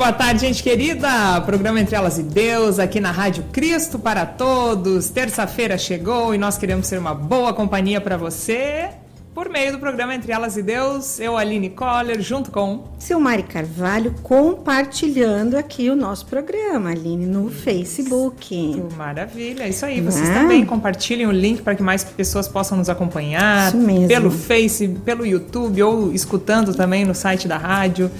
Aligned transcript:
boa 0.00 0.14
tarde, 0.14 0.40
gente 0.40 0.62
querida. 0.62 1.42
Programa 1.42 1.78
Entre 1.78 1.94
Elas 1.94 2.16
e 2.16 2.22
Deus, 2.22 2.78
aqui 2.78 2.98
na 3.00 3.10
Rádio 3.10 3.44
Cristo 3.52 3.98
para 3.98 4.24
Todos. 4.24 5.10
Terça-feira 5.10 5.76
chegou 5.76 6.34
e 6.34 6.38
nós 6.38 6.56
queremos 6.56 6.86
ser 6.86 6.98
uma 6.98 7.14
boa 7.14 7.52
companhia 7.52 8.00
para 8.00 8.16
você. 8.16 8.88
Por 9.34 9.50
meio 9.50 9.72
do 9.72 9.78
programa 9.78 10.14
Entre 10.14 10.32
Elas 10.32 10.56
e 10.56 10.62
Deus, 10.62 11.20
eu, 11.20 11.36
Aline 11.36 11.68
Coller, 11.68 12.18
junto 12.22 12.50
com 12.50 12.84
Silmari 12.98 13.42
Carvalho, 13.42 14.14
compartilhando 14.22 15.58
aqui 15.58 15.90
o 15.90 15.94
nosso 15.94 16.24
programa, 16.24 16.92
Aline, 16.92 17.26
no. 17.26 17.50
Facebook. 17.50 18.82
Maravilha, 18.96 19.68
isso 19.68 19.84
aí. 19.84 20.00
Vocês 20.00 20.30
ah. 20.30 20.32
também 20.32 20.64
compartilhem 20.64 21.26
o 21.26 21.30
link 21.30 21.60
para 21.60 21.74
que 21.74 21.82
mais 21.82 22.02
pessoas 22.04 22.48
possam 22.48 22.78
nos 22.78 22.88
acompanhar 22.88 23.68
isso 23.68 23.76
mesmo. 23.76 24.08
pelo 24.08 24.30
Face, 24.30 24.88
pelo 25.04 25.26
YouTube 25.26 25.82
ou 25.82 26.10
escutando 26.10 26.74
também 26.74 27.04
no 27.04 27.14
site 27.14 27.46
da 27.46 27.58
rádio. 27.58 28.10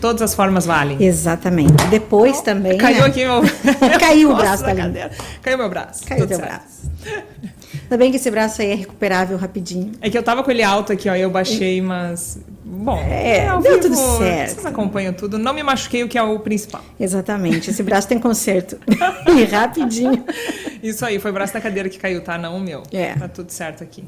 Todas 0.00 0.22
as 0.22 0.34
formas 0.34 0.64
valem. 0.64 1.02
Exatamente. 1.02 1.72
Depois 1.90 2.38
oh, 2.38 2.42
também. 2.42 2.78
Caiu 2.78 3.00
né? 3.00 3.06
aqui 3.06 3.24
meu. 3.24 3.42
Caiu 4.00 4.30
o 4.32 4.36
braço 4.36 4.62
da 4.62 4.74
cadeira. 4.74 5.10
Caiu 5.42 5.58
meu 5.58 5.68
braço. 5.68 6.04
Caiu 6.06 6.26
teu 6.26 6.38
braço. 6.38 6.90
Ainda 7.82 7.96
bem 7.96 8.10
que 8.10 8.16
esse 8.16 8.30
braço 8.30 8.62
aí 8.62 8.70
é 8.70 8.74
recuperável 8.74 9.36
rapidinho. 9.36 9.92
É 10.00 10.08
que 10.08 10.16
eu 10.16 10.22
tava 10.22 10.42
com 10.42 10.50
ele 10.50 10.62
alto 10.62 10.92
aqui, 10.92 11.08
ó, 11.08 11.14
eu 11.14 11.28
baixei, 11.28 11.82
mas. 11.82 12.38
Bom, 12.64 13.00
é, 13.00 13.46
deu 13.46 13.60
vivo, 13.60 13.80
tudo 13.80 13.96
certo. 13.96 14.52
Vocês 14.52 14.66
acompanham 14.66 15.12
tudo. 15.12 15.38
Não 15.38 15.52
me 15.52 15.62
machuquei, 15.62 16.04
o 16.04 16.08
que 16.08 16.16
é 16.16 16.22
o 16.22 16.38
principal. 16.38 16.82
Exatamente. 16.98 17.70
Esse 17.70 17.82
braço 17.82 18.06
tem 18.06 18.18
conserto. 18.18 18.78
e 19.36 19.44
rapidinho. 19.44 20.24
Isso 20.80 21.04
aí, 21.04 21.18
foi 21.18 21.30
o 21.30 21.34
braço 21.34 21.52
da 21.52 21.60
cadeira 21.60 21.88
que 21.88 21.98
caiu, 21.98 22.22
tá? 22.22 22.38
Não 22.38 22.56
o 22.56 22.60
meu. 22.60 22.84
É. 22.92 23.14
Tá 23.14 23.28
tudo 23.28 23.50
certo 23.50 23.82
aqui. 23.82 24.04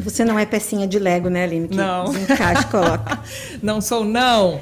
Você 0.00 0.24
não 0.24 0.38
é 0.38 0.44
pecinha 0.44 0.86
de 0.86 0.98
Lego, 0.98 1.28
né, 1.28 1.44
Aline? 1.44 1.68
Que 1.68 1.76
não. 1.76 2.14
Encaixa 2.14 2.64
coloca. 2.64 3.20
não 3.62 3.80
sou, 3.80 4.04
não. 4.04 4.60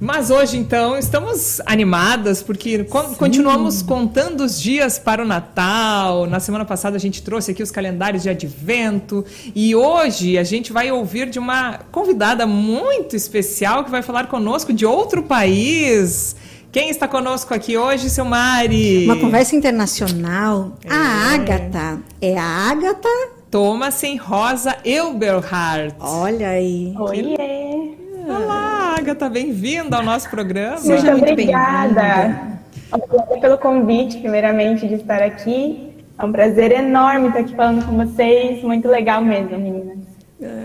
Mas 0.00 0.30
hoje, 0.30 0.56
então, 0.56 0.96
estamos 0.96 1.60
animadas 1.66 2.40
porque 2.40 2.78
Sim. 2.78 3.14
continuamos 3.16 3.82
contando 3.82 4.44
os 4.44 4.60
dias 4.60 4.96
para 4.96 5.22
o 5.22 5.26
Natal. 5.26 6.24
Na 6.26 6.38
semana 6.38 6.64
passada 6.64 6.96
a 6.96 7.00
gente 7.00 7.20
trouxe 7.20 7.50
aqui 7.50 7.64
os 7.64 7.70
calendários 7.72 8.22
de 8.22 8.28
advento 8.28 9.24
e 9.56 9.74
hoje 9.74 10.38
a 10.38 10.44
gente 10.44 10.72
vai 10.72 10.92
ouvir 10.92 11.28
de 11.28 11.40
uma 11.40 11.80
convidada 11.90 12.46
muito 12.46 13.16
especial 13.16 13.84
que 13.84 13.90
vai 13.90 14.02
falar 14.02 14.28
conosco 14.28 14.72
de 14.72 14.86
outro 14.86 15.24
país. 15.24 16.36
Quem 16.70 16.90
está 16.90 17.08
conosco 17.08 17.52
aqui 17.52 17.76
hoje, 17.76 18.08
seu 18.08 18.24
Mari? 18.24 19.04
Uma 19.04 19.16
conversa 19.16 19.56
internacional. 19.56 20.78
É. 20.84 20.92
A 20.92 21.34
Ágata. 21.34 21.98
É 22.20 22.38
a 22.38 22.44
Ágata 22.44 23.08
Thomasen 23.50 24.16
Rosa 24.18 24.76
Elberhardt. 24.84 25.94
Olha 26.00 26.50
aí. 26.50 26.94
Oi. 26.98 27.96
Olá, 28.26 28.96
Agatha, 28.98 29.30
bem-vinda 29.30 29.96
ao 29.96 30.02
nosso 30.02 30.28
programa. 30.28 30.76
Seja 30.76 31.12
muito 31.12 31.32
obrigada. 31.32 32.58
Obrigada 32.92 33.40
pelo 33.40 33.56
convite, 33.56 34.18
primeiramente, 34.18 34.86
de 34.86 34.94
estar 34.96 35.22
aqui. 35.22 35.94
É 36.18 36.24
um 36.24 36.30
prazer 36.30 36.72
enorme 36.72 37.28
estar 37.28 37.40
aqui 37.40 37.56
falando 37.56 37.86
com 37.86 37.96
vocês. 37.96 38.62
Muito 38.62 38.86
legal 38.86 39.24
mesmo, 39.24 39.58
meninas. 39.58 39.98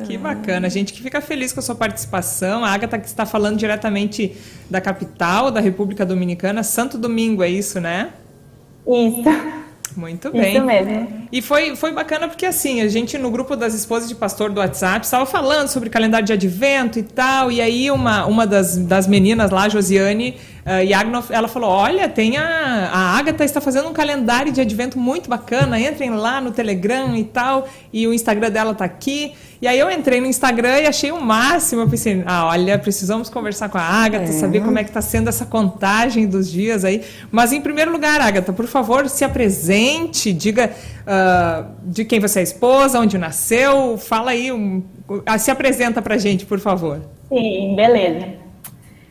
Que 0.05 0.17
bacana, 0.17 0.67
a 0.67 0.69
gente 0.69 0.91
que 0.91 1.01
fica 1.01 1.21
feliz 1.21 1.53
com 1.53 1.61
a 1.61 1.63
sua 1.63 1.75
participação. 1.75 2.65
A 2.65 2.71
Agatha 2.71 2.99
que 2.99 3.07
está 3.07 3.25
falando 3.25 3.57
diretamente 3.57 4.35
da 4.69 4.81
capital 4.81 5.49
da 5.49 5.61
República 5.61 6.05
Dominicana, 6.05 6.63
Santo 6.63 6.97
Domingo, 6.97 7.43
é 7.43 7.49
isso, 7.49 7.79
né? 7.79 8.09
Isso. 8.85 9.62
Muito 9.95 10.31
bem. 10.31 10.55
Isso 10.55 10.65
mesmo. 10.65 11.27
E 11.31 11.41
foi, 11.41 11.75
foi 11.75 11.91
bacana 11.91 12.27
porque, 12.27 12.45
assim, 12.45 12.81
a 12.81 12.87
gente 12.87 13.17
no 13.17 13.31
grupo 13.31 13.55
das 13.55 13.73
esposas 13.73 14.09
de 14.09 14.15
pastor 14.15 14.51
do 14.51 14.59
WhatsApp 14.59 15.05
estava 15.05 15.25
falando 15.25 15.67
sobre 15.67 15.89
calendário 15.89 16.25
de 16.25 16.33
advento 16.33 16.99
e 16.99 17.03
tal, 17.03 17.51
e 17.51 17.61
aí 17.61 17.89
uma, 17.91 18.25
uma 18.25 18.45
das, 18.45 18.77
das 18.77 19.07
meninas 19.07 19.51
lá, 19.51 19.69
Josiane 19.69 20.35
uh, 20.65 20.83
Yagnoff, 20.83 21.31
ela 21.33 21.47
falou, 21.47 21.69
olha, 21.69 22.07
tem 22.09 22.37
a, 22.37 22.89
a 22.91 23.17
Agatha 23.17 23.43
está 23.43 23.61
fazendo 23.61 23.89
um 23.89 23.93
calendário 23.93 24.51
de 24.51 24.61
advento 24.61 24.97
muito 24.99 25.29
bacana, 25.29 25.79
entrem 25.79 26.09
lá 26.11 26.41
no 26.41 26.51
Telegram 26.51 27.15
e 27.15 27.23
tal, 27.23 27.67
e 27.91 28.07
o 28.07 28.13
Instagram 28.13 28.51
dela 28.51 28.73
tá 28.73 28.85
aqui. 28.85 29.33
E 29.63 29.67
aí 29.67 29.79
eu 29.79 29.89
entrei 29.89 30.19
no 30.19 30.27
Instagram 30.27 30.81
e 30.81 30.87
achei 30.87 31.09
o 31.09 31.21
máximo. 31.21 31.83
Eu 31.83 31.89
pensei, 31.89 32.21
ah, 32.25 32.47
olha, 32.47 32.77
precisamos 32.77 33.29
conversar 33.29 33.69
com 33.69 33.77
a 33.77 33.81
Agatha, 33.81 34.25
é. 34.25 34.33
saber 34.33 34.61
como 34.61 34.77
é 34.77 34.83
que 34.83 34.89
está 34.89 35.01
sendo 35.01 35.29
essa 35.29 35.45
contagem 35.45 36.27
dos 36.27 36.51
dias 36.51 36.83
aí. 36.83 37.01
Mas 37.31 37.53
em 37.53 37.61
primeiro 37.61 37.89
lugar, 37.89 38.19
Agatha, 38.19 38.51
por 38.51 38.67
favor, 38.67 39.07
se 39.07 39.23
apresente, 39.23 40.33
diga 40.33 40.69
uh, 41.03 41.65
de 41.85 42.03
quem 42.03 42.19
você 42.19 42.41
é 42.41 42.43
esposa, 42.43 42.99
onde 42.99 43.17
nasceu, 43.17 43.97
fala 43.97 44.31
aí, 44.31 44.51
um, 44.51 44.83
uh, 45.07 45.39
se 45.39 45.49
apresenta 45.49 46.01
pra 46.01 46.17
gente, 46.17 46.45
por 46.45 46.59
favor. 46.59 46.99
Sim, 47.29 47.73
beleza. 47.73 48.33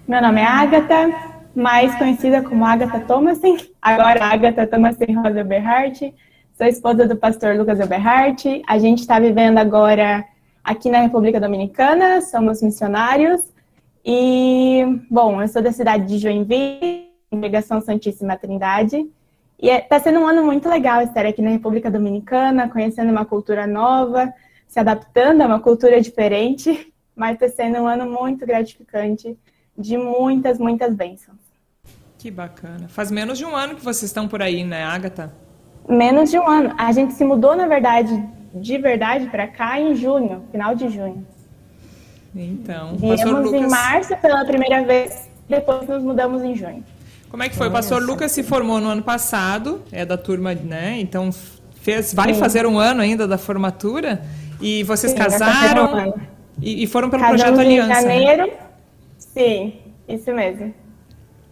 Meu 0.06 0.20
nome 0.20 0.38
é 0.38 0.44
Agatha, 0.44 1.31
mais 1.54 1.94
conhecida 1.96 2.42
como 2.42 2.64
Agatha 2.64 3.00
Thomasen, 3.00 3.56
agora 3.80 4.24
Agatha 4.24 4.66
Thomasen 4.66 5.14
Rosa 5.14 5.44
Berhardt. 5.44 6.14
Sou 6.54 6.66
esposa 6.66 7.06
do 7.06 7.16
pastor 7.16 7.56
Lucas 7.56 7.80
Eberhardt. 7.80 8.62
A 8.66 8.78
gente 8.78 9.00
está 9.00 9.18
vivendo 9.18 9.58
agora 9.58 10.24
aqui 10.62 10.90
na 10.90 11.00
República 11.00 11.40
Dominicana, 11.40 12.20
somos 12.22 12.62
missionários. 12.62 13.42
E, 14.04 14.84
bom, 15.10 15.40
eu 15.40 15.48
sou 15.48 15.62
da 15.62 15.72
cidade 15.72 16.06
de 16.06 16.18
Joinville, 16.18 17.08
Congregação 17.30 17.80
Santíssima 17.80 18.36
Trindade. 18.36 19.08
E 19.60 19.68
está 19.68 19.96
é, 19.96 19.98
sendo 20.00 20.20
um 20.20 20.26
ano 20.26 20.44
muito 20.44 20.68
legal 20.68 21.02
estar 21.02 21.24
aqui 21.24 21.40
na 21.40 21.50
República 21.50 21.90
Dominicana, 21.90 22.68
conhecendo 22.68 23.12
uma 23.12 23.24
cultura 23.24 23.66
nova, 23.66 24.32
se 24.66 24.80
adaptando 24.80 25.42
a 25.42 25.46
uma 25.46 25.60
cultura 25.60 26.00
diferente, 26.00 26.92
mas 27.14 27.34
está 27.34 27.48
sendo 27.48 27.78
um 27.78 27.86
ano 27.86 28.10
muito 28.10 28.44
gratificante, 28.44 29.38
de 29.76 29.96
muitas, 29.96 30.58
muitas 30.58 30.94
bênçãos. 30.94 31.38
Que 32.18 32.30
bacana. 32.30 32.88
Faz 32.88 33.10
menos 33.10 33.38
de 33.38 33.44
um 33.44 33.54
ano 33.56 33.74
que 33.74 33.84
vocês 33.84 34.04
estão 34.04 34.28
por 34.28 34.42
aí, 34.42 34.62
né, 34.64 34.84
Agatha? 34.84 35.32
Menos 35.88 36.30
de 36.30 36.38
um 36.38 36.48
ano. 36.48 36.74
A 36.78 36.92
gente 36.92 37.14
se 37.14 37.24
mudou, 37.24 37.56
na 37.56 37.66
verdade, 37.66 38.22
de 38.54 38.78
verdade 38.78 39.26
para 39.26 39.48
cá 39.48 39.80
em 39.80 39.94
junho, 39.96 40.44
final 40.52 40.74
de 40.74 40.88
junho. 40.88 41.26
Então, 42.34 42.96
Viemos 42.96 43.44
Lucas... 43.46 43.60
em 43.60 43.68
março 43.68 44.16
pela 44.16 44.44
primeira 44.44 44.84
vez, 44.84 45.28
depois 45.48 45.86
nos 45.88 46.02
mudamos 46.02 46.42
em 46.42 46.54
junho. 46.54 46.84
Como 47.28 47.42
é 47.42 47.48
que 47.48 47.56
foi? 47.56 47.68
O 47.68 47.72
pastor 47.72 48.02
Lucas 48.02 48.30
se 48.32 48.42
formou 48.42 48.80
no 48.80 48.88
ano 48.88 49.02
passado, 49.02 49.82
é 49.90 50.04
da 50.04 50.16
turma, 50.16 50.54
né? 50.54 50.98
Então 51.00 51.30
fez, 51.80 52.14
vai 52.14 52.34
Sim. 52.34 52.40
fazer 52.40 52.66
um 52.66 52.78
ano 52.78 53.00
ainda 53.00 53.26
da 53.26 53.38
formatura 53.38 54.22
e 54.60 54.82
vocês 54.84 55.12
Sim, 55.12 55.18
casaram 55.18 56.08
um 56.08 56.12
e, 56.60 56.84
e, 56.84 56.86
foram 56.86 57.10
pelo 57.10 57.22
Casamos 57.22 57.42
projeto 57.42 57.60
Aliança. 57.60 58.02
Em 58.02 58.04
né? 58.04 58.22
janeiro. 58.22 58.46
Né? 58.46 58.52
Sim, 59.32 59.74
isso 60.08 60.32
mesmo. 60.32 60.74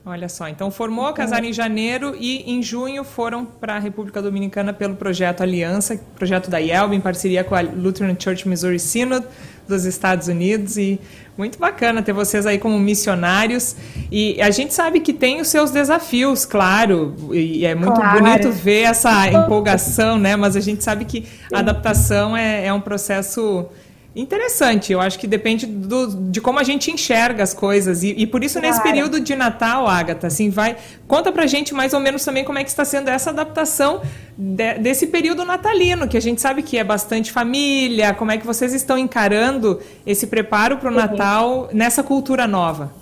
Olha 0.05 0.31
só, 0.31 0.49
então 0.49 0.71
formou, 0.71 1.13
casaram 1.13 1.45
em 1.45 1.53
janeiro 1.53 2.17
e 2.19 2.51
em 2.51 2.63
junho 2.63 3.05
foram 3.05 3.45
para 3.45 3.77
a 3.77 3.79
República 3.79 4.23
Dominicana 4.23 4.73
pelo 4.73 4.97
projeto 4.97 5.43
Aliança, 5.43 6.01
projeto 6.17 6.49
da 6.49 6.59
IELB, 6.59 6.97
em 6.97 7.01
parceria 7.01 7.45
com 7.45 7.55
a 7.55 7.61
Lutheran 7.61 8.17
Church 8.19 8.49
Missouri 8.49 8.79
Synod 8.79 9.27
dos 9.69 9.85
Estados 9.85 10.27
Unidos 10.27 10.79
e 10.79 10.99
muito 11.37 11.59
bacana 11.59 12.03
ter 12.03 12.15
vocês 12.15 12.47
aí 12.47 12.59
como 12.59 12.79
missionários 12.79 13.77
e 14.11 14.41
a 14.41 14.51
gente 14.51 14.73
sabe 14.73 15.01
que 15.01 15.13
tem 15.13 15.39
os 15.41 15.49
seus 15.49 15.71
desafios, 15.71 16.47
claro, 16.47 17.15
e 17.33 17.67
é 17.67 17.75
muito 17.75 17.95
claro. 17.95 18.23
bonito 18.23 18.51
ver 18.51 18.83
essa 18.83 19.29
empolgação, 19.29 20.19
né? 20.19 20.35
Mas 20.35 20.57
a 20.57 20.61
gente 20.61 20.83
sabe 20.83 21.05
que 21.05 21.27
a 21.53 21.59
adaptação 21.59 22.35
é, 22.35 22.67
é 22.67 22.73
um 22.73 22.81
processo 22.81 23.67
Interessante, 24.15 24.93
eu 24.93 25.01
acho 25.01 25.17
que 25.21 25.27
depende 25.27 25.67
do, 25.67 26.31
de 26.31 26.41
como 26.41 26.59
a 26.59 26.65
gente 26.65 26.91
enxerga 26.91 27.45
as 27.45 27.55
coisas. 27.55 28.03
E, 28.03 28.09
e 28.19 28.27
por 28.27 28.43
isso, 28.43 28.59
claro. 28.59 28.67
nesse 28.67 28.83
período 28.83 29.21
de 29.21 29.37
Natal, 29.37 29.87
Agatha, 29.87 30.27
assim, 30.27 30.51
vai. 30.51 30.77
Conta 31.07 31.31
pra 31.31 31.47
gente 31.47 31.73
mais 31.73 31.95
ou 31.95 32.01
menos 32.01 32.25
também 32.25 32.45
como 32.45 32.59
é 32.59 32.65
que 32.65 32.71
está 32.71 32.85
sendo 32.85 33.09
essa 33.09 33.31
adaptação 33.31 34.03
de, 34.37 34.75
desse 34.75 35.07
período 35.07 35.45
natalino, 35.45 36.09
que 36.09 36.17
a 36.17 36.21
gente 36.21 36.41
sabe 36.41 36.63
que 36.63 36.77
é 36.77 36.83
bastante 36.83 37.31
família, 37.31 38.13
como 38.13 38.33
é 38.33 38.37
que 38.37 38.45
vocês 38.45 38.75
estão 38.75 38.99
encarando 38.99 39.81
esse 40.05 40.27
preparo 40.27 40.79
para 40.79 40.91
o 40.91 40.95
Natal 40.95 41.69
nessa 41.73 42.03
cultura 42.03 42.49
nova? 42.49 42.93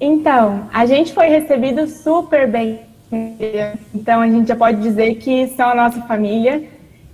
Então, 0.00 0.68
a 0.72 0.86
gente 0.86 1.12
foi 1.12 1.26
recebido 1.26 1.88
super 1.88 2.48
bem. 2.48 2.82
Então, 3.92 4.20
a 4.20 4.28
gente 4.28 4.46
já 4.46 4.54
pode 4.54 4.80
dizer 4.80 5.16
que 5.16 5.48
são 5.48 5.70
a 5.70 5.74
nossa 5.74 6.00
família. 6.02 6.62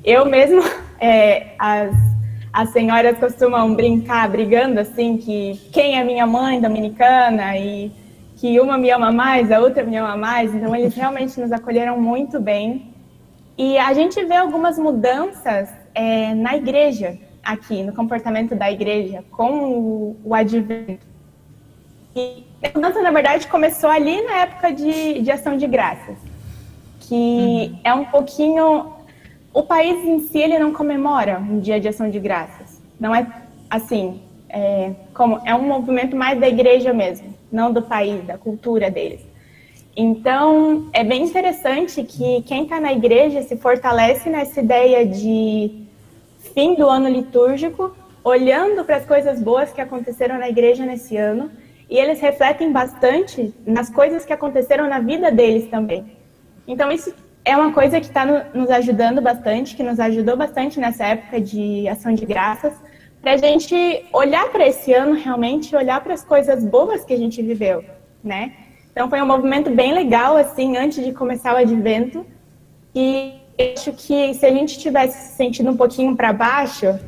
Eu 0.05 0.27
mesmo, 0.27 0.63
é, 1.01 1.55
as 1.59 2.14
as 2.55 2.69
senhoras 2.69 3.19
costumam 3.19 3.75
brincar, 3.75 4.29
brigando 4.29 4.79
assim, 4.79 5.17
que 5.17 5.61
quem 5.73 5.99
é 5.99 6.05
minha 6.05 6.25
mãe 6.25 6.61
dominicana 6.61 7.59
e 7.59 7.91
que 8.37 8.61
uma 8.61 8.79
me 8.79 8.93
ama 8.93 9.11
mais, 9.11 9.51
a 9.51 9.59
outra 9.59 9.83
me 9.83 9.97
ama 9.97 10.17
mais. 10.17 10.55
Então, 10.55 10.75
eles 10.75 10.95
realmente 10.95 11.41
nos 11.41 11.51
acolheram 11.51 12.01
muito 12.01 12.39
bem. 12.39 12.95
E 13.59 13.77
a 13.77 13.93
gente 13.93 14.25
vê 14.25 14.37
algumas 14.37 14.79
mudanças 14.79 15.69
é, 15.93 16.33
na 16.33 16.57
igreja, 16.57 17.19
aqui, 17.43 17.83
no 17.83 17.93
comportamento 17.93 18.55
da 18.55 18.71
igreja, 18.71 19.25
com 19.33 19.51
o, 19.65 20.17
o 20.23 20.33
advento. 20.33 21.05
E 22.15 22.45
a 22.63 22.71
mudança, 22.73 23.03
na 23.03 23.11
verdade, 23.11 23.49
começou 23.49 23.91
ali 23.91 24.23
na 24.23 24.43
época 24.43 24.73
de, 24.73 25.23
de 25.23 25.31
ação 25.33 25.57
de 25.57 25.67
graças, 25.67 26.19
que 27.01 27.15
uhum. 27.73 27.81
é 27.83 27.93
um 27.93 28.05
pouquinho 28.05 28.94
o 29.55 29.63
país 29.63 30.05
em 30.05 30.19
si 30.19 30.39
ele 30.39 30.59
não 30.59 30.73
comemora 30.73 31.39
um 31.39 31.61
dia 31.61 31.81
de 31.81 31.87
ação 31.87 32.11
de 32.11 32.19
graças. 32.19 32.83
Não 32.99 33.15
é 33.15 33.25
assim, 33.71 34.21
é, 34.51 34.93
como 35.15 35.41
é 35.45 35.55
um 35.55 35.63
movimento 35.63 36.17
mais 36.17 36.39
da 36.39 36.49
igreja 36.49 36.93
mesmo. 36.93 37.33
não 37.53 37.73
do 37.73 37.83
país, 37.83 38.25
da 38.25 38.37
cultura 38.37 38.91
deles. 38.91 39.21
Então, 39.97 40.89
é 40.93 41.05
bem 41.05 41.23
interessante 41.23 42.03
que 42.03 42.43
quem 42.43 42.65
está 42.65 42.81
na 42.81 42.93
igreja 42.93 43.43
se 43.43 43.57
fortalece 43.57 44.29
nessa 44.29 44.61
ideia 44.61 45.07
de 45.07 45.87
fim 46.53 46.75
do 46.75 46.89
ano 46.89 47.09
litúrgico, 47.09 47.95
olhando 48.25 48.85
para 48.85 48.97
as 48.97 49.07
coisas 49.07 49.41
boas 49.41 49.73
que 49.73 49.81
aconteceram 49.81 50.37
na 50.37 50.49
igreja 50.49 50.85
nesse 50.85 51.17
ano, 51.17 51.49
e 51.89 51.97
eles 51.97 52.21
refletem 52.21 52.73
bastante 52.73 53.55
nas 53.65 53.89
coisas 53.89 54.25
que 54.25 54.33
aconteceram 54.33 54.89
na 54.89 54.99
vida 54.99 55.31
deles 55.31 55.71
também. 55.71 56.05
Então, 56.67 56.91
isso 56.91 57.15
é 57.45 57.57
uma 57.57 57.73
coisa 57.73 58.01
que 58.01 58.07
está 58.07 58.25
nos 58.55 58.71
ajudando 58.71 59.21
bastante, 59.21 59.77
que 59.77 59.83
nos 59.83 60.01
ajudou 60.01 60.37
bastante 60.37 60.81
nessa 60.81 61.05
época 61.07 61.41
de 61.41 61.87
ação 61.89 62.15
de 62.15 62.25
graças, 62.25 62.73
para 63.21 63.33
a 63.33 63.37
gente 63.37 64.05
olhar 64.13 64.51
para 64.51 64.67
esse 64.67 64.93
ano 64.93 65.15
realmente, 65.15 65.77
olhar 65.77 66.01
para 66.03 66.15
as 66.15 66.25
coisas 66.25 66.65
boas 66.65 67.05
que 67.05 67.13
a 67.13 67.17
gente 67.17 67.43
viveu, 67.43 67.85
né? 68.23 68.53
Então 68.93 69.11
foi 69.11 69.21
um 69.21 69.27
movimento 69.27 69.71
bem 69.71 69.93
legal 69.93 70.37
assim 70.37 70.77
antes 70.77 71.05
de 71.05 71.13
começar 71.13 71.55
o 71.55 71.57
advento 71.57 72.25
e 72.95 73.35
acho 73.75 73.93
que 73.93 74.35
se 74.35 74.47
a 74.47 74.51
gente 74.51 74.79
tivesse 74.79 75.31
se 75.31 75.37
sentindo 75.37 75.71
um 75.71 75.77
pouquinho 75.77 76.17
para 76.17 76.33
baixo 76.33 76.99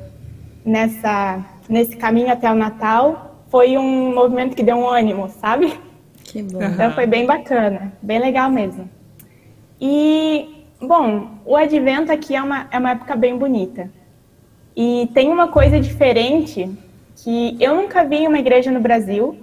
nessa 0.64 1.44
nesse 1.68 1.96
caminho 1.96 2.30
até 2.30 2.50
o 2.50 2.54
Natal, 2.54 3.44
foi 3.48 3.76
um 3.76 4.14
movimento 4.14 4.54
que 4.54 4.62
deu 4.62 4.76
um 4.76 4.88
ânimo, 4.88 5.28
sabe? 5.28 5.78
Que 6.24 6.42
bom. 6.42 6.62
Então 6.62 6.92
foi 6.92 7.06
bem 7.06 7.26
bacana, 7.26 7.92
bem 8.02 8.18
legal 8.18 8.50
mesmo. 8.50 8.95
E, 9.80 10.64
bom, 10.80 11.30
o 11.44 11.56
advento 11.56 12.10
aqui 12.10 12.34
é 12.34 12.42
uma, 12.42 12.68
é 12.70 12.78
uma 12.78 12.92
época 12.92 13.14
bem 13.16 13.36
bonita. 13.36 13.90
E 14.74 15.08
tem 15.14 15.30
uma 15.30 15.48
coisa 15.48 15.80
diferente 15.80 16.70
que 17.16 17.56
eu 17.60 17.74
nunca 17.76 18.04
vi 18.04 18.16
em 18.16 18.28
uma 18.28 18.38
igreja 18.38 18.70
no 18.70 18.80
Brasil, 18.80 19.36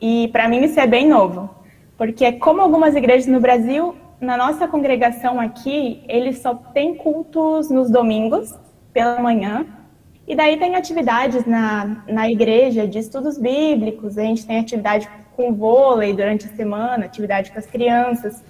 e 0.00 0.28
para 0.28 0.48
mim 0.48 0.64
isso 0.64 0.80
é 0.80 0.86
bem 0.86 1.06
novo. 1.06 1.50
Porque, 1.96 2.32
como 2.32 2.60
algumas 2.60 2.94
igrejas 2.94 3.26
no 3.26 3.40
Brasil, 3.40 3.94
na 4.20 4.36
nossa 4.36 4.66
congregação 4.66 5.38
aqui, 5.38 6.02
eles 6.08 6.38
só 6.38 6.54
tem 6.54 6.94
cultos 6.94 7.70
nos 7.70 7.90
domingos, 7.90 8.54
pela 8.92 9.20
manhã, 9.20 9.66
e 10.26 10.34
daí 10.34 10.56
tem 10.56 10.76
atividades 10.76 11.44
na, 11.44 12.04
na 12.08 12.30
igreja 12.30 12.86
de 12.86 12.98
estudos 12.98 13.36
bíblicos, 13.38 14.16
a 14.16 14.22
gente 14.22 14.46
tem 14.46 14.58
atividade 14.58 15.08
com 15.34 15.52
vôlei 15.52 16.12
durante 16.12 16.46
a 16.46 16.50
semana, 16.50 17.04
atividade 17.04 17.50
com 17.50 17.58
as 17.58 17.66
crianças. 17.66 18.42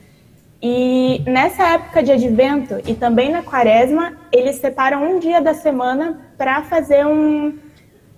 E 0.63 1.21
nessa 1.27 1.71
época 1.71 2.05
de 2.05 2.13
advento 2.13 2.81
e 2.87 2.95
também 2.95 3.33
na 3.33 3.43
quaresma, 3.43 4.13
eles 4.31 4.57
separam 4.57 5.03
um 5.03 5.19
dia 5.19 5.41
da 5.41 5.55
semana 5.55 6.21
para 6.39 6.63
fazer 6.63 7.05
um, 7.05 7.59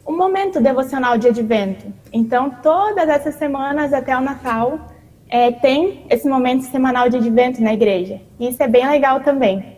um 0.07 0.15
momento 0.15 0.61
devocional 0.61 1.17
de 1.17 1.29
advento. 1.29 1.87
Então, 2.13 2.51
todas 2.63 3.09
essas 3.09 3.37
semanas 3.37 3.95
até 3.95 4.15
o 4.15 4.21
Natal, 4.21 4.93
é, 5.27 5.53
tem 5.53 6.05
esse 6.11 6.29
momento 6.29 6.65
semanal 6.65 7.09
de 7.09 7.17
advento 7.17 7.63
na 7.63 7.73
igreja. 7.73 8.21
E 8.39 8.49
isso 8.49 8.63
é 8.63 8.69
bem 8.69 8.87
legal 8.87 9.21
também. 9.21 9.77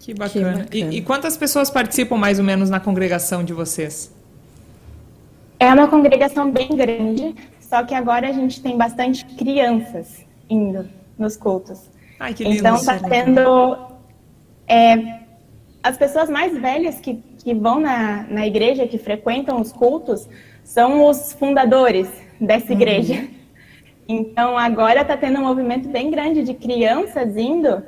Que 0.00 0.12
bacana. 0.12 0.64
Que 0.68 0.80
bacana. 0.80 0.92
E, 0.92 0.98
e 0.98 1.02
quantas 1.02 1.36
pessoas 1.36 1.70
participam 1.70 2.16
mais 2.16 2.40
ou 2.40 2.44
menos 2.44 2.68
na 2.68 2.80
congregação 2.80 3.44
de 3.44 3.52
vocês? 3.52 4.12
É 5.60 5.72
uma 5.72 5.86
congregação 5.86 6.50
bem 6.50 6.68
grande, 6.76 7.32
só 7.60 7.84
que 7.84 7.94
agora 7.94 8.28
a 8.28 8.32
gente 8.32 8.60
tem 8.60 8.76
bastante 8.76 9.24
crianças 9.24 10.26
indo 10.50 10.95
nos 11.18 11.36
cultos. 11.36 11.90
Ai, 12.18 12.34
que 12.34 12.44
lindo. 12.44 12.58
Então 12.58 12.76
está 12.76 12.98
tendo 12.98 13.76
é, 14.66 15.20
as 15.82 15.96
pessoas 15.96 16.28
mais 16.28 16.56
velhas 16.58 17.00
que, 17.00 17.22
que 17.42 17.54
vão 17.54 17.80
na, 17.80 18.24
na 18.24 18.46
igreja, 18.46 18.86
que 18.86 18.98
frequentam 18.98 19.60
os 19.60 19.72
cultos, 19.72 20.28
são 20.64 21.08
os 21.08 21.32
fundadores 21.32 22.08
dessa 22.40 22.72
uhum. 22.72 22.80
igreja. 22.80 23.28
Então 24.08 24.56
agora 24.56 25.00
está 25.00 25.16
tendo 25.16 25.40
um 25.40 25.42
movimento 25.42 25.88
bem 25.88 26.12
grande 26.12 26.44
de 26.44 26.54
crianças 26.54 27.36
indo 27.36 27.82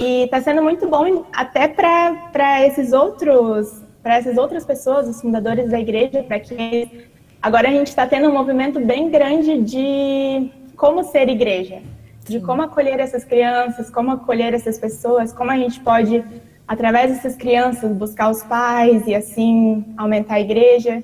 e 0.00 0.24
está 0.24 0.40
sendo 0.40 0.64
muito 0.64 0.88
bom 0.88 1.24
até 1.32 1.68
para 1.68 2.66
esses 2.66 2.92
outros 2.92 3.80
para 4.02 4.16
essas 4.16 4.36
outras 4.38 4.64
pessoas, 4.64 5.06
os 5.08 5.20
fundadores 5.20 5.70
da 5.70 5.78
igreja, 5.78 6.22
para 6.22 6.40
que 6.40 7.08
agora 7.40 7.68
a 7.68 7.70
gente 7.70 7.88
está 7.88 8.06
tendo 8.06 8.28
um 8.28 8.32
movimento 8.32 8.80
bem 8.80 9.10
grande 9.10 9.60
de 9.60 10.50
como 10.76 11.04
ser 11.04 11.28
igreja, 11.28 11.82
de 12.30 12.40
como 12.40 12.62
acolher 12.62 13.00
essas 13.00 13.24
crianças, 13.24 13.90
como 13.90 14.12
acolher 14.12 14.54
essas 14.54 14.78
pessoas, 14.78 15.32
como 15.32 15.50
a 15.50 15.56
gente 15.56 15.80
pode, 15.80 16.24
através 16.66 17.10
dessas 17.10 17.34
crianças, 17.34 17.90
buscar 17.92 18.30
os 18.30 18.42
pais 18.44 19.06
e 19.06 19.14
assim 19.14 19.84
aumentar 19.96 20.34
a 20.34 20.40
igreja. 20.40 21.02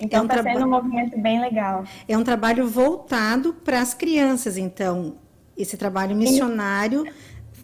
Então 0.00 0.24
está 0.24 0.38
é 0.38 0.40
um 0.40 0.42
sendo 0.42 0.66
um 0.66 0.70
movimento 0.70 1.18
bem 1.18 1.40
legal. 1.40 1.84
É 2.08 2.18
um 2.18 2.24
trabalho 2.24 2.66
voltado 2.66 3.54
para 3.54 3.80
as 3.80 3.94
crianças, 3.94 4.56
então. 4.56 5.14
Esse 5.56 5.76
trabalho 5.76 6.16
missionário 6.16 7.06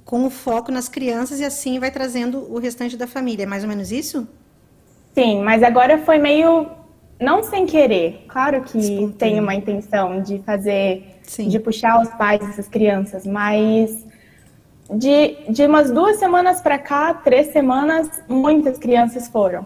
com 0.05 0.25
o 0.25 0.31
foco 0.31 0.71
nas 0.71 0.89
crianças 0.89 1.41
e 1.41 1.45
assim 1.45 1.81
vai 1.81 1.91
trazendo 1.91 2.39
o 2.53 2.59
restante 2.59 2.97
da 2.97 3.09
família. 3.09 3.43
É 3.43 3.47
mais 3.47 3.65
ou 3.65 3.69
menos 3.69 3.91
isso? 3.91 4.29
Sim, 5.13 5.43
mas 5.43 5.65
agora 5.65 5.99
foi 5.99 6.19
meio 6.19 6.69
não 7.21 7.43
sem 7.43 7.67
querer. 7.67 8.25
Claro 8.29 8.63
que 8.63 9.13
tem 9.19 9.39
uma 9.39 9.55
intenção 9.55 10.23
de 10.23 10.39
fazer, 10.39 11.20
Sim. 11.31 11.47
de 11.47 11.61
puxar 11.61 12.03
os 12.03 12.09
pais 12.09 12.41
dessas 12.41 12.67
crianças, 12.67 13.25
mas 13.25 14.05
de, 14.93 15.37
de 15.49 15.65
umas 15.65 15.89
duas 15.89 16.17
semanas 16.17 16.61
para 16.61 16.77
cá, 16.77 17.15
três 17.15 17.53
semanas, 17.53 18.21
muitas 18.29 18.79
crianças 18.79 19.29
foram. 19.29 19.65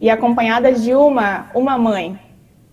E 0.00 0.10
acompanhadas 0.10 0.82
de 0.82 0.92
uma, 0.96 1.46
uma 1.54 1.78
mãe. 1.78 2.18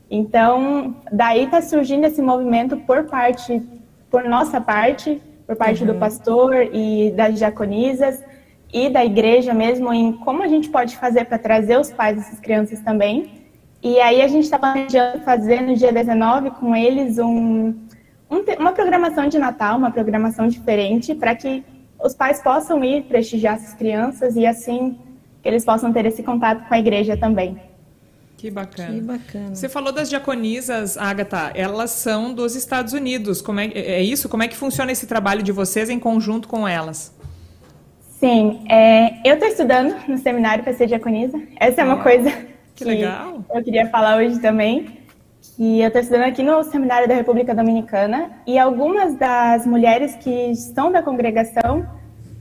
Então, 0.09 0.95
daí 1.11 1.43
está 1.43 1.61
surgindo 1.61 2.05
esse 2.05 2.23
movimento 2.23 2.75
por 2.75 3.03
parte, 3.03 3.61
por 4.09 4.23
nossa 4.23 4.59
parte, 4.59 5.21
por 5.45 5.55
parte 5.55 5.81
uhum. 5.81 5.93
do 5.93 5.99
pastor 5.99 6.55
e 6.73 7.11
das 7.11 7.37
diaconisas 7.37 8.19
e 8.73 8.89
da 8.89 9.05
igreja 9.05 9.53
mesmo, 9.53 9.93
em 9.93 10.11
como 10.11 10.41
a 10.41 10.47
gente 10.47 10.69
pode 10.69 10.97
fazer 10.97 11.25
para 11.25 11.37
trazer 11.37 11.79
os 11.79 11.91
pais 11.91 12.17
dessas 12.17 12.39
crianças 12.39 12.79
também 12.79 13.44
e 13.85 13.99
aí 13.99 14.19
a 14.23 14.27
gente 14.27 14.45
está 14.45 14.57
planejando 14.57 15.19
fazer 15.19 15.61
no 15.61 15.75
dia 15.75 15.91
19 15.91 16.49
com 16.49 16.75
eles 16.75 17.19
um, 17.19 17.67
um, 18.31 18.43
uma 18.57 18.71
programação 18.71 19.27
de 19.29 19.37
Natal, 19.37 19.77
uma 19.77 19.91
programação 19.91 20.47
diferente, 20.47 21.13
para 21.13 21.35
que 21.35 21.63
os 22.03 22.15
pais 22.15 22.41
possam 22.41 22.83
ir 22.83 23.03
prestigiar 23.03 23.57
essas 23.57 23.75
crianças 23.75 24.35
e 24.35 24.43
assim 24.43 24.97
que 25.39 25.47
eles 25.47 25.63
possam 25.63 25.93
ter 25.93 26.03
esse 26.07 26.23
contato 26.23 26.67
com 26.67 26.73
a 26.73 26.79
igreja 26.79 27.15
também. 27.15 27.61
Que 28.35 28.49
bacana. 28.49 28.91
Que 28.91 29.01
bacana. 29.01 29.53
Você 29.53 29.69
falou 29.69 29.93
das 29.93 30.09
diaconisas, 30.09 30.97
Agatha, 30.97 31.51
elas 31.53 31.91
são 31.91 32.33
dos 32.33 32.55
Estados 32.55 32.91
Unidos. 32.91 33.39
Como 33.39 33.59
é, 33.59 33.67
é 33.67 34.01
isso? 34.01 34.27
Como 34.27 34.41
é 34.41 34.47
que 34.47 34.57
funciona 34.57 34.91
esse 34.91 35.05
trabalho 35.05 35.43
de 35.43 35.51
vocês 35.51 35.91
em 35.91 35.99
conjunto 35.99 36.47
com 36.47 36.67
elas? 36.67 37.15
Sim, 38.19 38.65
é, 38.67 39.19
eu 39.23 39.35
estou 39.35 39.47
estudando 39.47 39.95
no 40.07 40.17
seminário 40.17 40.63
para 40.63 40.73
ser 40.73 40.87
diaconisa. 40.87 41.39
Essa 41.59 41.81
é 41.81 41.83
uma 41.83 42.01
coisa 42.01 42.54
que, 42.75 42.83
que 42.83 42.85
legal. 42.85 43.43
eu 43.53 43.63
queria 43.63 43.89
falar 43.89 44.17
hoje 44.17 44.39
também, 44.39 44.99
que 45.55 45.79
eu 45.79 45.87
estou 45.87 46.01
estudando 46.01 46.23
aqui 46.23 46.43
no 46.43 46.61
Seminário 46.63 47.07
da 47.07 47.15
República 47.15 47.55
Dominicana 47.55 48.31
e 48.45 48.59
algumas 48.59 49.15
das 49.15 49.65
mulheres 49.65 50.15
que 50.15 50.51
estão 50.51 50.91
da 50.91 51.01
congregação, 51.01 51.87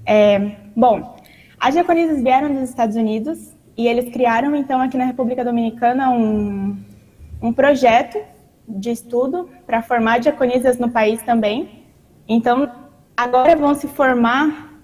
é, 0.04 0.56
bom, 0.74 1.16
as 1.60 1.72
diaconisas 1.72 2.20
vieram 2.22 2.52
dos 2.52 2.68
Estados 2.68 2.96
Unidos 2.96 3.54
e 3.76 3.86
eles 3.86 4.12
criaram 4.12 4.54
então 4.56 4.80
aqui 4.80 4.96
na 4.96 5.04
República 5.04 5.44
Dominicana 5.44 6.10
um, 6.10 6.76
um 7.40 7.52
projeto 7.52 8.18
de 8.68 8.90
estudo 8.90 9.48
para 9.66 9.82
formar 9.82 10.18
diaconisas 10.18 10.78
no 10.78 10.90
país 10.90 11.22
também. 11.22 11.84
Então, 12.26 12.70
agora 13.16 13.54
vão 13.54 13.74
se 13.74 13.86
formar 13.86 14.80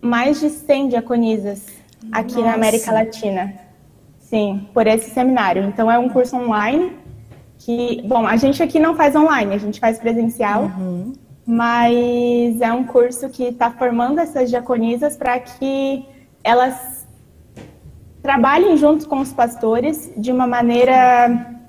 mais 0.00 0.40
de 0.40 0.50
100 0.50 0.88
diaconisas 0.88 1.66
aqui 2.10 2.34
Nossa. 2.34 2.46
na 2.46 2.54
América 2.54 2.92
Latina. 2.92 3.67
Sim, 4.28 4.68
por 4.74 4.86
esse 4.86 5.10
seminário. 5.10 5.64
Então 5.64 5.90
é 5.90 5.98
um 5.98 6.08
curso 6.10 6.36
online 6.36 6.92
que, 7.58 8.02
bom, 8.06 8.26
a 8.26 8.36
gente 8.36 8.62
aqui 8.62 8.78
não 8.78 8.94
faz 8.94 9.16
online, 9.16 9.54
a 9.54 9.58
gente 9.58 9.80
faz 9.80 9.98
presencial, 9.98 10.64
uhum. 10.64 11.14
mas 11.46 12.60
é 12.60 12.70
um 12.70 12.84
curso 12.84 13.30
que 13.30 13.44
está 13.44 13.70
formando 13.70 14.20
essas 14.20 14.50
diaconisas 14.50 15.16
para 15.16 15.40
que 15.40 16.04
elas 16.44 17.06
trabalhem 18.22 18.76
junto 18.76 19.08
com 19.08 19.20
os 19.20 19.32
pastores 19.32 20.12
de 20.14 20.30
uma 20.30 20.46
maneira, 20.46 21.62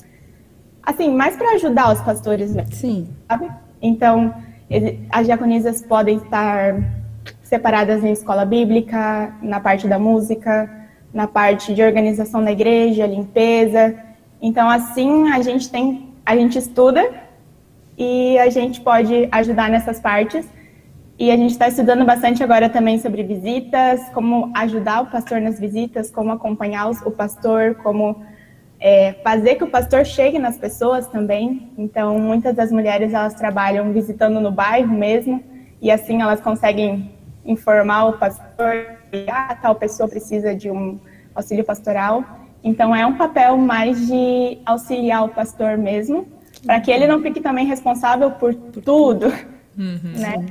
assim, 0.83 1.15
mais 1.15 1.37
para 1.37 1.55
ajudar 1.55 1.93
os 1.93 2.01
pastores 2.01 2.53
mesmo. 2.53 2.75
Sim. 2.75 3.07
Sabe? 3.25 3.49
Então, 3.81 4.33
as 5.09 5.25
diaconisas 5.25 5.81
podem 5.81 6.17
estar 6.17 6.75
separadas 7.41 8.03
em 8.03 8.11
escola 8.11 8.43
bíblica, 8.43 9.33
na 9.41 9.61
parte 9.61 9.87
da 9.87 9.97
música, 9.97 10.78
na 11.13 11.27
parte 11.27 11.73
de 11.73 11.81
organização 11.81 12.43
da 12.43 12.51
igreja, 12.51 13.05
limpeza. 13.05 13.97
Então, 14.41 14.69
assim, 14.69 15.31
a 15.31 15.41
gente 15.41 15.69
tem, 15.69 16.09
a 16.25 16.35
gente 16.35 16.57
estuda 16.57 17.03
e 17.97 18.37
a 18.39 18.49
gente 18.49 18.81
pode 18.81 19.27
ajudar 19.31 19.69
nessas 19.69 19.99
partes. 19.99 20.47
E 21.17 21.31
a 21.31 21.35
gente 21.35 21.51
está 21.51 21.67
estudando 21.67 22.05
bastante 22.05 22.41
agora 22.41 22.69
também 22.69 22.97
sobre 22.97 23.23
visitas, 23.23 23.99
como 24.13 24.51
ajudar 24.55 25.01
o 25.01 25.07
pastor 25.07 25.41
nas 25.41 25.59
visitas, 25.59 26.09
como 26.09 26.31
acompanhar 26.31 26.89
o 26.89 27.11
pastor, 27.11 27.75
como 27.83 28.23
é, 28.79 29.15
fazer 29.21 29.55
que 29.55 29.63
o 29.65 29.67
pastor 29.67 30.05
chegue 30.05 30.39
nas 30.39 30.57
pessoas 30.57 31.07
também. 31.07 31.73
Então, 31.77 32.17
muitas 32.17 32.55
das 32.55 32.71
mulheres 32.71 33.13
elas 33.13 33.33
trabalham 33.33 33.91
visitando 33.91 34.39
no 34.39 34.49
bairro 34.49 34.93
mesmo, 34.93 35.43
e 35.81 35.91
assim 35.91 36.21
elas 36.21 36.39
conseguem 36.39 37.11
informar 37.45 38.05
o 38.05 38.13
pastor 38.13 38.85
que 39.11 39.25
ah, 39.29 39.57
tal 39.61 39.75
pessoa 39.75 40.07
precisa 40.07 40.55
de 40.55 40.69
um 40.69 40.99
auxílio 41.33 41.63
pastoral. 41.63 42.23
Então, 42.63 42.95
é 42.95 43.05
um 43.05 43.15
papel 43.15 43.57
mais 43.57 44.07
de 44.07 44.57
auxiliar 44.65 45.23
o 45.23 45.29
pastor 45.29 45.77
mesmo, 45.77 46.27
para 46.65 46.79
que 46.79 46.91
ele 46.91 47.07
não 47.07 47.21
fique 47.21 47.39
também 47.39 47.65
responsável 47.65 48.31
por 48.31 48.53
tudo, 48.53 49.27
uhum. 49.77 50.13
né? 50.15 50.45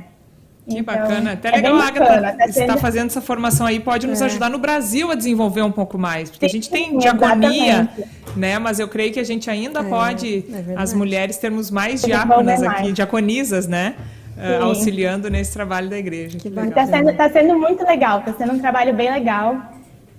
Que 0.69 0.79
então, 0.79 0.95
bacana. 0.95 1.33
Até 1.33 1.49
é 1.49 1.51
legal 1.55 1.75
a 1.77 1.87
Agatha 1.87 2.37
tá 2.37 2.45
está 2.45 2.77
fazendo 2.77 3.07
essa 3.07 3.21
formação 3.21 3.65
aí, 3.65 3.79
pode 3.79 4.05
nos 4.05 4.21
é. 4.21 4.25
ajudar 4.25 4.49
no 4.49 4.59
Brasil 4.59 5.09
a 5.09 5.15
desenvolver 5.15 5.63
um 5.63 5.71
pouco 5.71 5.97
mais. 5.97 6.29
Porque 6.29 6.47
Sim, 6.47 6.57
a 6.57 6.61
gente 6.61 6.69
tem 6.69 6.97
diaconia, 6.97 7.89
né? 8.35 8.59
Mas 8.59 8.79
eu 8.79 8.87
creio 8.87 9.11
que 9.11 9.19
a 9.19 9.23
gente 9.23 9.49
ainda 9.49 9.79
é, 9.79 9.83
pode, 9.83 10.45
é 10.51 10.73
as 10.75 10.93
mulheres, 10.93 11.37
termos 11.37 11.71
mais 11.71 12.01
diáconas 12.01 12.61
aqui, 12.61 12.91
diaconisas, 12.91 13.67
né? 13.67 13.95
Uh, 14.39 14.63
auxiliando 14.63 15.29
nesse 15.29 15.53
trabalho 15.53 15.89
da 15.89 15.97
igreja. 15.97 16.37
Está 16.37 16.85
sendo, 16.87 17.13
tá 17.13 17.29
sendo 17.29 17.59
muito 17.59 17.83
legal, 17.83 18.19
está 18.19 18.33
sendo 18.33 18.53
um 18.53 18.59
trabalho 18.59 18.93
bem 18.93 19.11
legal. 19.11 19.57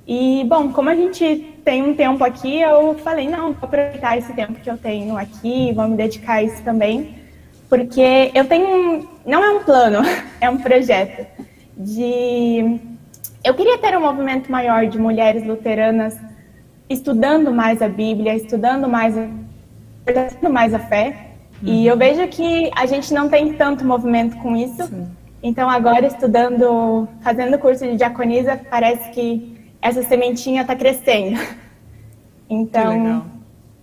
E, 0.07 0.45
bom, 0.45 0.73
como 0.73 0.91
a 0.91 0.95
gente 0.95 1.55
tem 1.65 1.83
um 1.83 1.95
tempo 1.95 2.23
aqui, 2.23 2.61
eu 2.61 2.95
falei, 2.99 3.29
não, 3.29 3.53
vou 3.53 3.65
aproveitar 3.65 4.19
esse 4.19 4.33
tempo 4.33 4.55
que 4.55 4.71
eu 4.71 4.77
tenho 4.77 5.17
aqui, 5.17 5.73
vou 5.73 5.89
me 5.89 5.97
dedicar 5.97 6.35
a 6.35 6.43
isso 6.43 6.63
também 6.63 7.21
porque 7.71 8.33
eu 8.35 8.45
tenho, 8.47 9.09
não 9.25 9.45
é 9.45 9.51
um 9.53 9.63
plano, 9.63 10.01
é 10.41 10.51
um 10.51 10.59
projeto 10.59 11.25
de 11.77 12.81
eu 13.43 13.55
queria 13.55 13.79
ter 13.79 13.97
um 13.97 14.01
movimento 14.01 14.51
maior 14.51 14.87
de 14.87 14.99
mulheres 14.99 15.47
luteranas 15.47 16.19
estudando 16.91 17.53
mais 17.53 17.81
a 17.81 17.89
Bíblia, 17.89 18.35
estudando 18.35 18.89
mais, 18.89 19.15
estudando 19.17 20.53
mais 20.53 20.75
a 20.75 20.81
fé. 20.81 21.30
Uhum. 21.63 21.69
E 21.69 21.87
eu 21.87 21.97
vejo 21.97 22.27
que 22.29 22.71
a 22.77 22.87
gente 22.87 23.13
não 23.13 23.29
tem 23.29 23.53
tanto 23.55 23.85
movimento 23.85 24.37
com 24.39 24.57
isso. 24.57 24.85
Sim. 24.85 25.09
Então 25.43 25.69
agora 25.71 26.07
estudando, 26.07 27.09
fazendo 27.23 27.59
curso 27.59 27.85
de 27.85 27.97
diaconisa, 27.97 28.61
parece 28.69 29.11
que 29.11 29.59
essa 29.81 30.03
sementinha 30.03 30.63
está 30.63 30.77
crescendo. 30.77 31.41
Então 32.49 33.23
que 33.23 33.41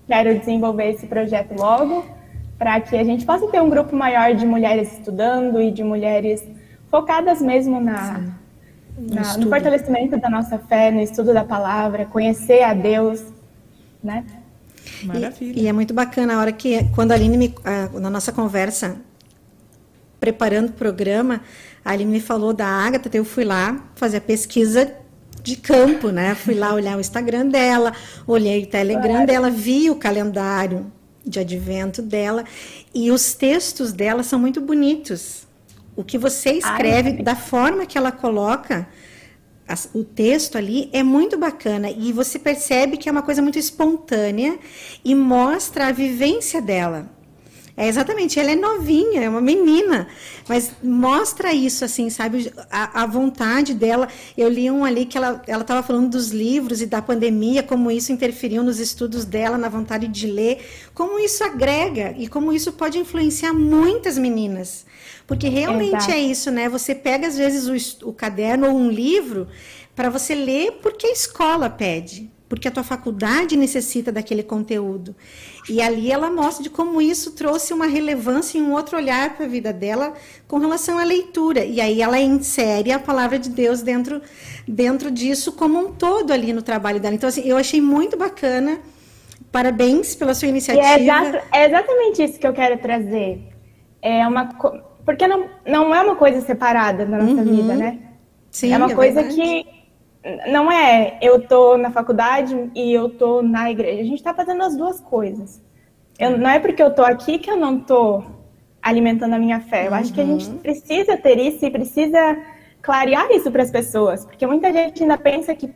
quero 0.08 0.38
desenvolver 0.40 0.92
esse 0.92 1.08
projeto 1.08 1.58
logo 1.58 2.06
para 2.58 2.80
que 2.82 2.96
a 2.98 3.04
gente 3.04 3.26
possa 3.26 3.48
ter 3.48 3.62
um 3.62 3.70
grupo 3.70 3.96
maior 3.96 4.34
de 4.34 4.46
mulheres 4.46 4.92
estudando 4.94 5.62
e 5.62 5.72
de 5.72 5.84
mulheres 5.84 6.44
focadas 6.90 7.42
mesmo 7.42 7.80
na, 7.80 8.22
na 8.98 9.38
no 9.38 9.50
fortalecimento 9.50 10.18
da 10.18 10.30
nossa 10.30 10.58
fé, 10.58 10.90
no 10.90 11.02
estudo 11.02 11.34
da 11.34 11.44
palavra, 11.44 12.06
conhecer 12.06 12.64
a 12.64 12.74
Deus, 12.74 13.24
né? 14.04 14.26
Maravilha. 15.04 15.60
E, 15.60 15.64
e 15.64 15.68
é 15.68 15.74
muito 15.74 15.94
bacana 15.94 16.36
a 16.36 16.40
hora 16.40 16.52
que, 16.52 16.84
quando 16.96 17.12
a 17.12 17.16
Aline, 17.16 17.38
me, 17.38 17.56
a, 17.64 18.00
na 18.00 18.10
nossa 18.10 18.32
conversa, 18.32 18.98
preparando 20.20 20.70
o 20.70 20.74
programa, 20.74 21.42
a 21.84 21.92
Aline 21.92 22.12
me 22.12 22.20
falou 22.20 22.54
da 22.54 22.68
Agatha, 22.68 23.10
eu 23.16 23.26
fui 23.26 23.44
lá 23.44 23.90
fazer 23.96 24.18
a 24.18 24.22
pesquisa 24.22 24.92
de 25.42 25.56
campo, 25.56 26.10
né? 26.10 26.36
Fui 26.36 26.54
lá 26.54 26.74
olhar 26.74 26.98
o 26.98 27.00
Instagram 27.00 27.48
dela, 27.48 27.94
olhei 28.26 28.64
o 28.64 28.68
Telegram 28.68 29.12
claro. 29.12 29.28
dela, 29.28 29.50
vi 29.50 29.90
o 29.90 29.96
calendário 29.96 30.92
de 31.26 31.40
advento 31.40 32.02
dela 32.02 32.44
e 32.94 33.12
os 33.12 33.34
textos 33.34 33.94
dela 33.94 34.24
são 34.24 34.40
muito 34.40 34.60
bonitos. 34.60 35.48
O 35.96 36.04
que 36.04 36.18
você 36.18 36.52
escreve, 36.52 37.10
Ai, 37.10 37.24
da 37.24 37.36
forma 37.36 37.86
que 37.86 37.98
ela 37.98 38.12
coloca 38.12 38.88
o 39.94 40.04
texto 40.04 40.58
ali, 40.58 40.90
é 40.94 41.04
muito 41.04 41.38
bacana 41.38 41.90
e 41.90 42.14
você 42.14 42.40
percebe 42.40 42.98
que 42.98 43.10
é 43.10 43.12
uma 43.12 43.22
coisa 43.22 43.42
muito 43.42 43.60
espontânea 43.60 44.58
e 45.04 45.14
mostra 45.14 45.88
a 45.88 45.92
vivência 45.92 46.62
dela. 46.62 47.17
É 47.80 47.88
exatamente, 47.88 48.40
ela 48.40 48.50
é 48.50 48.56
novinha, 48.56 49.22
é 49.22 49.30
uma 49.30 49.40
menina, 49.40 50.08
mas 50.50 50.72
mostra 50.84 51.54
isso, 51.54 51.86
assim, 51.86 52.10
sabe, 52.10 52.52
a, 52.72 53.04
a 53.04 53.06
vontade 53.06 53.76
dela. 53.76 54.08
Eu 54.36 54.50
li 54.50 54.72
um 54.72 54.84
ali 54.84 55.06
que 55.06 55.16
ela 55.16 55.44
estava 55.48 55.84
falando 55.84 56.10
dos 56.10 56.32
livros 56.32 56.82
e 56.82 56.88
da 56.88 57.04
pandemia, 57.04 57.62
como 57.62 57.92
isso 57.92 58.12
interferiu 58.12 58.64
nos 58.64 58.80
estudos 58.80 59.26
dela, 59.26 59.60
na 59.60 59.70
vontade 59.70 60.08
de 60.08 60.26
ler, 60.26 60.66
como 60.92 61.20
isso 61.20 61.44
agrega 61.44 62.16
e 62.18 62.28
como 62.28 62.52
isso 62.52 62.72
pode 62.72 62.98
influenciar 62.98 63.54
muitas 63.54 64.18
meninas. 64.18 64.84
Porque 65.28 65.48
realmente 65.48 65.98
Exato. 65.98 66.12
é 66.14 66.20
isso, 66.20 66.50
né? 66.50 66.68
Você 66.70 66.96
pega, 66.96 67.28
às 67.28 67.38
vezes, 67.38 68.02
o, 68.02 68.10
o 68.10 68.14
caderno 68.14 68.70
ou 68.70 68.76
um 68.76 68.90
livro 68.90 69.48
para 69.96 70.10
você 70.10 70.34
ler 70.34 70.80
porque 70.82 71.06
a 71.06 71.12
escola 71.12 71.70
pede 71.70 72.32
porque 72.50 72.68
a 72.68 72.72
tua 72.72 72.84
faculdade 72.84 73.58
necessita 73.58 74.12
daquele 74.12 74.44
conteúdo. 74.44 75.16
E 75.70 75.82
ali 75.82 76.12
ela 76.12 76.30
mostra 76.30 76.64
de 76.64 76.70
como 76.70 77.02
isso 77.02 77.32
trouxe 77.32 77.74
uma 77.74 77.86
relevância 77.86 78.58
e 78.58 78.62
um 78.62 78.72
outro 78.72 78.98
olhar 78.98 79.36
para 79.36 79.46
a 79.46 79.50
vida 79.50 79.74
dela 79.74 80.14
com 80.48 80.58
relação 80.58 80.98
à 80.98 81.04
leitura. 81.04 81.66
E 81.66 81.82
aí 81.82 82.02
ela 82.02 82.20
insere 82.20 82.92
a 82.92 83.00
palavra 83.00 83.38
de 83.38 83.50
Deus 83.50 83.82
dentro, 83.82 84.22
dentro 84.68 85.12
disso 85.12 85.52
como 85.52 85.78
um 85.78 85.92
todo 85.92 86.32
ali 86.32 86.54
no 86.54 86.62
trabalho 86.62 87.00
dela. 87.00 87.16
Então, 87.16 87.28
assim, 87.28 87.42
eu 87.42 87.58
achei 87.58 87.82
muito 87.82 88.16
bacana. 88.18 88.80
Parabéns 89.52 90.16
pela 90.16 90.34
sua 90.34 90.48
iniciativa. 90.48 90.88
É, 90.88 91.02
exato, 91.02 91.48
é, 91.54 91.66
exatamente 91.66 92.24
isso 92.24 92.40
que 92.40 92.48
eu 92.48 92.54
quero 92.54 92.78
trazer. 92.78 93.42
É 94.02 94.28
uma 94.28 94.46
porque 95.08 95.26
não, 95.26 95.46
não 95.66 95.96
é 95.96 96.02
uma 96.02 96.18
coisa 96.18 96.42
separada 96.42 97.06
na 97.06 97.20
nossa 97.20 97.42
uhum. 97.42 97.56
vida, 97.56 97.76
né? 97.76 98.00
Sim, 98.52 98.74
é 98.74 98.78
uma 98.78 98.92
é 98.92 98.96
coisa 98.96 99.22
verdade. 99.22 99.36
que 99.42 99.77
não 100.48 100.72
é 100.72 101.18
eu 101.22 101.42
tô 101.42 101.78
na 101.78 101.92
faculdade 101.92 102.70
e 102.76 102.94
eu 102.94 103.10
tô 103.10 103.42
na 103.42 103.72
igreja. 103.72 104.02
A 104.02 104.06
gente 104.06 104.16
está 104.16 104.34
fazendo 104.34 104.64
as 104.64 104.76
duas 104.76 105.00
coisas. 105.00 105.62
Eu, 106.20 106.38
não 106.38 106.50
é 106.50 106.60
porque 106.60 106.82
eu 106.82 106.94
tô 106.94 107.04
aqui 107.04 107.38
que 107.38 107.50
eu 107.50 107.58
não 107.58 107.80
tô 107.80 108.24
alimentando 108.82 109.34
a 109.34 109.40
minha 109.40 109.60
fé. 109.60 109.88
Eu 109.88 109.92
uhum. 109.92 109.98
acho 109.98 110.14
que 110.14 110.22
a 110.22 110.26
gente 110.26 110.48
uhum. 110.48 110.58
precisa 110.58 111.18
ter 111.18 111.38
isso 111.38 111.66
e 111.66 111.70
precisa 111.70 112.38
clarear 112.82 113.30
isso 113.32 113.52
para 113.52 113.64
as 113.64 113.72
pessoas, 113.72 114.26
porque 114.26 114.48
muita 114.48 114.72
gente 114.72 115.04
ainda 115.04 115.18
pensa 115.18 115.54
que 115.54 115.70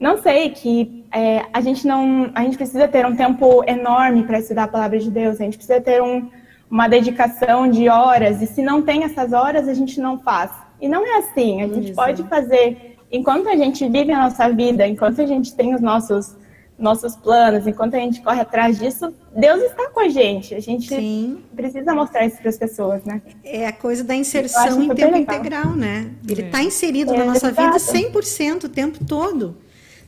não 0.00 0.18
sei 0.18 0.50
que 0.50 1.04
é, 1.12 1.44
a 1.52 1.60
gente 1.60 1.86
não 1.86 2.30
a 2.34 2.42
gente 2.42 2.56
precisa 2.56 2.86
ter 2.86 3.04
um 3.04 3.16
tempo 3.16 3.64
enorme 3.66 4.24
para 4.24 4.38
estudar 4.38 4.64
a 4.64 4.68
palavra 4.68 4.98
de 4.98 5.10
Deus. 5.10 5.40
A 5.40 5.44
gente 5.44 5.56
precisa 5.56 5.80
ter 5.80 6.02
um, 6.02 6.30
uma 6.70 6.88
dedicação 6.88 7.68
de 7.68 7.88
horas 7.88 8.40
e 8.40 8.46
se 8.46 8.62
não 8.62 8.82
tem 8.82 9.04
essas 9.04 9.32
horas 9.32 9.68
a 9.68 9.74
gente 9.74 10.00
não 10.00 10.18
faz. 10.18 10.50
E 10.80 10.88
não 10.88 11.04
é 11.04 11.18
assim. 11.18 11.62
A 11.62 11.66
gente 11.66 11.90
Exato. 11.90 12.06
pode 12.06 12.22
fazer 12.24 12.87
enquanto 13.10 13.48
a 13.48 13.56
gente 13.56 13.88
vive 13.88 14.12
a 14.12 14.24
nossa 14.24 14.48
vida, 14.50 14.86
enquanto 14.86 15.20
a 15.20 15.26
gente 15.26 15.54
tem 15.54 15.74
os 15.74 15.80
nossos 15.80 16.36
nossos 16.78 17.16
planos, 17.16 17.66
enquanto 17.66 17.96
a 17.96 17.98
gente 17.98 18.22
corre 18.22 18.40
atrás 18.40 18.78
disso, 18.78 19.12
Deus 19.34 19.60
está 19.62 19.90
com 19.90 19.98
a 19.98 20.08
gente. 20.08 20.54
A 20.54 20.60
gente 20.60 20.88
Sim. 20.88 21.42
precisa 21.56 21.92
mostrar 21.92 22.24
isso 22.24 22.36
para 22.36 22.48
as 22.48 22.56
pessoas, 22.56 23.02
né? 23.04 23.20
É 23.42 23.66
a 23.66 23.72
coisa 23.72 24.04
da 24.04 24.14
inserção 24.14 24.80
em 24.80 24.94
tempo 24.94 25.16
integral, 25.16 25.74
né? 25.74 26.10
Ele 26.28 26.42
está 26.42 26.60
é. 26.60 26.62
inserido 26.62 27.12
é, 27.12 27.18
na 27.18 27.24
nossa 27.24 27.48
exato. 27.48 27.80
vida 27.80 28.10
100% 28.12 28.64
o 28.64 28.68
tempo 28.68 29.04
todo. 29.04 29.56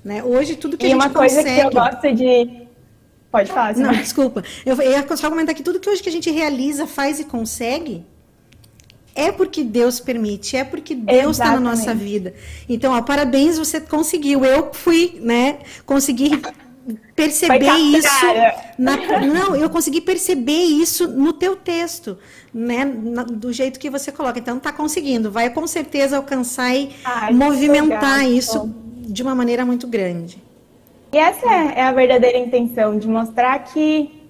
Né? 0.04 0.22
Hoje, 0.22 0.54
tudo 0.54 0.78
que 0.78 0.86
e 0.86 0.92
a 0.92 0.94
gente 0.94 1.10
consegue... 1.10 1.50
E 1.50 1.64
uma 1.64 1.70
coisa 1.70 1.70
que 1.70 1.76
eu 1.76 1.82
gosto 1.82 2.14
de... 2.14 2.68
Pode 3.32 3.50
falar. 3.50 3.76
Não, 3.76 3.92
desculpa. 3.92 4.42
Eu 4.64 4.80
ia 4.80 5.04
só 5.16 5.28
comentar 5.28 5.54
que 5.54 5.62
tudo 5.62 5.80
que 5.80 5.90
hoje 5.90 6.02
que 6.02 6.08
a 6.08 6.12
gente 6.12 6.30
realiza, 6.30 6.86
faz 6.86 7.20
e 7.20 7.24
consegue, 7.24 8.04
é 9.20 9.32
porque 9.32 9.62
Deus 9.62 10.00
permite, 10.00 10.56
é 10.56 10.64
porque 10.64 10.94
Deus 10.94 11.38
está 11.38 11.52
na 11.52 11.60
nossa 11.60 11.94
vida. 11.94 12.34
Então, 12.68 12.92
ó, 12.92 13.02
parabéns, 13.02 13.58
você 13.58 13.80
conseguiu. 13.80 14.44
Eu 14.44 14.72
fui, 14.72 15.18
né? 15.20 15.58
Consegui 15.84 16.40
perceber 17.14 17.76
isso. 17.76 18.08
Na, 18.78 18.96
não, 19.20 19.54
eu 19.54 19.68
consegui 19.68 20.00
perceber 20.00 20.62
isso 20.64 21.08
no 21.08 21.32
teu 21.32 21.56
texto, 21.56 22.18
né? 22.52 22.84
Na, 22.84 23.22
do 23.22 23.52
jeito 23.52 23.78
que 23.78 23.90
você 23.90 24.10
coloca. 24.10 24.38
Então, 24.38 24.56
está 24.56 24.72
conseguindo. 24.72 25.30
Vai 25.30 25.50
com 25.50 25.66
certeza 25.66 26.16
alcançar 26.16 26.74
e 26.74 26.90
Ai, 27.04 27.32
movimentar 27.32 28.28
isso 28.28 28.72
de 28.98 29.22
uma 29.22 29.34
maneira 29.34 29.64
muito 29.66 29.86
grande. 29.86 30.42
E 31.12 31.18
essa 31.18 31.46
é, 31.46 31.80
é 31.80 31.82
a 31.82 31.92
verdadeira 31.92 32.38
intenção, 32.38 32.96
de 32.96 33.08
mostrar 33.08 33.58
que 33.64 34.20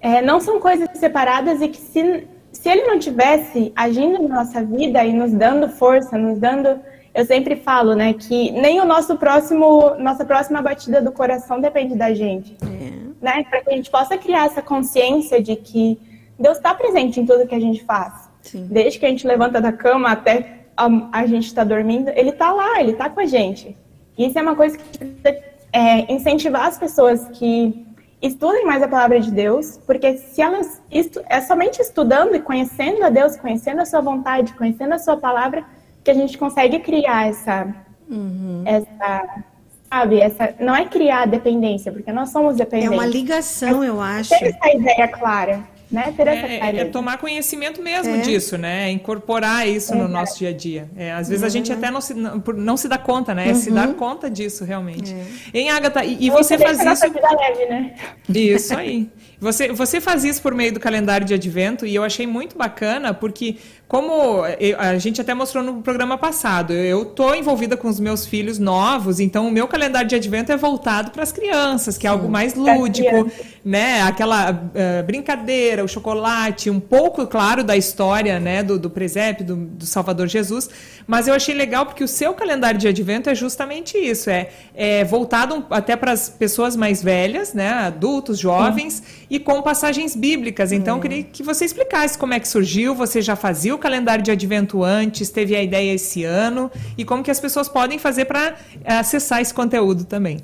é, 0.00 0.22
não 0.22 0.40
são 0.40 0.60
coisas 0.60 0.88
separadas 0.94 1.60
e 1.60 1.68
que 1.68 1.78
se 1.78 2.28
se 2.60 2.68
ele 2.68 2.82
não 2.86 2.98
tivesse 2.98 3.72
agindo 3.76 4.20
na 4.20 4.42
nossa 4.42 4.64
vida 4.64 5.04
e 5.04 5.12
nos 5.12 5.32
dando 5.32 5.68
força, 5.68 6.18
nos 6.18 6.38
dando, 6.38 6.80
eu 7.14 7.24
sempre 7.24 7.54
falo, 7.54 7.94
né, 7.94 8.12
que 8.12 8.50
nem 8.50 8.80
o 8.80 8.84
nosso 8.84 9.16
próximo, 9.16 9.94
nossa 9.96 10.24
próxima 10.24 10.60
batida 10.60 11.00
do 11.00 11.12
coração 11.12 11.60
depende 11.60 11.94
da 11.94 12.12
gente, 12.12 12.56
é. 12.62 13.24
né, 13.24 13.44
para 13.48 13.62
que 13.62 13.70
a 13.70 13.76
gente 13.76 13.88
possa 13.88 14.18
criar 14.18 14.46
essa 14.46 14.60
consciência 14.60 15.40
de 15.40 15.54
que 15.54 16.00
Deus 16.36 16.56
está 16.56 16.74
presente 16.74 17.20
em 17.20 17.26
tudo 17.26 17.46
que 17.46 17.54
a 17.54 17.60
gente 17.60 17.84
faz, 17.84 18.28
Sim. 18.42 18.66
desde 18.68 18.98
que 18.98 19.06
a 19.06 19.08
gente 19.08 19.24
levanta 19.24 19.60
da 19.60 19.70
cama 19.70 20.10
até 20.10 20.64
a, 20.76 20.88
a 21.12 21.26
gente 21.26 21.46
está 21.46 21.62
dormindo, 21.62 22.08
Ele 22.08 22.30
está 22.30 22.52
lá, 22.52 22.80
Ele 22.80 22.90
está 22.90 23.08
com 23.08 23.20
a 23.20 23.26
gente. 23.26 23.76
Isso 24.18 24.36
é 24.36 24.42
uma 24.42 24.56
coisa 24.56 24.76
que 24.76 24.98
precisa 24.98 25.44
é, 25.72 26.12
incentivar 26.12 26.66
as 26.66 26.76
pessoas 26.76 27.28
que 27.28 27.86
estudem 28.20 28.64
mais 28.64 28.82
a 28.82 28.88
palavra 28.88 29.20
de 29.20 29.30
Deus, 29.30 29.78
porque 29.86 30.16
se 30.16 30.42
elas 30.42 30.80
é 31.28 31.40
somente 31.40 31.80
estudando 31.80 32.34
e 32.34 32.40
conhecendo 32.40 33.04
a 33.04 33.10
Deus, 33.10 33.36
conhecendo 33.36 33.80
a 33.80 33.86
sua 33.86 34.00
vontade, 34.00 34.52
conhecendo 34.54 34.94
a 34.94 34.98
sua 34.98 35.16
palavra, 35.16 35.64
que 36.02 36.10
a 36.10 36.14
gente 36.14 36.36
consegue 36.36 36.80
criar 36.80 37.28
essa, 37.28 37.74
uhum. 38.08 38.62
essa 38.66 39.44
sabe? 39.90 40.20
Essa, 40.20 40.54
não 40.60 40.74
é 40.74 40.84
criar 40.84 41.26
dependência, 41.26 41.90
porque 41.90 42.12
nós 42.12 42.30
somos 42.30 42.56
dependentes. 42.56 42.92
É 42.92 42.94
uma 42.94 43.06
ligação, 43.06 43.82
eu 43.82 44.00
acho. 44.00 44.30
Ter 44.30 44.54
essa 44.54 44.70
ideia 44.70 45.08
clara. 45.08 45.60
Né? 45.90 46.12
Ter 46.14 46.26
essa 46.26 46.46
é, 46.46 46.80
é, 46.80 46.84
tomar 46.84 47.16
conhecimento 47.16 47.80
mesmo 47.82 48.16
é. 48.16 48.18
disso, 48.18 48.58
né? 48.58 48.90
Incorporar 48.90 49.66
isso 49.66 49.94
no 49.94 50.06
nosso 50.06 50.38
dia 50.38 50.50
a 50.50 50.52
dia. 50.52 50.88
É, 50.94 51.12
às 51.12 51.28
vezes 51.28 51.42
uhum. 51.42 51.46
a 51.46 51.50
gente 51.50 51.72
uhum. 51.72 51.78
até 51.78 51.90
não 51.90 52.00
se, 52.00 52.14
não, 52.14 52.42
não 52.56 52.76
se 52.76 52.88
dá 52.88 52.98
conta, 52.98 53.34
né? 53.34 53.48
Uhum. 53.48 53.54
Se 53.54 53.70
dar 53.70 53.94
conta 53.94 54.30
disso, 54.30 54.64
realmente. 54.64 55.14
É. 55.14 55.58
Em 55.58 55.70
Agatha, 55.70 56.04
e, 56.04 56.26
e 56.26 56.30
você 56.30 56.58
faz 56.58 56.78
isso. 56.78 57.06
Leve, 57.06 57.66
né? 57.66 57.94
Isso 58.28 58.76
aí. 58.76 59.08
Você, 59.40 59.72
você 59.72 60.00
faz 60.00 60.24
isso 60.24 60.42
por 60.42 60.52
meio 60.52 60.72
do 60.72 60.80
calendário 60.80 61.24
de 61.24 61.32
advento 61.32 61.86
e 61.86 61.94
eu 61.94 62.02
achei 62.02 62.26
muito 62.26 62.58
bacana 62.58 63.14
porque 63.14 63.56
como 63.86 64.42
a 64.76 64.98
gente 64.98 65.20
até 65.20 65.32
mostrou 65.32 65.62
no 65.62 65.80
programa 65.80 66.18
passado, 66.18 66.72
eu 66.72 67.04
estou 67.04 67.34
envolvida 67.34 67.76
com 67.76 67.88
os 67.88 68.00
meus 68.00 68.26
filhos 68.26 68.58
novos, 68.58 69.20
então 69.20 69.46
o 69.46 69.50
meu 69.50 69.66
calendário 69.66 70.08
de 70.08 70.14
advento 70.14 70.52
é 70.52 70.56
voltado 70.56 71.10
para 71.12 71.22
as 71.22 71.32
crianças, 71.32 71.96
que 71.96 72.06
é 72.06 72.10
algo 72.10 72.28
mais 72.28 72.54
lúdico, 72.54 73.30
né? 73.64 74.02
Aquela 74.02 74.50
uh, 74.52 75.04
brincadeira, 75.04 75.84
o 75.84 75.88
chocolate, 75.88 76.70
um 76.70 76.80
pouco, 76.80 77.26
claro, 77.26 77.62
da 77.62 77.76
história, 77.76 78.38
né? 78.38 78.62
Do, 78.62 78.78
do 78.78 78.90
presépio, 78.90 79.44
do, 79.44 79.56
do, 79.56 79.86
Salvador 79.86 80.26
Jesus. 80.26 80.68
Mas 81.06 81.28
eu 81.28 81.34
achei 81.34 81.54
legal 81.54 81.86
porque 81.86 82.02
o 82.04 82.08
seu 82.08 82.34
calendário 82.34 82.78
de 82.78 82.88
advento 82.88 83.28
é 83.28 83.34
justamente 83.34 83.96
isso, 83.96 84.30
é, 84.30 84.50
é 84.74 85.04
voltado 85.04 85.66
até 85.70 85.96
para 85.96 86.12
as 86.12 86.28
pessoas 86.28 86.76
mais 86.76 87.02
velhas, 87.02 87.54
né? 87.54 87.68
Adultos, 87.70 88.38
jovens, 88.38 88.94
Sim. 88.94 89.26
e 89.30 89.38
com 89.38 89.60
passagens 89.62 90.14
bíblicas. 90.14 90.72
Então, 90.72 90.96
eu 90.96 91.02
queria 91.02 91.22
que 91.22 91.42
você 91.42 91.64
explicasse 91.64 92.16
como 92.16 92.34
é 92.34 92.40
que 92.40 92.48
surgiu, 92.48 92.94
você 92.94 93.20
já 93.20 93.36
fazia 93.36 93.74
o 93.74 93.78
calendário 93.78 94.22
de 94.22 94.30
advento 94.30 94.82
antes? 94.84 95.30
Teve 95.30 95.54
a 95.56 95.62
ideia 95.62 95.94
esse 95.94 96.24
ano? 96.24 96.70
E 96.96 97.04
como 97.04 97.22
que 97.22 97.30
as 97.30 97.40
pessoas 97.40 97.68
podem 97.68 97.98
fazer 97.98 98.24
para 98.24 98.54
eh, 98.84 98.94
acessar 98.94 99.40
esse 99.40 99.52
conteúdo 99.52 100.04
também? 100.04 100.40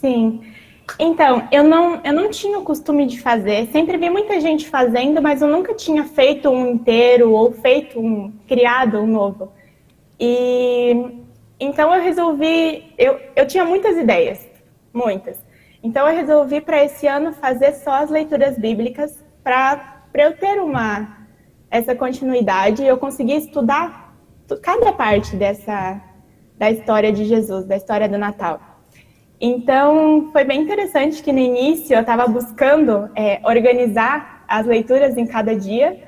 Sim. 0.00 0.40
Então, 0.98 1.48
eu 1.50 1.62
não, 1.62 2.00
eu 2.04 2.12
não 2.12 2.28
tinha 2.30 2.58
o 2.58 2.64
costume 2.64 3.06
de 3.06 3.20
fazer. 3.20 3.68
Sempre 3.72 3.96
vi 3.96 4.10
muita 4.10 4.40
gente 4.40 4.68
fazendo, 4.68 5.22
mas 5.22 5.40
eu 5.40 5.48
nunca 5.48 5.74
tinha 5.74 6.04
feito 6.04 6.48
um 6.48 6.72
inteiro 6.72 7.32
ou 7.32 7.52
feito 7.52 7.98
um 7.98 8.32
criado 8.46 8.98
um 8.98 9.06
novo. 9.06 9.52
E 10.18 11.22
então 11.58 11.94
eu 11.94 12.02
resolvi, 12.02 12.92
eu, 12.98 13.20
eu 13.36 13.46
tinha 13.46 13.64
muitas 13.64 13.96
ideias, 13.96 14.46
muitas. 14.92 15.36
Então 15.82 16.08
eu 16.08 16.14
resolvi 16.14 16.60
para 16.60 16.84
esse 16.84 17.06
ano 17.06 17.32
fazer 17.32 17.72
só 17.72 18.02
as 18.02 18.10
leituras 18.10 18.58
bíblicas 18.58 19.24
para 19.42 20.04
eu 20.14 20.36
ter 20.36 20.60
uma 20.60 21.22
essa 21.70 21.94
continuidade, 21.94 22.84
eu 22.84 22.98
consegui 22.98 23.34
estudar 23.34 24.14
cada 24.62 24.92
parte 24.92 25.34
dessa 25.36 26.00
da 26.58 26.70
história 26.70 27.10
de 27.10 27.24
Jesus, 27.24 27.64
da 27.64 27.76
história 27.76 28.08
do 28.08 28.18
Natal. 28.18 28.71
Então, 29.44 30.28
foi 30.30 30.44
bem 30.44 30.62
interessante 30.62 31.20
que 31.20 31.32
no 31.32 31.40
início 31.40 31.96
eu 31.96 32.00
estava 32.00 32.28
buscando 32.28 33.10
é, 33.16 33.40
organizar 33.44 34.44
as 34.46 34.64
leituras 34.64 35.16
em 35.16 35.26
cada 35.26 35.52
dia 35.56 36.00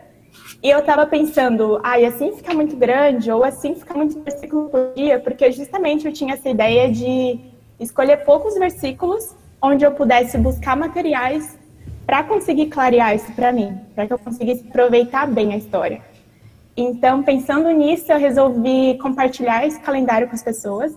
e 0.62 0.70
eu 0.70 0.78
estava 0.78 1.04
pensando, 1.04 1.80
ah, 1.82 1.98
e 1.98 2.06
assim 2.06 2.30
fica 2.36 2.54
muito 2.54 2.76
grande 2.76 3.32
ou 3.32 3.42
assim 3.42 3.74
fica 3.74 3.92
muito 3.92 4.20
versículo 4.20 4.68
por 4.68 4.92
dia, 4.94 5.18
porque 5.18 5.50
justamente 5.50 6.06
eu 6.06 6.12
tinha 6.12 6.34
essa 6.34 6.48
ideia 6.48 6.88
de 6.88 7.40
escolher 7.80 8.18
poucos 8.18 8.54
versículos 8.54 9.34
onde 9.60 9.84
eu 9.84 9.90
pudesse 9.90 10.38
buscar 10.38 10.76
materiais 10.76 11.58
para 12.06 12.22
conseguir 12.22 12.66
clarear 12.66 13.16
isso 13.16 13.32
para 13.32 13.50
mim, 13.50 13.80
para 13.96 14.06
que 14.06 14.12
eu 14.12 14.18
conseguisse 14.18 14.64
aproveitar 14.68 15.26
bem 15.26 15.54
a 15.54 15.56
história. 15.56 16.00
Então, 16.76 17.24
pensando 17.24 17.68
nisso, 17.70 18.12
eu 18.12 18.18
resolvi 18.18 18.96
compartilhar 19.02 19.66
esse 19.66 19.80
calendário 19.80 20.28
com 20.28 20.34
as 20.34 20.42
pessoas. 20.42 20.96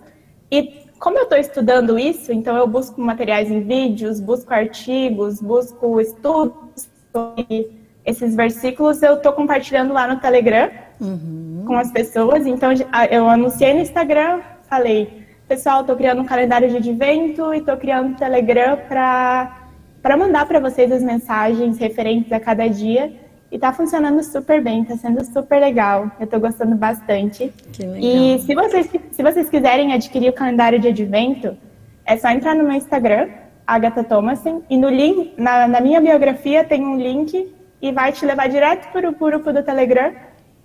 E 0.52 0.87
como 1.00 1.18
eu 1.18 1.24
estou 1.24 1.38
estudando 1.38 1.98
isso, 1.98 2.32
então 2.32 2.58
eu 2.58 2.68
busco 2.68 3.00
materiais 3.00 3.50
em 3.52 3.62
vídeos, 3.62 4.20
busco 4.20 4.54
artigos, 4.54 5.42
busco 5.42 6.00
estudos 6.02 6.88
sobre 7.12 7.70
esses 8.06 8.36
versículos, 8.36 9.04
eu 9.04 9.16
estou 9.16 9.34
compartilhando 9.34 9.94
lá 9.94 10.08
no 10.08 10.20
Telegram 10.20 10.70
uhum. 11.00 11.64
com 11.68 11.76
as 11.76 11.92
pessoas. 11.92 12.46
Então, 12.46 12.72
eu 13.12 13.30
anunciei 13.30 13.74
no 13.74 13.82
Instagram, 13.82 14.40
falei, 14.70 15.26
pessoal, 15.48 15.82
estou 15.82 15.96
criando 15.96 16.22
um 16.22 16.26
calendário 16.26 16.70
de 16.70 16.78
advento 16.78 17.54
e 17.54 17.58
estou 17.58 17.76
criando 17.78 18.10
um 18.10 18.14
Telegram 18.14 18.78
para 18.88 19.64
para 20.02 20.16
mandar 20.16 20.46
para 20.46 20.60
vocês 20.60 20.90
as 20.90 21.04
mensagens 21.04 21.78
referentes 21.78 22.32
a 22.32 22.40
cada 22.40 22.68
dia. 22.68 23.14
E 23.52 23.56
está 23.56 23.72
funcionando 23.72 24.22
super 24.24 24.62
bem, 24.62 24.82
está 24.82 24.98
sendo 24.98 25.24
super 25.24 25.60
legal. 25.60 26.12
Eu 26.20 26.26
estou 26.26 26.40
gostando 26.40 26.76
bastante. 26.76 27.54
E 28.00 28.40
se 28.40 28.54
vocês, 28.54 28.90
se 29.12 29.24
vocês 29.24 29.50
quiserem 29.50 29.94
adquirir 29.94 30.30
o 30.30 30.34
calendário 30.34 30.80
de 30.80 30.90
advento, 30.90 31.58
é 32.06 32.18
só 32.18 32.30
entrar 32.30 32.56
no 32.56 32.64
meu 32.64 32.74
Instagram, 32.74 33.30
Agatha 33.66 34.04
Thomason, 34.04 34.64
e 34.70 34.78
no 34.78 34.90
link, 34.90 35.34
na, 35.38 35.68
na 35.68 35.80
minha 35.80 36.02
biografia 36.02 36.64
tem 36.64 36.86
um 36.86 36.98
link 36.98 37.54
e 37.82 37.92
vai 37.92 38.12
te 38.12 38.26
levar 38.26 38.48
direto 38.50 38.92
para 38.92 39.10
o 39.10 39.14
grupo 39.14 39.54
do 39.54 39.64
Telegram. 39.64 40.14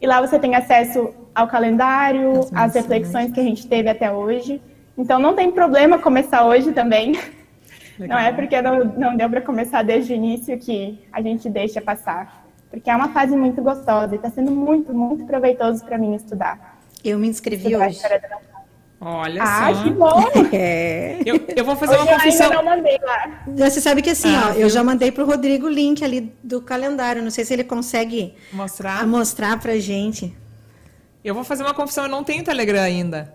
E 0.00 0.06
lá 0.06 0.20
você 0.20 0.38
tem 0.38 0.56
acesso 0.56 1.14
ao 1.32 1.46
calendário, 1.46 2.40
às 2.52 2.74
reflexões 2.74 3.30
que 3.30 3.38
a 3.38 3.44
gente 3.44 3.66
teve 3.66 3.88
até 3.88 4.10
hoje. 4.10 4.60
Então 4.98 5.20
não 5.20 5.34
tem 5.34 5.52
problema 5.52 5.98
começar 5.98 6.44
hoje 6.44 6.72
também. 6.72 7.12
Legal. 7.98 8.08
Não 8.08 8.18
é 8.18 8.32
porque 8.32 8.60
não, 8.62 8.84
não 8.84 9.16
deu 9.16 9.28
para 9.28 9.42
começar 9.42 9.82
desde 9.82 10.14
o 10.14 10.16
início 10.16 10.58
que 10.58 10.98
a 11.12 11.20
gente 11.20 11.48
deixa 11.48 11.80
passar. 11.80 12.41
Porque 12.72 12.88
é 12.88 12.96
uma 12.96 13.10
fase 13.10 13.36
muito 13.36 13.60
gostosa 13.60 14.14
e 14.14 14.16
está 14.16 14.30
sendo 14.30 14.50
muito, 14.50 14.94
muito 14.94 15.26
proveitoso 15.26 15.84
para 15.84 15.98
mim 15.98 16.14
estudar. 16.14 16.80
Eu 17.04 17.18
me 17.18 17.28
inscrevi 17.28 17.76
hoje. 17.76 18.00
Olha 18.98 19.42
ah, 19.42 19.74
só. 19.74 19.82
que 19.82 19.90
bom! 19.90 20.24
É. 20.54 21.20
Eu, 21.26 21.38
eu, 21.54 21.64
vou 21.66 21.76
fazer 21.76 21.96
hoje 21.96 22.02
uma 22.02 22.14
confissão. 22.14 22.46
Eu 22.46 22.58
ainda 22.60 22.62
não 22.62 22.76
mandei 22.76 22.98
lá. 23.02 23.44
Você 23.68 23.78
sabe 23.78 24.00
que 24.00 24.08
assim, 24.08 24.34
ah, 24.34 24.52
ó, 24.52 24.52
eu 24.54 24.70
já 24.70 24.82
mandei 24.82 25.12
para 25.12 25.22
o 25.22 25.26
Rodrigo 25.26 25.66
o 25.66 25.68
link 25.68 26.02
ali 26.02 26.32
do 26.42 26.62
calendário. 26.62 27.22
Não 27.22 27.30
sei 27.30 27.44
se 27.44 27.52
ele 27.52 27.64
consegue 27.64 28.34
mostrar 28.50 29.06
mostrar 29.06 29.60
para 29.60 29.78
gente. 29.78 30.34
Eu 31.22 31.34
vou 31.34 31.44
fazer 31.44 31.62
uma 31.62 31.74
confissão. 31.74 32.04
Eu 32.04 32.10
não 32.10 32.24
tenho 32.24 32.42
Telegram 32.42 32.80
ainda. 32.80 33.34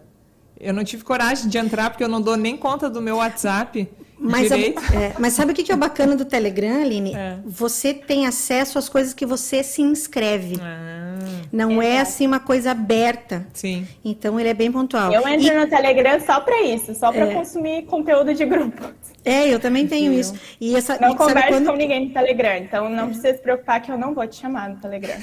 Eu 0.60 0.73
não 0.73 0.84
tive 0.84 1.04
coragem 1.04 1.47
de 1.47 1.60
entrar 1.60 1.91
porque 1.91 2.04
eu 2.04 2.10
não 2.10 2.21
dou 2.21 2.36
nem 2.36 2.58
conta 2.58 2.89
do 2.89 3.04
meu 3.04 3.17
WhatsApp. 3.17 3.88
Mas, 4.20 4.52
a, 4.52 4.58
é, 4.58 4.74
mas 5.20 5.34
sabe 5.34 5.52
o 5.52 5.56
que 5.56 5.72
é 5.72 5.76
o 5.76 5.78
bacana 5.78 6.16
do 6.16 6.26
Telegram, 6.26 6.82
Aline? 6.82 7.14
É. 7.14 7.38
Você 7.46 7.94
tem 7.94 8.26
acesso 8.26 8.80
às 8.80 8.90
coisas 8.90 9.14
que 9.14 9.26
você 9.26 9.64
se 9.64 9.82
inscreve. 9.82 10.56
Ah, 10.60 11.18
não 11.52 11.82
é, 11.82 11.96
é 11.96 12.02
assim 12.02 12.26
uma 12.26 12.40
coisa 12.40 12.72
aberta. 12.72 13.46
Sim. 13.54 13.88
Então 14.04 14.40
ele 14.40 14.50
é 14.50 14.54
bem 14.54 14.72
pontual. 14.72 15.14
Eu 15.14 15.28
entro 15.28 15.48
e... 15.48 15.54
no 15.54 15.68
Telegram 15.68 16.20
só 16.20 16.40
para 16.40 16.64
isso, 16.64 16.96
só 16.96 17.12
para 17.12 17.28
é. 17.28 17.34
consumir 17.34 17.84
conteúdo 17.84 18.34
de 18.34 18.44
grupo. 18.46 18.84
É, 19.24 19.54
eu 19.54 19.60
também 19.60 19.86
tenho 19.86 20.14
isso. 20.14 20.34
E 20.60 20.76
essa, 20.76 20.98
não 21.00 21.16
converso 21.16 21.50
quando... 21.50 21.66
com 21.68 21.76
ninguém 21.76 22.08
no 22.08 22.14
Telegram, 22.14 22.58
então 22.58 22.90
não 22.90 23.08
precisa 23.08 23.34
se 23.34 23.42
preocupar 23.42 23.82
que 23.82 23.92
eu 23.92 23.98
não 23.98 24.14
vou 24.14 24.26
te 24.26 24.38
chamar 24.38 24.70
no 24.70 24.78
Telegram. 24.78 25.18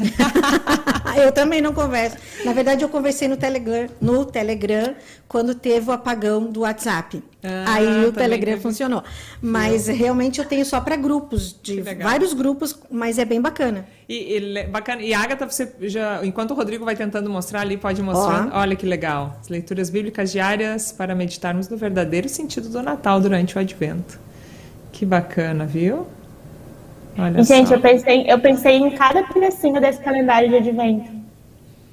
eu 1.17 1.33
também 1.33 1.61
não 1.61 1.73
converso. 1.73 2.19
Na 2.45 2.53
verdade, 2.53 2.85
eu 2.85 2.89
conversei 2.89 3.29
no 3.29 3.37
Telegram, 3.37 3.89
no 4.01 4.25
Telegram 4.25 4.95
quando 5.27 5.55
teve 5.55 5.89
o 5.89 5.93
apagão 5.93 6.45
do 6.45 6.61
WhatsApp. 6.61 7.23
Ah, 7.47 7.75
Aí 7.75 8.07
o 8.07 8.13
Telegram 8.13 8.53
teve... 8.53 8.63
funcionou. 8.63 9.05
Mas 9.41 9.87
realmente 9.87 10.41
eu 10.41 10.47
tenho 10.47 10.65
só 10.65 10.81
para 10.81 10.97
grupos, 10.97 11.55
de 11.63 11.83
vários 11.83 12.33
grupos, 12.33 12.79
mas 12.91 13.19
é 13.19 13.25
bem 13.27 13.39
bacana. 13.39 13.87
E, 14.09 14.39
e, 14.39 14.67
bacana. 14.67 15.03
E 15.03 15.13
Agatha, 15.13 15.47
você 15.47 15.71
já, 15.83 16.25
enquanto 16.25 16.53
o 16.53 16.55
Rodrigo 16.55 16.87
vai 16.87 16.97
tentando 16.97 17.29
mostrar 17.29 17.61
ali, 17.61 17.77
pode 17.77 18.01
mostrar. 18.03 18.49
Oh. 18.51 18.59
Olha 18.61 18.75
que 18.75 18.87
legal. 18.87 19.37
As 19.43 19.49
leituras 19.49 19.91
bíblicas 19.91 20.33
diárias 20.33 20.91
para 20.91 21.15
meditarmos 21.15 21.69
no 21.69 21.77
verdadeiro 21.77 22.31
sentido 22.31 22.71
do 22.71 22.83
Natal 22.83 23.21
durante 23.21 23.57
o 23.57 23.61
Advento. 23.61 24.19
Que 24.91 25.05
bacana, 25.05 25.67
viu? 25.67 26.07
Olha 27.19 27.43
Gente, 27.45 27.69
só. 27.69 27.75
eu 27.75 27.81
pensei, 27.81 28.25
eu 28.27 28.41
pensei 28.41 28.77
em 28.77 28.91
cada 28.93 29.23
pedacinho 29.23 29.81
desse 29.83 30.01
calendário 30.01 30.49
de 30.49 30.57
Advento. 30.57 31.13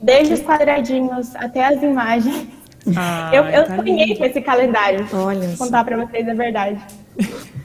Desde 0.01 0.33
os 0.33 0.41
quadradinhos 0.41 1.35
até 1.35 1.65
as 1.65 1.83
imagens. 1.83 2.60
Ah, 2.95 3.29
eu 3.33 3.43
eu 3.45 3.65
tá 3.65 3.75
sonhei 3.77 4.15
com 4.15 4.25
esse 4.25 4.41
calendário. 4.41 5.07
Olha 5.13 5.49
Vou 5.49 5.57
contar 5.57 5.83
para 5.83 5.97
vocês 5.97 6.27
a 6.27 6.33
verdade. 6.33 6.79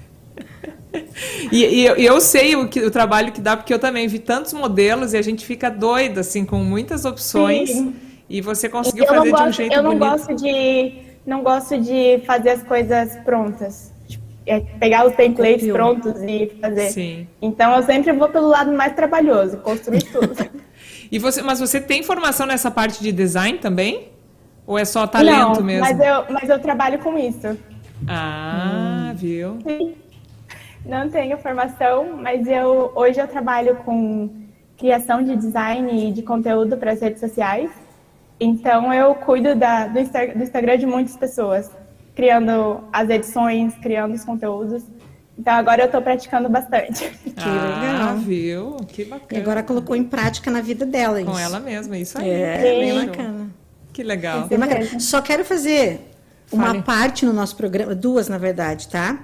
E, 1.52 1.64
e 1.64 1.86
eu, 1.86 1.94
eu, 1.96 2.20
sei 2.20 2.56
o, 2.56 2.68
que, 2.68 2.80
o 2.80 2.90
trabalho 2.90 3.30
que 3.30 3.40
dá, 3.40 3.56
porque 3.56 3.72
eu 3.72 3.78
também 3.78 4.08
vi 4.08 4.18
tantos 4.18 4.52
modelos 4.52 5.12
e 5.12 5.16
a 5.16 5.22
gente 5.22 5.44
fica 5.44 5.70
doida, 5.70 6.20
assim, 6.20 6.44
com 6.44 6.56
muitas 6.58 7.04
opções. 7.04 7.70
Sim. 7.70 7.94
E 8.28 8.40
você 8.40 8.68
conseguiu 8.68 9.04
eu 9.04 9.14
fazer 9.14 9.30
gosto, 9.30 9.42
de 9.42 9.48
um 9.48 9.52
jeito 9.52 9.74
Eu 9.74 9.82
não 9.82 9.98
bonito. 9.98 10.10
gosto 10.10 10.34
de 10.34 10.92
não 11.26 11.42
gosto 11.42 11.78
de 11.78 12.22
fazer 12.24 12.50
as 12.50 12.62
coisas 12.62 13.16
prontas. 13.24 13.92
Tipo, 14.08 14.24
é 14.46 14.60
pegar 14.60 15.06
os 15.06 15.14
templates 15.14 15.70
prontos 15.70 16.22
e 16.22 16.52
fazer. 16.60 16.90
Sim. 16.90 17.26
Então 17.42 17.76
eu 17.76 17.82
sempre 17.82 18.12
vou 18.12 18.28
pelo 18.28 18.48
lado 18.48 18.72
mais 18.72 18.94
trabalhoso, 18.94 19.58
construir 19.58 20.02
tudo. 20.04 20.34
e 21.10 21.18
você, 21.18 21.42
mas 21.42 21.60
você 21.60 21.80
tem 21.80 22.02
formação 22.02 22.46
nessa 22.46 22.70
parte 22.70 23.02
de 23.02 23.12
design 23.12 23.58
também? 23.58 24.08
Ou 24.66 24.78
é 24.78 24.84
só 24.84 25.06
talento 25.06 25.60
não, 25.60 25.62
mesmo? 25.62 25.82
Mas 25.82 26.00
eu, 26.00 26.24
mas 26.28 26.48
eu 26.48 26.58
trabalho 26.58 26.98
com 26.98 27.16
isso. 27.16 27.56
Ah, 28.08 29.10
hum. 29.12 29.14
viu? 29.14 29.58
Sim. 29.66 29.94
Não 30.84 31.08
tenho 31.08 31.36
formação, 31.38 32.16
mas 32.20 32.46
eu 32.46 32.92
hoje 32.94 33.20
eu 33.20 33.26
trabalho 33.26 33.76
com 33.76 34.30
criação 34.76 35.22
de 35.22 35.34
design 35.36 36.08
e 36.08 36.12
de 36.12 36.22
conteúdo 36.22 36.76
para 36.76 36.92
as 36.92 37.00
redes 37.00 37.20
sociais. 37.20 37.70
Então 38.38 38.92
eu 38.92 39.14
cuido 39.14 39.54
da, 39.54 39.86
do, 39.86 39.94
do, 39.94 40.42
Instagram 40.42 40.78
de 40.78 40.86
muitas 40.86 41.16
pessoas. 41.16 41.70
criando 42.14 42.84
as 42.92 43.08
edições, 43.08 43.74
criando 43.76 44.14
os 44.14 44.24
conteúdos. 44.24 44.84
Então 45.38 45.54
agora 45.54 45.82
eu 45.82 45.86
estou 45.86 46.00
praticando 46.02 46.48
bastante. 46.48 47.10
Que 47.36 47.42
ah, 47.42 47.82
legal. 47.82 48.16
viu? 48.16 48.76
Que 48.88 49.04
bacana. 49.04 49.38
E 49.38 49.42
agora 49.42 49.62
colocou 49.62 49.94
em 49.94 50.04
prática 50.04 50.50
na 50.50 50.62
vida 50.62 50.86
dela 50.86 51.20
isso. 51.20 51.30
Com 51.30 51.38
ela 51.38 51.60
mesma, 51.60 51.98
isso 51.98 52.18
aí. 52.18 52.30
É, 52.30 52.58
bem 52.62 53.06
bacana. 53.06 53.50
Que 53.96 54.02
legal. 54.02 54.46
Bem 54.46 54.58
bacana. 54.58 55.00
Só 55.00 55.22
quero 55.22 55.42
fazer 55.42 56.10
uma 56.52 56.66
Fale. 56.66 56.82
parte 56.82 57.24
no 57.24 57.32
nosso 57.32 57.56
programa, 57.56 57.94
duas 57.94 58.28
na 58.28 58.36
verdade, 58.36 58.88
tá? 58.88 59.18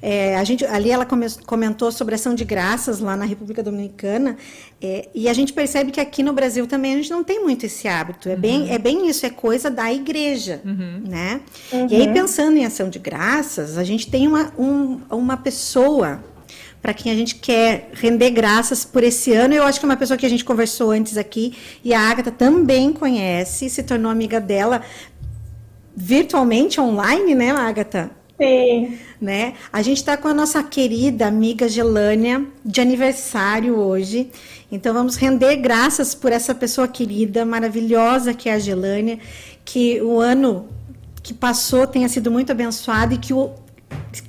É, 0.00 0.36
a 0.36 0.44
gente, 0.44 0.64
ali 0.66 0.88
ela 0.88 1.04
comentou 1.44 1.90
sobre 1.90 2.14
ação 2.14 2.32
de 2.32 2.44
graças 2.44 3.00
lá 3.00 3.16
na 3.16 3.24
República 3.24 3.60
Dominicana, 3.60 4.36
é, 4.80 5.08
e 5.12 5.28
a 5.28 5.32
gente 5.32 5.52
percebe 5.52 5.90
que 5.90 5.98
aqui 5.98 6.22
no 6.22 6.32
Brasil 6.32 6.64
também 6.68 6.92
a 6.92 6.96
gente 6.98 7.10
não 7.10 7.24
tem 7.24 7.42
muito 7.42 7.66
esse 7.66 7.88
hábito. 7.88 8.28
É, 8.28 8.34
uhum. 8.34 8.40
bem, 8.40 8.70
é 8.72 8.78
bem 8.78 9.08
isso, 9.08 9.26
é 9.26 9.30
coisa 9.30 9.68
da 9.68 9.92
igreja, 9.92 10.60
uhum. 10.64 11.02
né? 11.08 11.40
Uhum. 11.72 11.88
E 11.90 11.96
aí, 11.96 12.12
pensando 12.12 12.56
em 12.56 12.64
ação 12.64 12.88
de 12.88 13.00
graças, 13.00 13.76
a 13.76 13.82
gente 13.82 14.08
tem 14.08 14.28
uma, 14.28 14.52
um, 14.56 15.00
uma 15.10 15.36
pessoa 15.36 16.22
para 16.84 16.92
quem 16.92 17.10
a 17.10 17.14
gente 17.14 17.36
quer 17.36 17.88
render 17.94 18.28
graças 18.28 18.84
por 18.84 19.02
esse 19.02 19.32
ano. 19.32 19.54
Eu 19.54 19.64
acho 19.64 19.80
que 19.80 19.86
é 19.86 19.88
uma 19.88 19.96
pessoa 19.96 20.18
que 20.18 20.26
a 20.26 20.28
gente 20.28 20.44
conversou 20.44 20.90
antes 20.90 21.16
aqui, 21.16 21.54
e 21.82 21.94
a 21.94 21.98
Agatha 22.10 22.30
também 22.30 22.92
conhece, 22.92 23.70
se 23.70 23.82
tornou 23.82 24.12
amiga 24.12 24.38
dela 24.38 24.82
virtualmente, 25.96 26.78
online, 26.78 27.34
né, 27.34 27.52
Agatha? 27.52 28.10
Sim. 28.38 28.98
Né? 29.18 29.54
A 29.72 29.80
gente 29.80 29.96
está 29.96 30.14
com 30.18 30.28
a 30.28 30.34
nossa 30.34 30.62
querida 30.62 31.26
amiga 31.26 31.70
Gelânia 31.70 32.44
de 32.62 32.82
aniversário 32.82 33.76
hoje. 33.78 34.30
Então 34.70 34.92
vamos 34.92 35.16
render 35.16 35.56
graças 35.56 36.14
por 36.14 36.32
essa 36.32 36.54
pessoa 36.54 36.86
querida, 36.86 37.46
maravilhosa 37.46 38.34
que 38.34 38.50
é 38.50 38.52
a 38.52 38.58
Gelânia, 38.58 39.18
que 39.64 40.02
o 40.02 40.20
ano 40.20 40.68
que 41.22 41.32
passou 41.32 41.86
tenha 41.86 42.10
sido 42.10 42.30
muito 42.30 42.52
abençoado 42.52 43.14
e 43.14 43.16
que 43.16 43.32
o 43.32 43.54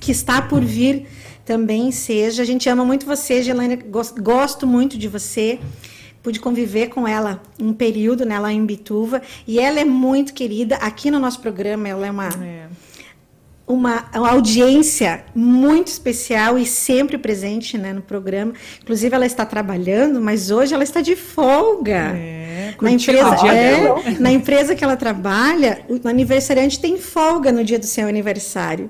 que 0.00 0.10
está 0.10 0.40
por 0.40 0.64
vir 0.64 1.06
também 1.46 1.90
seja. 1.90 2.42
A 2.42 2.46
gente 2.46 2.68
ama 2.68 2.84
muito 2.84 3.06
você, 3.06 3.42
Gelânia, 3.42 3.78
gosto 4.20 4.66
muito 4.66 4.98
de 4.98 5.08
você 5.08 5.58
pude 6.26 6.40
conviver 6.40 6.88
com 6.88 7.06
ela 7.06 7.40
um 7.56 7.72
período, 7.72 8.26
né, 8.26 8.36
lá 8.36 8.52
em 8.52 8.66
Bituva, 8.66 9.22
e 9.46 9.60
ela 9.60 9.78
é 9.78 9.84
muito 9.84 10.34
querida. 10.34 10.74
Aqui 10.78 11.08
no 11.08 11.20
nosso 11.20 11.40
programa, 11.40 11.88
ela 11.88 12.04
é 12.04 12.10
uma. 12.10 12.28
É 12.28 12.66
uma, 13.64 14.04
uma, 14.14 14.30
audiência 14.30 15.24
muito 15.34 15.88
especial 15.88 16.56
e 16.56 16.64
sempre 16.64 17.18
presente 17.18 17.76
né, 17.76 17.92
no 17.92 18.00
programa. 18.00 18.52
Inclusive, 18.80 19.14
ela 19.14 19.26
está 19.26 19.44
trabalhando, 19.44 20.20
mas 20.20 20.50
hoje 20.52 20.72
ela 20.72 20.84
está 20.84 21.00
de 21.00 21.16
folga. 21.16 22.12
É, 22.16 22.74
na, 22.80 22.90
empresa, 22.92 23.46
é, 23.48 24.20
na 24.20 24.30
empresa 24.30 24.74
que 24.76 24.84
ela 24.84 24.96
trabalha, 24.96 25.80
o 25.88 26.08
aniversariante 26.08 26.78
tem 26.78 26.96
folga 26.96 27.50
no 27.50 27.64
dia 27.64 27.78
do 27.78 27.86
seu 27.86 28.06
aniversário. 28.06 28.88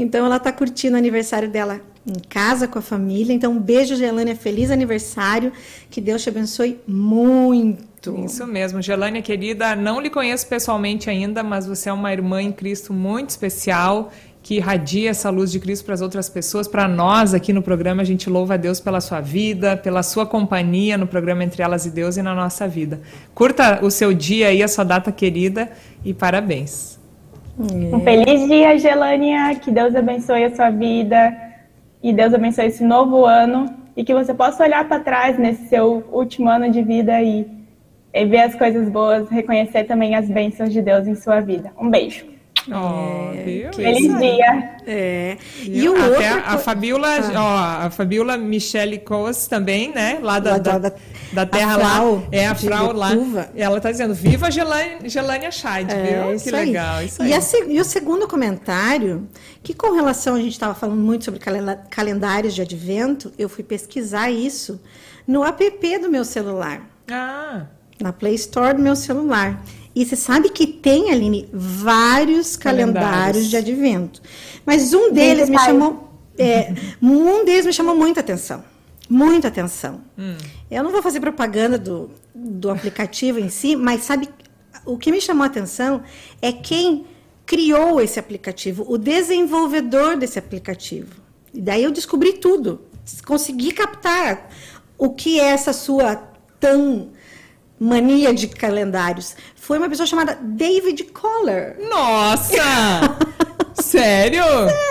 Então, 0.00 0.26
ela 0.26 0.36
está 0.36 0.52
curtindo 0.52 0.94
o 0.94 0.98
aniversário 0.98 1.48
dela 1.48 1.80
em 2.06 2.20
casa 2.28 2.68
com 2.68 2.78
a 2.78 2.82
família. 2.82 3.32
Então, 3.32 3.52
um 3.52 3.58
beijo, 3.58 3.96
Gelânia. 3.96 4.36
Feliz 4.36 4.70
aniversário. 4.70 5.52
Que 5.90 6.00
Deus 6.00 6.22
te 6.22 6.28
abençoe 6.28 6.78
muito. 6.86 8.24
Isso 8.24 8.46
mesmo. 8.46 8.80
Gelânia, 8.80 9.20
querida, 9.20 9.74
não 9.74 10.00
lhe 10.00 10.08
conheço 10.08 10.46
pessoalmente 10.46 11.10
ainda, 11.10 11.42
mas 11.42 11.66
você 11.66 11.88
é 11.88 11.92
uma 11.92 12.12
irmã 12.12 12.40
em 12.40 12.52
Cristo 12.52 12.92
muito 12.92 13.30
especial 13.30 14.12
que 14.46 14.54
irradia 14.54 15.10
essa 15.10 15.28
luz 15.28 15.50
de 15.50 15.58
Cristo 15.58 15.84
para 15.84 15.94
as 15.94 16.00
outras 16.00 16.28
pessoas. 16.28 16.68
Para 16.68 16.86
nós 16.86 17.34
aqui 17.34 17.52
no 17.52 17.60
programa, 17.60 18.02
a 18.02 18.04
gente 18.04 18.30
louva 18.30 18.54
a 18.54 18.56
Deus 18.56 18.78
pela 18.78 19.00
sua 19.00 19.20
vida, 19.20 19.76
pela 19.76 20.04
sua 20.04 20.24
companhia 20.24 20.96
no 20.96 21.08
programa 21.08 21.42
Entre 21.42 21.64
Elas 21.64 21.84
e 21.84 21.90
Deus 21.90 22.16
e 22.16 22.22
na 22.22 22.32
nossa 22.32 22.68
vida. 22.68 23.00
Curta 23.34 23.84
o 23.84 23.90
seu 23.90 24.14
dia 24.14 24.46
aí, 24.46 24.62
a 24.62 24.68
sua 24.68 24.84
data 24.84 25.10
querida 25.10 25.68
e 26.04 26.14
parabéns. 26.14 26.96
Um 27.58 28.00
feliz 28.00 28.46
dia, 28.46 28.78
Gelânia. 28.78 29.54
Que 29.54 29.70
Deus 29.70 29.96
abençoe 29.96 30.44
a 30.44 30.54
sua 30.54 30.70
vida 30.70 31.34
e 32.02 32.12
Deus 32.12 32.34
abençoe 32.34 32.66
esse 32.66 32.84
novo 32.84 33.24
ano 33.24 33.74
e 33.96 34.04
que 34.04 34.12
você 34.12 34.34
possa 34.34 34.62
olhar 34.62 34.86
para 34.86 35.00
trás 35.00 35.38
nesse 35.38 35.66
seu 35.68 36.04
último 36.12 36.50
ano 36.50 36.70
de 36.70 36.82
vida 36.82 37.22
e, 37.22 37.46
e 38.12 38.24
ver 38.26 38.40
as 38.40 38.54
coisas 38.54 38.90
boas, 38.90 39.28
reconhecer 39.30 39.84
também 39.84 40.14
as 40.14 40.28
bênçãos 40.28 40.70
de 40.70 40.82
Deus 40.82 41.06
em 41.06 41.14
sua 41.14 41.40
vida. 41.40 41.72
Um 41.80 41.88
beijo. 41.88 42.35
Oh, 42.68 43.32
é, 43.32 43.70
Feliz 43.72 44.18
dia. 44.18 44.76
É. 44.86 45.36
E 45.62 45.88
o 45.88 45.92
outro... 45.92 46.24
a, 46.24 46.54
a 46.54 46.58
Fabiola, 46.58 47.08
ah. 47.08 47.82
ó, 47.82 47.86
a 47.86 47.90
Fabiola 47.90 48.36
Michele 48.36 48.98
Coas 48.98 49.46
também, 49.46 49.92
né? 49.92 50.18
Lá 50.20 50.40
da, 50.40 50.58
da, 50.58 50.78
da, 50.78 50.92
da 51.32 51.46
terra 51.46 51.76
lá. 51.76 52.00
É 52.32 52.46
a 52.46 52.54
Frau 52.54 52.92
lá. 52.92 53.10
Ela 53.54 53.80
tá 53.80 53.90
dizendo, 53.90 54.14
viva 54.14 54.50
Gelânia, 54.50 54.98
Gelânia 55.04 55.50
Chad, 55.50 55.90
é, 55.90 56.24
viu? 56.24 56.40
Que 56.40 56.50
legal. 56.50 57.02
Isso 57.02 57.22
aí. 57.22 57.30
E, 57.30 57.34
a, 57.34 57.40
e, 57.68 57.80
o 57.80 57.84
segundo 57.84 58.26
comentário, 58.26 59.28
que 59.62 59.72
com 59.72 59.94
relação, 59.94 60.34
a 60.34 60.40
gente 60.40 60.52
estava 60.52 60.74
falando 60.74 61.00
muito 61.00 61.24
sobre 61.24 61.40
calendários 61.90 62.54
de 62.54 62.62
advento, 62.62 63.32
eu 63.38 63.48
fui 63.48 63.62
pesquisar 63.62 64.30
isso 64.30 64.80
no 65.26 65.44
app 65.44 65.98
do 65.98 66.10
meu 66.10 66.24
celular. 66.24 66.82
Ah. 67.10 67.66
Na 68.00 68.12
Play 68.12 68.34
Store 68.34 68.74
do 68.74 68.82
meu 68.82 68.96
celular. 68.96 69.62
E 69.96 70.04
você 70.04 70.14
sabe 70.14 70.50
que 70.50 70.66
tem, 70.66 71.10
Aline, 71.10 71.48
vários 71.50 72.54
calendários, 72.54 73.00
calendários 73.02 73.46
de 73.46 73.56
advento. 73.56 74.20
Mas 74.66 74.92
um 74.92 75.10
deles 75.10 75.48
me 75.48 75.58
chamou. 75.58 76.10
É, 76.38 76.74
um 77.00 77.46
deles 77.46 77.64
me 77.64 77.72
chamou 77.72 77.96
muita 77.96 78.20
atenção. 78.20 78.62
Muita 79.08 79.48
atenção. 79.48 80.02
Hum. 80.18 80.36
Eu 80.70 80.82
não 80.82 80.92
vou 80.92 81.02
fazer 81.02 81.18
propaganda 81.18 81.78
do, 81.78 82.10
do 82.34 82.68
aplicativo 82.68 83.38
em 83.38 83.48
si, 83.48 83.74
mas 83.74 84.02
sabe 84.02 84.28
o 84.84 84.98
que 84.98 85.10
me 85.10 85.18
chamou 85.18 85.44
a 85.44 85.46
atenção 85.46 86.02
é 86.42 86.52
quem 86.52 87.06
criou 87.46 87.98
esse 87.98 88.20
aplicativo, 88.20 88.84
o 88.86 88.98
desenvolvedor 88.98 90.18
desse 90.18 90.38
aplicativo. 90.38 91.22
E 91.54 91.60
daí 91.62 91.82
eu 91.82 91.90
descobri 91.90 92.34
tudo. 92.34 92.82
Consegui 93.24 93.72
captar 93.72 94.50
o 94.98 95.08
que 95.08 95.40
é 95.40 95.44
essa 95.44 95.72
sua 95.72 96.16
tão 96.60 97.12
mania 97.78 98.32
de 98.32 98.48
calendários 98.48 99.36
foi 99.54 99.78
uma 99.78 99.88
pessoa 99.88 100.06
chamada 100.06 100.38
David 100.40 101.04
Coller. 101.04 101.76
Nossa! 101.88 102.56
Sério? 103.74 104.42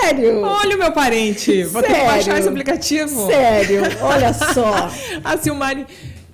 Sério. 0.02 0.41
Olha 0.43 0.76
o 0.76 0.80
meu 0.80 0.91
parente. 0.91 1.63
Vou 1.63 1.82
Sério? 1.82 1.95
ter 1.95 2.02
que 2.02 2.08
baixar 2.08 2.39
esse 2.39 2.48
aplicativo. 2.48 3.28
Sério, 3.28 3.82
olha 4.02 4.34
só. 4.34 4.89
A 5.24 5.38
Silmari. 5.38 5.86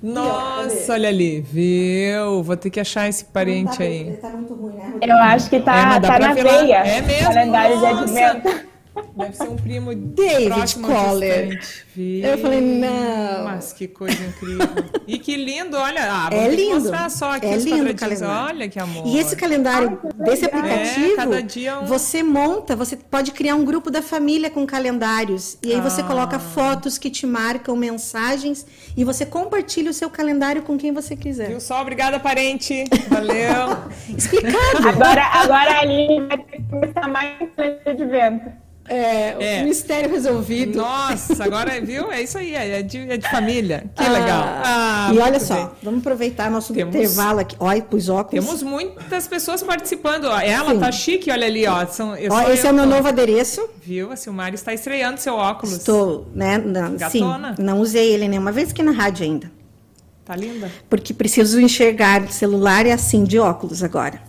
Nossa, 0.03 0.93
olha 0.93 1.09
ali, 1.09 1.41
viu? 1.41 2.41
Vou 2.41 2.57
ter 2.57 2.71
que 2.71 2.79
achar 2.79 3.07
esse 3.07 3.23
parente 3.23 3.77
tá, 3.77 3.83
aí. 3.83 4.17
Tá 4.19 4.29
muito 4.29 4.53
ruim, 4.55 4.73
né? 4.73 4.93
Eu 4.99 5.15
acho 5.15 5.47
que 5.47 5.59
tá, 5.59 5.95
é, 5.95 5.99
tá 5.99 6.19
na 6.19 6.33
veia. 6.33 6.77
É 6.77 7.01
mesmo? 7.01 7.27
Calendário 7.27 7.77
de 7.77 7.85
advento. 7.85 8.70
Deve 9.15 9.35
ser 9.35 9.49
um 9.49 9.55
primo 9.55 9.93
David 9.93 10.75
Coller. 10.75 11.59
Eu 11.97 12.37
falei, 12.37 12.61
não. 12.61 13.45
Mas 13.45 13.71
que 13.71 13.87
coisa 13.87 14.21
incrível. 14.23 14.67
e 15.07 15.17
que 15.17 15.35
lindo, 15.35 15.77
olha. 15.77 16.01
Ah, 16.03 16.29
é 16.31 16.49
lindo. 16.49 16.75
mostrar 16.75 17.09
só 17.09 17.31
aqui 17.31 17.45
é 17.45 17.55
os 17.55 17.63
lindo 17.63 17.89
Olha 18.25 18.67
que 18.67 18.79
amor. 18.79 19.07
E 19.07 19.17
esse 19.17 19.35
calendário 19.35 19.99
ah, 20.03 20.23
desse 20.23 20.45
aplicativo, 20.45 21.13
é, 21.13 21.15
cada 21.15 21.43
dia 21.43 21.79
um... 21.79 21.85
você 21.85 22.21
monta, 22.21 22.75
você 22.75 22.97
pode 22.97 23.31
criar 23.31 23.55
um 23.55 23.63
grupo 23.63 23.89
da 23.89 24.01
família 24.01 24.49
com 24.49 24.65
calendários. 24.65 25.57
E 25.63 25.71
aí 25.71 25.79
ah. 25.79 25.81
você 25.81 26.03
coloca 26.03 26.37
fotos 26.39 26.97
que 26.97 27.09
te 27.09 27.25
marcam, 27.25 27.75
mensagens, 27.75 28.65
e 28.95 29.03
você 29.03 29.25
compartilha 29.25 29.89
o 29.89 29.93
seu 29.93 30.09
calendário 30.09 30.63
com 30.63 30.77
quem 30.77 30.93
você 30.93 31.15
quiser. 31.15 31.47
Viu 31.47 31.61
só? 31.61 31.81
Obrigada, 31.81 32.19
parente. 32.19 32.85
Valeu. 33.09 33.77
Explicado. 34.17 34.87
Agora, 34.87 35.23
agora 35.23 35.71
a 35.71 35.79
Aline 35.81 36.27
vai 36.27 36.37
ter 36.37 36.57
que 36.57 36.63
começar 36.63 37.07
mais 37.07 37.37
de 37.97 38.05
vento. 38.05 38.60
É, 38.91 39.59
é. 39.59 39.63
mistério 39.63 40.09
resolvido. 40.11 40.77
Nossa, 40.77 41.45
agora, 41.45 41.79
viu? 41.79 42.11
É 42.11 42.21
isso 42.21 42.37
aí, 42.37 42.53
é 42.53 42.81
de, 42.81 42.97
é 42.97 43.15
de 43.15 43.29
família. 43.29 43.85
Que 43.95 44.03
ah, 44.03 44.11
legal. 44.11 44.43
Ah, 44.43 45.11
e 45.13 45.17
olha 45.17 45.39
só, 45.39 45.55
bem. 45.55 45.69
vamos 45.81 45.99
aproveitar 46.01 46.51
nosso 46.51 46.73
temos, 46.73 46.93
intervalo 46.93 47.39
aqui. 47.39 47.55
Olha, 47.57 47.81
pus 47.81 48.09
óculos. 48.09 48.45
Temos 48.45 48.61
muitas 48.61 49.27
pessoas 49.29 49.63
participando. 49.63 50.25
Ela 50.25 50.71
Sim. 50.71 50.79
tá 50.79 50.91
chique, 50.91 51.31
olha 51.31 51.47
ali, 51.47 51.65
ó. 51.65 51.85
São, 51.85 52.11
ó 52.29 52.49
esse 52.49 52.67
é 52.67 52.71
o 52.71 52.73
meu 52.73 52.85
novo 52.85 53.07
adereço. 53.07 53.65
Viu? 53.81 54.11
A 54.11 54.17
Silmari 54.17 54.55
está 54.55 54.73
estreando 54.73 55.21
seu 55.21 55.35
óculos. 55.35 55.77
Estou, 55.77 56.27
né? 56.35 56.57
Não, 56.57 56.97
Gatona. 56.97 57.55
Sim, 57.55 57.63
não 57.63 57.79
usei 57.79 58.11
ele 58.11 58.27
nenhuma 58.27 58.51
vez 58.51 58.71
aqui 58.71 58.83
na 58.83 58.91
rádio 58.91 59.23
ainda. 59.23 59.60
Tá 60.23 60.35
linda. 60.35 60.71
Porque 60.87 61.13
preciso 61.13 61.59
enxergar 61.59 62.31
celular 62.31 62.85
e 62.85 62.91
assim 62.91 63.23
de 63.23 63.39
óculos 63.39 63.83
agora. 63.83 64.21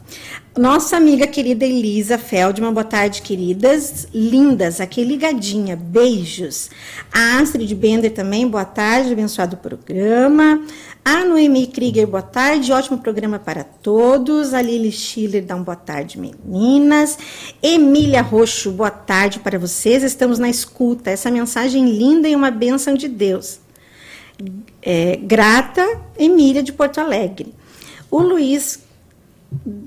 Nossa 0.57 0.97
amiga 0.97 1.27
querida 1.27 1.65
Elisa 1.65 2.19
Feldman, 2.19 2.73
boa 2.73 2.85
tarde, 2.85 3.21
queridas. 3.21 4.07
Lindas, 4.13 4.81
aqui 4.81 5.05
ligadinha, 5.05 5.77
beijos. 5.77 6.71
A 7.13 7.39
Astrid 7.39 7.75
Bender 7.75 8.13
também, 8.13 8.49
boa 8.49 8.65
tarde, 8.65 9.13
abençoado 9.13 9.57
programa. 9.59 10.63
A 11.05 11.25
Noemi 11.25 11.67
Krieger, 11.67 12.07
boa 12.07 12.23
tarde, 12.23 12.73
ótimo 12.73 12.99
programa 12.99 13.39
para 13.39 13.65
todos. 13.65 14.55
A 14.55 14.63
Lili 14.63 14.93
Schiller 14.93 15.45
dá 15.45 15.57
um 15.57 15.63
boa 15.63 15.77
tarde, 15.77 16.19
meninas. 16.19 17.19
Emília 17.63 18.23
Roxo, 18.23 18.73
boa 18.73 18.91
tarde 18.91 19.41
para 19.41 19.59
vocês. 19.59 20.03
Estamos 20.03 20.39
na 20.39 20.49
escuta. 20.49 21.11
Essa 21.11 21.31
mensagem 21.31 21.85
linda 21.97 22.29
e 22.29 22.37
uma 22.37 22.51
bênção 22.51 22.95
de 22.95 23.09
Deus. 23.09 23.61
É, 24.83 25.17
grata, 25.17 25.87
Emília 26.19 26.63
de 26.63 26.73
Porto 26.73 26.99
Alegre. 26.99 27.55
O 28.11 28.21
Luiz 28.21 28.81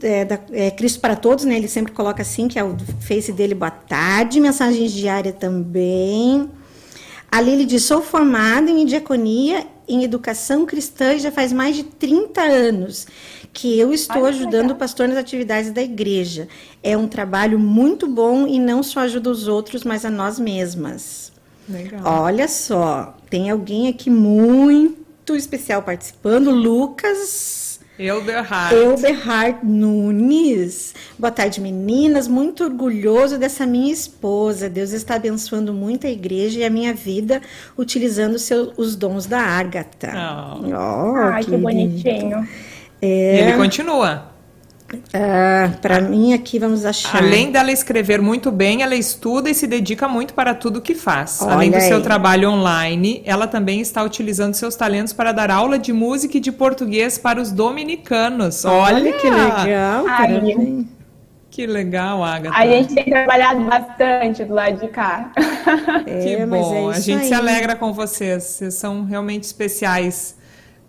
é, 0.02 0.26
da, 0.26 0.40
é, 0.52 0.72
Cristo 0.72 1.00
para 1.00 1.16
Todos, 1.16 1.46
né? 1.46 1.58
Ele 1.58 1.68
sempre 1.68 1.92
coloca 1.92 2.22
assim, 2.22 2.48
que 2.48 2.58
é 2.58 2.64
o 2.64 2.76
face 3.02 3.32
dele, 3.32 3.54
boa 3.54 3.72
tarde, 3.72 4.40
mensagens 4.40 4.92
diária 4.92 5.34
também. 5.34 6.50
A 7.32 7.42
Lili 7.42 7.66
diz, 7.66 7.84
sou 7.84 8.02
formada 8.02 8.72
em 8.72 8.86
diaconia 8.86 9.68
em 9.88 10.04
educação 10.04 10.66
cristã 10.66 11.14
e 11.14 11.20
já 11.20 11.32
faz 11.32 11.52
mais 11.54 11.76
de 11.76 11.84
30 11.84 12.42
anos 12.42 13.08
que 13.54 13.80
eu 13.80 13.94
estou 13.94 14.24
Olha, 14.24 14.30
ajudando 14.30 14.72
o 14.72 14.76
pastor 14.76 15.08
nas 15.08 15.18
atividades 15.18 15.72
da 15.72 15.82
igreja. 15.82 16.48
É 16.84 16.98
um 16.98 17.08
trabalho 17.08 17.58
muito 17.58 18.08
bom 18.08 18.48
e 18.48 18.60
não 18.60 18.84
só 18.84 19.02
ajuda 19.02 19.30
os 19.30 19.48
outros, 19.48 19.84
mas 19.84 20.04
a 20.04 20.10
nós 20.10 20.40
mesmas. 20.40 21.32
Legal. 21.68 22.02
Olha 22.04 22.48
só, 22.48 23.16
tem 23.36 23.50
alguém 23.50 23.90
aqui 23.90 24.10
muito 24.10 25.36
especial 25.36 25.84
participando, 25.84 26.52
Lucas 26.52 27.82
Elberhard. 28.00 28.74
Elberhard 28.74 29.58
Nunes. 29.62 30.96
Boa 31.20 31.32
tarde, 31.32 31.60
meninas. 31.60 32.30
Muito 32.30 32.64
orgulhoso 32.64 33.38
dessa 33.38 33.66
minha 33.66 33.92
esposa. 33.92 34.70
Deus 34.70 34.94
está 34.94 35.16
abençoando 35.16 35.74
muito 35.74 36.08
a 36.08 36.10
igreja 36.10 36.62
e 36.62 36.64
a 36.64 36.70
minha 36.70 36.94
vida 36.94 37.42
utilizando 37.78 38.40
seu, 38.40 38.72
os 38.78 38.96
dons 38.96 39.26
da 39.26 39.42
Ágata. 39.42 40.14
Oh. 40.16 40.70
Oh, 40.70 41.16
Ai, 41.18 41.44
que, 41.44 41.52
que 41.52 41.58
bonitinho. 41.58 42.48
É... 43.02 43.50
Ele 43.50 43.58
continua. 43.58 44.32
Ah, 45.14 45.72
para 45.82 46.02
mim 46.02 46.34
aqui 46.34 46.60
vamos 46.60 46.86
achar. 46.86 47.22
Além 47.22 47.52
dela 47.52 47.72
escrever 47.72 48.22
muito 48.22 48.52
bem, 48.52 48.82
ela 48.82 48.96
estuda 48.96 49.50
e 49.50 49.54
se 49.54 49.68
dedica 49.68 50.08
muito 50.08 50.34
para 50.34 50.54
tudo 50.54 50.82
que 50.82 50.96
faz. 50.96 51.42
Olha 51.42 51.54
Além 51.54 51.72
do 51.72 51.78
aí. 51.78 51.82
seu 51.82 52.02
trabalho 52.02 52.50
online, 52.50 53.22
ela 53.26 53.48
também 53.48 53.82
está 53.82 54.04
utilizando 54.04 54.54
seus 54.54 54.76
talentos 54.76 55.14
para 55.14 55.32
dar 55.32 55.52
aula 55.52 55.78
de 55.78 55.94
música 55.94 56.38
e 56.38 56.40
de 56.40 56.52
português 56.52 57.18
para 57.18 57.42
os 57.42 57.52
dominicanos. 57.52 58.66
Olha, 58.66 58.96
Olha 58.96 59.14
que 59.14 59.30
legal. 59.30 60.06
Ai, 60.08 60.86
que 61.56 61.66
legal, 61.66 62.22
Agatha. 62.22 62.58
A 62.58 62.68
gente 62.68 62.94
tem 62.94 63.06
trabalhado 63.06 63.64
bastante 63.64 64.44
do 64.44 64.54
lado 64.54 64.78
de 64.78 64.90
cá. 64.90 65.32
É, 66.06 66.20
que 66.20 66.46
bom. 66.46 66.92
É 66.92 66.96
a 66.98 67.00
gente 67.00 67.22
aí. 67.22 67.28
se 67.30 67.34
alegra 67.34 67.76
com 67.78 67.94
vocês. 67.94 68.44
Vocês 68.44 68.74
são 68.74 69.06
realmente 69.06 69.44
especiais 69.44 70.36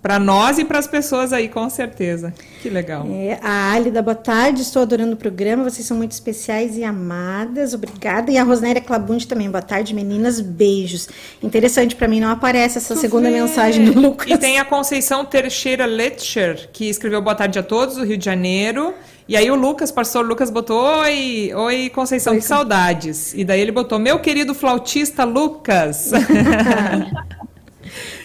para 0.07 0.21
nós 0.21 0.57
e 0.57 0.65
para 0.65 0.79
as 0.79 0.87
pessoas 0.87 1.33
aí, 1.33 1.49
com 1.49 1.69
certeza. 1.69 2.33
Que 2.63 2.71
legal. 2.71 3.05
É, 3.11 3.41
a 3.43 3.73
Alida, 3.73 4.01
boa 4.01 4.15
tarde. 4.15 4.63
Estou 4.63 4.83
adorando 4.83 5.15
o 5.15 5.17
programa. 5.17 5.65
Vocês 5.65 5.85
são 5.85 5.97
muito 5.97 6.13
especiais 6.13 6.77
e 6.79 6.85
amadas. 6.85 7.75
Obrigada. 7.75 8.31
E 8.31 8.39
a 8.39 8.45
Rosnéria 8.45 8.81
Clabunde 8.81 9.27
também. 9.27 9.51
Boa 9.51 9.63
tarde, 9.63 9.93
meninas. 9.93 10.41
Beijos. 10.41 11.09
Interessante 11.43 11.97
para 11.97 12.07
mim, 12.07 12.21
não 12.21 12.31
aparece 12.31 12.79
essa 12.79 12.95
tu 12.95 13.01
segunda 13.01 13.29
vê. 13.29 13.41
mensagem 13.41 13.85
do 13.85 14.01
Lucas. 14.01 14.31
E 14.31 14.39
tem 14.39 14.61
a 14.61 14.65
Conceição 14.65 15.25
Teixeira 15.25 15.87
Letcher, 15.87 16.69
que 16.73 16.89
escreveu 16.89 17.21
boa 17.21 17.35
tarde 17.35 17.59
a 17.59 17.63
todos, 17.65 17.97
do 17.97 18.05
Rio 18.05 18.17
de 18.17 18.25
Janeiro. 18.25 18.95
E 19.29 19.37
aí 19.37 19.51
o 19.51 19.57
Lucas, 19.57 19.91
pastor 19.91 20.25
Lucas, 20.25 20.51
botou 20.51 20.81
Oi, 21.01 21.51
oi 21.53 21.91
Conceição, 21.91 22.33
oi, 22.35 22.39
que 22.39 22.45
saudades. 22.45 23.35
E 23.35 23.43
daí 23.43 23.61
ele 23.61 23.73
botou, 23.73 23.99
meu 23.99 24.21
querido 24.21 24.55
flautista 24.55 25.25
Lucas. 25.25 26.13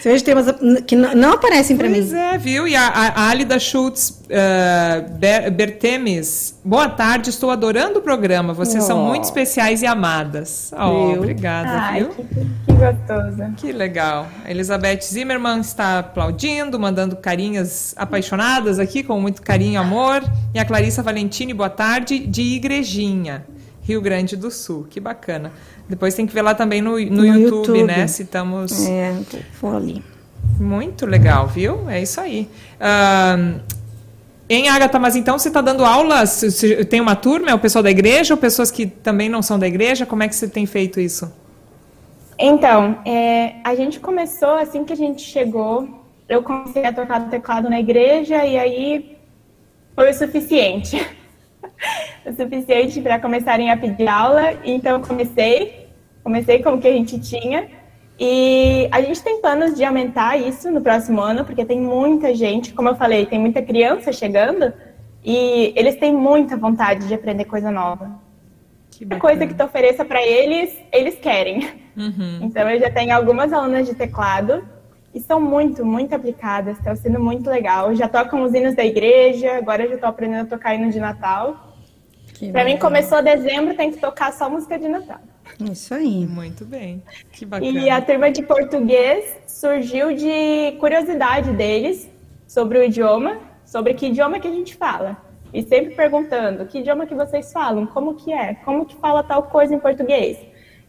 Hoje 0.04 0.24
tem 0.24 0.34
umas 0.34 0.54
que 0.86 0.96
não 0.96 1.32
aparecem 1.32 1.76
para 1.76 1.88
mim. 1.88 1.98
Pois 2.00 2.12
é, 2.12 2.36
viu? 2.38 2.66
E 2.66 2.74
a, 2.74 2.88
a 2.88 3.28
Alida 3.30 3.58
Schultz 3.58 4.10
uh, 4.10 5.50
Bertemes. 5.52 6.58
Boa 6.64 6.88
tarde, 6.88 7.30
estou 7.30 7.50
adorando 7.50 8.00
o 8.00 8.02
programa. 8.02 8.52
Vocês 8.52 8.82
oh. 8.84 8.86
são 8.86 9.04
muito 9.06 9.24
especiais 9.24 9.82
e 9.82 9.86
amadas. 9.86 10.72
Oh, 10.76 11.12
obrigada, 11.18 11.70
Ai, 11.70 12.00
viu? 12.00 12.08
Que, 12.10 12.24
que 12.24 12.72
gostosa. 12.72 13.52
Que 13.56 13.72
legal. 13.72 14.28
A 14.44 14.50
Elizabeth 14.50 15.02
Zimmermann 15.02 15.60
está 15.60 16.00
aplaudindo, 16.00 16.78
mandando 16.78 17.16
carinhas 17.16 17.94
apaixonadas 17.96 18.78
aqui, 18.78 19.02
com 19.02 19.20
muito 19.20 19.40
carinho 19.42 19.74
e 19.74 19.76
amor. 19.76 20.22
E 20.54 20.58
a 20.58 20.64
Clarissa 20.64 21.02
Valentini, 21.02 21.54
boa 21.54 21.70
tarde, 21.70 22.18
de 22.18 22.42
Igrejinha. 22.42 23.44
Rio 23.82 24.00
Grande 24.00 24.36
do 24.36 24.50
Sul. 24.50 24.86
Que 24.88 25.00
bacana. 25.00 25.52
Depois 25.92 26.14
tem 26.14 26.26
que 26.26 26.32
ver 26.32 26.40
lá 26.40 26.54
também 26.54 26.80
no, 26.80 26.92
no, 26.92 26.98
no 26.98 27.26
YouTube, 27.26 27.40
YouTube, 27.40 27.82
né? 27.82 28.06
Se 28.06 28.22
estamos. 28.22 28.88
É, 28.88 29.14
vou 29.60 29.76
ali. 29.76 30.02
Muito 30.58 31.04
legal, 31.04 31.46
viu? 31.46 31.90
É 31.90 32.00
isso 32.00 32.18
aí. 32.18 32.48
Uh, 32.80 33.60
em 34.48 34.70
Agatha, 34.70 34.98
mas 34.98 35.16
então 35.16 35.38
você 35.38 35.48
está 35.48 35.60
dando 35.60 35.84
aulas? 35.84 36.40
Tem 36.88 36.98
uma 36.98 37.14
turma? 37.14 37.50
É 37.50 37.54
o 37.54 37.58
pessoal 37.58 37.82
da 37.82 37.90
igreja 37.90 38.32
ou 38.32 38.40
pessoas 38.40 38.70
que 38.70 38.86
também 38.86 39.28
não 39.28 39.42
são 39.42 39.58
da 39.58 39.68
igreja? 39.68 40.06
Como 40.06 40.22
é 40.22 40.28
que 40.28 40.34
você 40.34 40.48
tem 40.48 40.64
feito 40.64 40.98
isso? 40.98 41.30
Então, 42.38 42.98
é, 43.04 43.56
a 43.62 43.74
gente 43.74 44.00
começou 44.00 44.54
assim 44.54 44.86
que 44.86 44.94
a 44.94 44.96
gente 44.96 45.20
chegou. 45.20 45.86
Eu 46.26 46.42
comecei 46.42 46.86
a 46.86 46.92
tocar 46.92 47.28
teclado 47.28 47.68
na 47.68 47.78
igreja 47.78 48.46
e 48.46 48.58
aí 48.58 49.18
foi 49.94 50.10
o 50.10 50.14
suficiente. 50.14 51.06
o 52.24 52.32
suficiente 52.32 52.98
para 53.00 53.18
começarem 53.18 53.70
a 53.70 53.76
pedir 53.76 54.08
aula. 54.08 54.54
Então, 54.64 55.02
comecei, 55.02 55.81
comecei 56.22 56.62
com 56.62 56.74
o 56.74 56.80
que 56.80 56.88
a 56.88 56.92
gente 56.92 57.18
tinha. 57.20 57.68
E 58.18 58.88
a 58.92 59.00
gente 59.00 59.22
tem 59.22 59.40
planos 59.40 59.74
de 59.74 59.84
aumentar 59.84 60.36
isso 60.36 60.70
no 60.70 60.80
próximo 60.80 61.20
ano, 61.20 61.44
porque 61.44 61.64
tem 61.64 61.80
muita 61.80 62.34
gente, 62.34 62.72
como 62.72 62.88
eu 62.88 62.94
falei, 62.94 63.26
tem 63.26 63.38
muita 63.38 63.60
criança 63.62 64.12
chegando 64.12 64.72
e 65.24 65.72
eles 65.76 65.96
têm 65.96 66.14
muita 66.14 66.56
vontade 66.56 67.08
de 67.08 67.14
aprender 67.14 67.46
coisa 67.46 67.70
nova. 67.70 68.10
Que 68.90 69.06
coisa 69.18 69.46
que 69.46 69.54
tu 69.54 69.64
ofereça 69.64 70.04
para 70.04 70.24
eles, 70.24 70.76
eles 70.92 71.16
querem. 71.16 71.68
Uhum. 71.96 72.38
Então 72.42 72.68
eu 72.70 72.78
já 72.78 72.90
tenho 72.90 73.14
algumas 73.14 73.52
alunas 73.52 73.86
de 73.86 73.94
teclado 73.94 74.64
e 75.14 75.20
são 75.20 75.40
muito, 75.40 75.84
muito 75.84 76.14
aplicadas, 76.14 76.78
estão 76.78 76.94
sendo 76.94 77.18
muito 77.18 77.50
legal. 77.50 77.94
Já 77.94 78.08
tocam 78.08 78.42
os 78.42 78.54
hinos 78.54 78.74
da 78.74 78.84
igreja, 78.84 79.56
agora 79.56 79.82
eu 79.82 79.88
já 79.88 79.94
estou 79.96 80.08
aprendendo 80.08 80.42
a 80.42 80.46
tocar 80.46 80.74
hino 80.74 80.90
de 80.90 81.00
Natal. 81.00 81.76
Para 82.50 82.64
mim, 82.64 82.76
começou 82.76 83.22
dezembro, 83.22 83.74
tem 83.74 83.90
que 83.90 83.98
tocar 83.98 84.32
só 84.32 84.48
música 84.48 84.78
de 84.78 84.88
Natal. 84.88 85.20
Isso 85.60 85.94
aí. 85.94 86.26
Muito 86.26 86.64
bem. 86.64 87.02
Que 87.30 87.44
bacana. 87.44 87.78
E 87.78 87.90
a 87.90 88.00
turma 88.00 88.30
de 88.30 88.42
português 88.42 89.38
surgiu 89.46 90.14
de 90.14 90.76
curiosidade 90.78 91.52
deles 91.52 92.10
sobre 92.46 92.78
o 92.78 92.82
idioma, 92.82 93.38
sobre 93.64 93.94
que 93.94 94.06
idioma 94.06 94.40
que 94.40 94.48
a 94.48 94.52
gente 94.52 94.74
fala. 94.74 95.16
E 95.52 95.62
sempre 95.62 95.94
perguntando, 95.94 96.66
que 96.66 96.78
idioma 96.78 97.06
que 97.06 97.14
vocês 97.14 97.52
falam? 97.52 97.86
Como 97.86 98.14
que 98.14 98.32
é? 98.32 98.54
Como 98.64 98.86
que 98.86 98.96
fala 98.96 99.22
tal 99.22 99.44
coisa 99.44 99.74
em 99.74 99.78
português? 99.78 100.38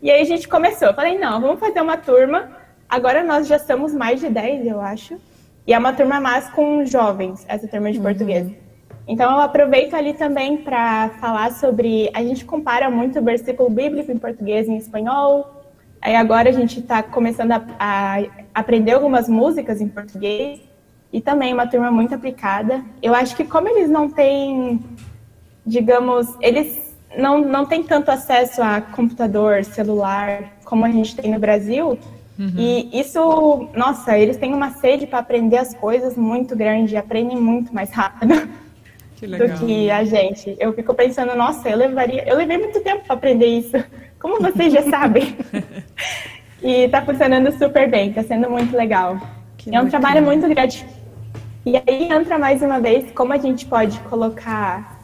E 0.02 0.10
aí 0.10 0.22
a 0.22 0.26
gente 0.26 0.48
começou. 0.48 0.90
Eu 0.90 0.94
falei, 0.94 1.18
não, 1.18 1.40
vamos 1.42 1.60
fazer 1.60 1.82
uma 1.82 1.98
turma. 1.98 2.50
Agora 2.90 3.24
nós 3.24 3.48
já 3.48 3.60
somos 3.60 3.94
mais 3.94 4.20
de 4.20 4.30
10, 4.30 4.68
eu 4.68 4.80
acho. 4.80 5.20
E 5.66 5.74
é 5.74 5.78
uma 5.78 5.94
turma 5.94 6.20
mais 6.20 6.50
com 6.50 6.86
jovens, 6.86 7.46
essa 7.48 7.68
turma 7.68 7.92
de 7.92 7.98
uhum. 7.98 8.04
português. 8.04 8.63
Então 9.08 9.32
eu 9.32 9.42
aproveito 9.42 9.94
ali 9.94 10.14
também 10.14 10.58
para 10.58 11.10
falar 11.20 11.52
sobre. 11.52 12.10
A 12.14 12.24
gente 12.24 12.46
compara 12.46 12.90
muito 12.90 13.20
o 13.20 13.24
versículo 13.24 13.70
bíblico 13.70 14.12
em 14.12 14.18
português 14.18 14.68
e 14.68 14.72
em 14.72 14.78
espanhol. 14.78 15.64
Aí 16.02 16.16
agora 16.16 16.50
a 16.50 16.54
gente 16.54 16.80
está 16.80 17.02
começando 17.02 17.52
a, 17.52 17.64
a, 17.80 18.18
aprender 18.54 18.92
algumas 18.92 19.30
músicas 19.30 19.82
em 19.82 19.88
português 19.88 20.60
e 21.12 21.22
também 21.22 21.54
uma 21.54 21.68
turma 21.68 21.92
muito 21.92 22.16
aplicada. 22.16 22.84
Eu 23.02 23.14
acho 23.14 23.36
que 23.36 23.46
como 23.46 23.68
eles 23.70 23.90
não 23.90 24.10
têm, 24.10 24.82
digamos, 25.66 26.36
eles 26.42 26.96
não, 27.18 27.40
não 27.42 27.66
têm 27.66 27.84
tanto 27.84 28.10
acesso 28.12 28.62
a 28.62 28.82
computador, 28.82 29.64
celular, 29.64 30.56
como 30.66 30.84
a 30.84 30.90
gente 30.90 31.16
tem 31.16 31.32
no 31.32 31.40
Brasil, 31.40 31.98
Uhum. 32.38 32.52
E 32.58 33.00
isso, 33.00 33.70
nossa, 33.76 34.18
eles 34.18 34.38
têm 34.38 34.54
uma 34.54 34.72
sede 34.72 35.06
para 35.06 35.20
aprender 35.20 35.58
as 35.58 35.74
coisas 35.74 36.16
muito 36.16 36.56
grande, 36.56 36.98
aprendem 36.98 37.38
muito 37.38 37.74
mais 37.74 37.92
rápido. 37.92 38.34
do 39.28 39.66
que 39.66 39.90
a 39.90 40.04
gente. 40.04 40.56
Eu 40.60 40.74
fico 40.74 40.94
pensando, 40.94 41.36
nossa, 41.36 41.70
eu 41.70 41.78
levaria, 41.78 42.28
eu 42.28 42.38
levei 42.38 42.58
muito 42.58 42.80
tempo 42.82 43.06
para 43.06 43.16
aprender 43.16 43.46
isso. 43.46 43.72
Como 44.20 44.42
vocês 44.42 44.72
já 44.72 44.84
sabem. 44.84 45.36
e 46.62 46.86
está 46.86 47.02
funcionando 47.02 47.52
super 47.58 47.90
bem, 47.90 48.10
está 48.10 48.24
sendo 48.24 48.50
muito 48.50 48.76
legal. 48.76 49.20
Que 49.58 49.76
é 49.76 49.82
um 49.82 49.90
trabalho 49.90 50.24
muito 50.24 50.48
gratificante. 50.48 51.04
E 51.66 51.78
aí 51.78 52.12
entra 52.12 52.38
mais 52.38 52.62
uma 52.62 52.80
vez 52.80 53.10
como 53.14 53.32
a 53.32 53.38
gente 53.38 53.66
pode 53.66 53.98
colocar, 54.02 55.00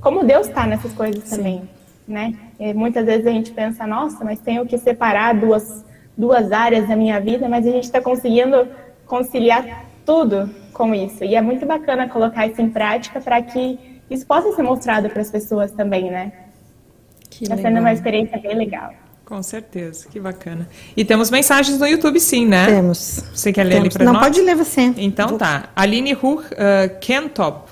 como 0.00 0.24
Deus 0.24 0.48
está 0.48 0.66
nessas 0.66 0.92
coisas 0.92 1.22
Sim. 1.22 1.36
também, 1.36 1.62
né? 2.06 2.34
E 2.58 2.74
muitas 2.74 3.06
vezes 3.06 3.24
a 3.24 3.30
gente 3.30 3.52
pensa, 3.52 3.86
nossa, 3.86 4.24
mas 4.24 4.40
tenho 4.40 4.66
que 4.66 4.76
separar 4.76 5.34
duas 5.34 5.84
duas 6.16 6.52
áreas 6.52 6.88
da 6.88 6.96
minha 6.96 7.20
vida, 7.20 7.48
mas 7.48 7.66
a 7.66 7.70
gente 7.70 7.84
está 7.84 8.00
conseguindo 8.00 8.68
conciliar 9.06 9.84
tudo 10.04 10.50
com 10.72 10.94
isso. 10.94 11.24
E 11.24 11.34
é 11.34 11.40
muito 11.40 11.64
bacana 11.64 12.08
colocar 12.08 12.46
isso 12.46 12.60
em 12.60 12.68
prática 12.68 13.20
para 13.20 13.40
que 13.42 13.78
isso 14.10 14.26
possa 14.26 14.52
ser 14.54 14.62
mostrado 14.62 15.08
para 15.08 15.22
as 15.22 15.30
pessoas 15.30 15.72
também, 15.72 16.10
né? 16.10 16.32
Está 17.40 17.56
sendo 17.56 17.80
uma 17.80 17.92
experiência 17.92 18.38
bem 18.38 18.56
legal. 18.56 18.92
Com 19.24 19.42
certeza, 19.42 20.06
que 20.08 20.20
bacana. 20.20 20.68
E 20.94 21.04
temos 21.04 21.30
mensagens 21.30 21.78
no 21.78 21.86
YouTube, 21.86 22.20
sim, 22.20 22.46
né? 22.46 22.66
Temos. 22.66 23.24
Você 23.34 23.52
quer 23.52 23.64
ler 23.64 23.76
temos. 23.76 23.86
ali 23.86 23.94
para 23.94 24.04
nós? 24.04 24.14
Não, 24.14 24.20
pode 24.20 24.40
ler 24.42 24.54
você. 24.54 24.92
Então 24.98 25.28
Vou... 25.30 25.38
tá. 25.38 25.70
Aline 25.74 26.12
Ruch 26.12 26.44
uh, 26.44 27.00
Kentop. 27.00 27.70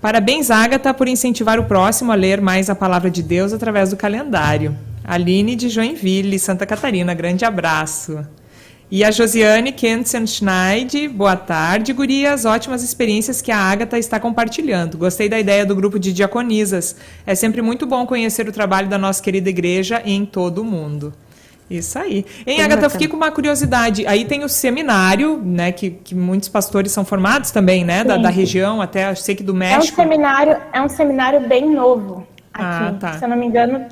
Parabéns, 0.00 0.50
Agatha, 0.50 0.92
por 0.94 1.06
incentivar 1.06 1.58
o 1.58 1.64
próximo 1.64 2.10
a 2.10 2.14
ler 2.14 2.40
mais 2.40 2.70
a 2.70 2.74
palavra 2.74 3.10
de 3.10 3.22
Deus 3.22 3.52
através 3.52 3.90
do 3.90 3.96
calendário. 3.96 4.76
Aline 5.04 5.54
de 5.54 5.68
Joinville, 5.68 6.38
Santa 6.38 6.64
Catarina, 6.64 7.12
grande 7.12 7.44
abraço. 7.44 8.26
E 8.94 9.02
a 9.02 9.10
Josiane 9.10 9.72
Kensen-Schneid, 9.72 11.08
boa 11.08 11.34
tarde, 11.34 11.92
gurias. 11.92 12.44
Ótimas 12.44 12.80
experiências 12.84 13.42
que 13.42 13.50
a 13.50 13.58
Agatha 13.58 13.98
está 13.98 14.20
compartilhando. 14.20 14.96
Gostei 14.96 15.28
da 15.28 15.36
ideia 15.36 15.66
do 15.66 15.74
grupo 15.74 15.98
de 15.98 16.12
diaconisas. 16.12 16.94
É 17.26 17.34
sempre 17.34 17.60
muito 17.60 17.86
bom 17.86 18.06
conhecer 18.06 18.48
o 18.48 18.52
trabalho 18.52 18.86
da 18.88 18.96
nossa 18.96 19.20
querida 19.20 19.50
igreja 19.50 20.00
em 20.04 20.24
todo 20.24 20.62
o 20.62 20.64
mundo. 20.64 21.12
Isso 21.68 21.98
aí. 21.98 22.24
Em 22.46 22.62
Agatha, 22.62 22.86
eu 22.86 22.90
fiquei 22.90 23.08
com 23.08 23.16
uma 23.16 23.32
curiosidade. 23.32 24.06
Aí 24.06 24.26
tem 24.26 24.44
o 24.44 24.48
seminário, 24.48 25.42
né, 25.44 25.72
que, 25.72 25.90
que 25.90 26.14
muitos 26.14 26.48
pastores 26.48 26.92
são 26.92 27.04
formados 27.04 27.50
também, 27.50 27.84
né, 27.84 28.04
da, 28.04 28.16
da, 28.16 28.30
região, 28.30 28.80
até 28.80 29.12
sei 29.16 29.34
que 29.34 29.42
do 29.42 29.52
México. 29.52 30.00
É 30.00 30.04
um 30.04 30.08
seminário, 30.08 30.56
é 30.72 30.80
um 30.80 30.88
seminário 30.88 31.40
bem 31.48 31.68
novo 31.68 32.24
aqui. 32.52 32.64
Ah, 32.64 32.94
tá. 33.00 33.12
Se 33.14 33.24
eu 33.24 33.28
não 33.28 33.36
me 33.36 33.44
engano, 33.44 33.88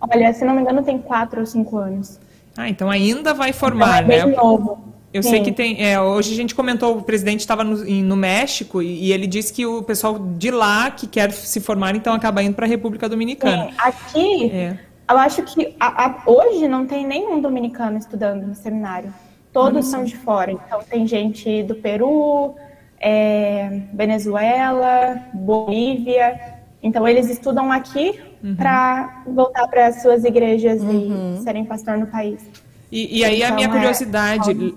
olha, 0.00 0.32
se 0.32 0.44
não 0.44 0.56
me 0.56 0.62
engano, 0.62 0.82
tem 0.82 0.98
quatro 0.98 1.38
ou 1.38 1.46
cinco 1.46 1.78
anos. 1.78 2.18
Ah, 2.56 2.68
então 2.68 2.90
ainda 2.90 3.34
vai 3.34 3.52
formar, 3.52 4.04
então 4.04 4.14
é 4.14 4.26
né? 4.26 4.36
novo. 4.36 4.94
Eu 5.12 5.22
Sim. 5.22 5.30
sei 5.30 5.42
que 5.42 5.52
tem. 5.52 5.80
É, 5.80 6.00
hoje 6.00 6.32
a 6.32 6.36
gente 6.36 6.54
comentou, 6.56 6.98
o 6.98 7.02
presidente 7.02 7.40
estava 7.40 7.62
no, 7.62 7.84
no, 7.84 8.16
México 8.16 8.82
e, 8.82 9.06
e, 9.06 9.12
ele 9.12 9.28
disse 9.28 9.52
que 9.52 9.64
o 9.64 9.80
pessoal 9.80 10.18
de 10.18 10.50
lá 10.50 10.90
que 10.90 11.06
quer 11.06 11.30
se 11.30 11.60
formar, 11.60 11.94
então 11.94 12.12
acaba 12.12 12.42
indo 12.42 12.54
para 12.54 12.66
a 12.66 12.68
República 12.68 13.08
Dominicana. 13.08 13.68
Sim. 13.68 13.74
Aqui, 13.78 14.50
é. 14.50 14.78
eu 15.08 15.16
acho 15.18 15.42
que 15.44 15.72
a, 15.78 16.06
a, 16.06 16.22
hoje 16.26 16.66
não 16.66 16.84
tem 16.84 17.06
nenhum 17.06 17.40
dominicano 17.40 17.96
estudando 17.96 18.44
no 18.44 18.56
seminário. 18.56 19.14
Todos 19.52 19.86
são 19.86 20.02
de 20.02 20.16
fora. 20.16 20.50
Então 20.50 20.80
tem 20.82 21.06
gente 21.06 21.62
do 21.62 21.76
Peru, 21.76 22.56
é, 22.98 23.82
Venezuela, 23.92 25.22
Bolívia. 25.32 26.58
Então 26.82 27.06
eles 27.06 27.30
estudam 27.30 27.70
aqui 27.70 28.20
uhum. 28.44 28.54
para 28.54 29.22
voltar 29.26 29.66
para 29.68 29.86
as 29.86 30.02
suas 30.02 30.22
igrejas 30.22 30.82
uhum. 30.82 31.36
e 31.38 31.42
serem 31.42 31.64
pastor 31.64 31.96
no 31.96 32.06
país. 32.06 32.42
E, 32.92 33.18
e 33.18 33.24
aí 33.24 33.38
então, 33.38 33.48
a 33.48 33.54
minha 33.54 33.66
é 33.66 33.70
curiosidade, 33.70 34.50
é... 34.50 34.72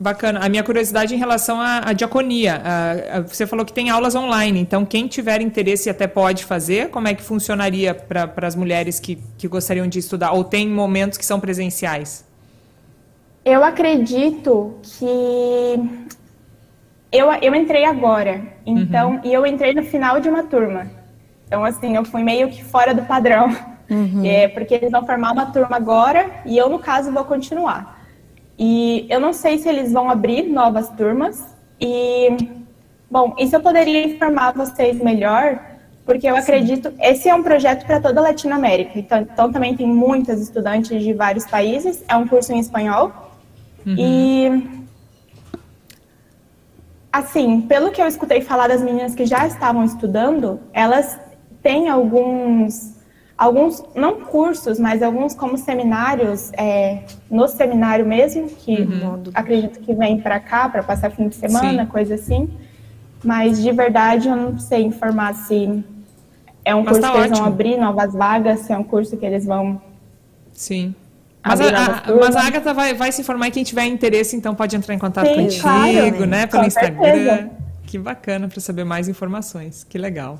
bacana, 0.00 0.40
a 0.40 0.48
minha 0.48 0.64
curiosidade 0.64 1.14
em 1.14 1.18
relação 1.18 1.60
à, 1.60 1.90
à 1.90 1.92
diaconia. 1.92 2.60
A, 2.64 3.18
a, 3.18 3.20
você 3.20 3.46
falou 3.46 3.64
que 3.64 3.72
tem 3.72 3.90
aulas 3.90 4.14
online, 4.14 4.58
então 4.58 4.84
quem 4.84 5.06
tiver 5.06 5.42
interesse 5.42 5.90
até 5.90 6.06
pode 6.06 6.44
fazer. 6.44 6.88
Como 6.88 7.06
é 7.06 7.14
que 7.14 7.22
funcionaria 7.22 7.94
para 7.94 8.46
as 8.46 8.56
mulheres 8.56 8.98
que, 8.98 9.18
que 9.36 9.46
gostariam 9.46 9.86
de 9.86 9.98
estudar? 9.98 10.32
Ou 10.32 10.42
tem 10.42 10.66
momentos 10.66 11.18
que 11.18 11.24
são 11.24 11.38
presenciais? 11.38 12.24
Eu 13.44 13.62
acredito 13.64 14.74
que 14.82 15.80
eu, 17.12 17.32
eu 17.40 17.54
entrei 17.54 17.84
agora, 17.84 18.42
então, 18.66 19.12
uhum. 19.12 19.20
e 19.24 19.32
eu 19.32 19.46
entrei 19.46 19.72
no 19.72 19.82
final 19.82 20.20
de 20.20 20.28
uma 20.28 20.42
turma. 20.42 20.99
Então, 21.50 21.64
assim, 21.64 21.96
eu 21.96 22.04
fui 22.04 22.22
meio 22.22 22.48
que 22.48 22.62
fora 22.62 22.94
do 22.94 23.02
padrão. 23.02 23.48
Uhum. 23.90 24.24
É, 24.24 24.46
porque 24.46 24.72
eles 24.72 24.92
vão 24.92 25.04
formar 25.04 25.32
uma 25.32 25.46
turma 25.46 25.74
agora 25.74 26.30
e 26.46 26.56
eu, 26.56 26.68
no 26.68 26.78
caso, 26.78 27.10
vou 27.10 27.24
continuar. 27.24 28.00
E 28.56 29.04
eu 29.10 29.18
não 29.18 29.32
sei 29.32 29.58
se 29.58 29.68
eles 29.68 29.92
vão 29.92 30.08
abrir 30.08 30.44
novas 30.44 30.88
turmas. 30.90 31.44
E, 31.80 32.28
bom, 33.10 33.34
isso 33.36 33.56
eu 33.56 33.60
poderia 33.60 34.06
informar 34.06 34.52
vocês 34.52 35.02
melhor, 35.02 35.58
porque 36.06 36.28
eu 36.28 36.34
Sim. 36.36 36.40
acredito. 36.40 36.92
Esse 37.00 37.28
é 37.28 37.34
um 37.34 37.42
projeto 37.42 37.84
para 37.84 37.98
toda 38.00 38.20
a 38.20 38.22
Latinoamérica. 38.22 38.96
Então, 38.96 39.22
então, 39.22 39.50
também 39.50 39.76
tem 39.76 39.88
muitas 39.88 40.40
estudantes 40.40 41.02
de 41.02 41.12
vários 41.12 41.44
países. 41.44 42.04
É 42.06 42.14
um 42.14 42.28
curso 42.28 42.52
em 42.52 42.60
espanhol. 42.60 43.10
Uhum. 43.84 43.96
E. 43.98 44.80
Assim, 47.12 47.62
pelo 47.62 47.90
que 47.90 48.00
eu 48.00 48.06
escutei 48.06 48.40
falar 48.40 48.68
das 48.68 48.80
meninas 48.80 49.16
que 49.16 49.26
já 49.26 49.44
estavam 49.44 49.84
estudando, 49.84 50.60
elas 50.72 51.18
tem 51.62 51.88
alguns, 51.88 52.94
alguns 53.36 53.82
não 53.94 54.20
cursos, 54.20 54.78
mas 54.78 55.02
alguns 55.02 55.34
como 55.34 55.56
seminários, 55.56 56.50
é, 56.54 57.04
no 57.30 57.46
seminário 57.48 58.06
mesmo, 58.06 58.48
que 58.48 58.82
uhum. 58.82 59.22
acredito 59.34 59.80
que 59.80 59.94
vem 59.94 60.20
para 60.20 60.40
cá 60.40 60.68
para 60.68 60.82
passar 60.82 61.10
fim 61.10 61.28
de 61.28 61.34
semana, 61.34 61.84
Sim. 61.84 61.90
coisa 61.90 62.14
assim. 62.14 62.48
Mas 63.22 63.62
de 63.62 63.70
verdade 63.72 64.28
eu 64.28 64.36
não 64.36 64.58
sei 64.58 64.82
informar 64.82 65.34
se 65.34 65.84
é 66.64 66.74
um 66.74 66.82
mas 66.82 66.98
curso 66.98 67.00
tá 67.02 67.08
que 67.08 67.18
ótimo. 67.18 67.26
eles 67.26 67.38
vão 67.38 67.48
abrir 67.48 67.76
novas 67.76 68.12
vagas, 68.14 68.60
se 68.60 68.72
é 68.72 68.78
um 68.78 68.84
curso 68.84 69.16
que 69.16 69.26
eles 69.26 69.44
vão. 69.44 69.80
Sim. 70.52 70.94
Mas 71.42 71.60
a, 71.60 71.66
a, 71.66 72.14
mas 72.16 72.36
a 72.36 72.46
Agatha 72.46 72.74
vai, 72.74 72.92
vai 72.92 73.10
se 73.12 73.22
informar 73.22 73.48
e 73.48 73.50
quem 73.50 73.64
tiver 73.64 73.86
interesse, 73.86 74.36
então 74.36 74.54
pode 74.54 74.76
entrar 74.76 74.94
em 74.94 74.98
contato 74.98 75.26
Sim, 75.28 75.34
contigo, 75.36 75.62
claro, 75.62 76.26
né? 76.26 76.46
Pelo 76.46 76.64
Instagram. 76.64 77.02
Certeza. 77.02 77.50
Que 77.86 77.98
bacana 77.98 78.46
para 78.46 78.60
saber 78.60 78.84
mais 78.84 79.08
informações. 79.08 79.84
Que 79.84 79.96
legal. 79.98 80.38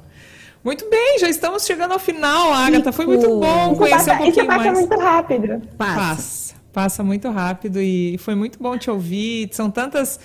Muito 0.62 0.88
bem, 0.90 1.18
já 1.18 1.28
estamos 1.28 1.64
chegando 1.64 1.92
ao 1.92 1.98
final, 1.98 2.52
Agatha. 2.52 2.92
Foi 2.92 3.06
muito 3.06 3.26
bom 3.40 3.74
conhecer 3.74 4.10
passa, 4.10 4.12
um 4.12 4.16
pouquinho 4.18 4.44
isso 4.44 4.46
passa 4.46 4.64
mais. 4.64 4.78
muito 4.78 4.98
rápido. 4.98 5.62
Passa. 5.78 5.94
passa. 5.94 6.54
Passa 6.72 7.02
muito 7.02 7.30
rápido 7.30 7.80
e 7.80 8.16
foi 8.18 8.34
muito 8.34 8.62
bom 8.62 8.76
te 8.78 8.90
ouvir. 8.90 9.48
São 9.52 9.70
tantas 9.70 10.20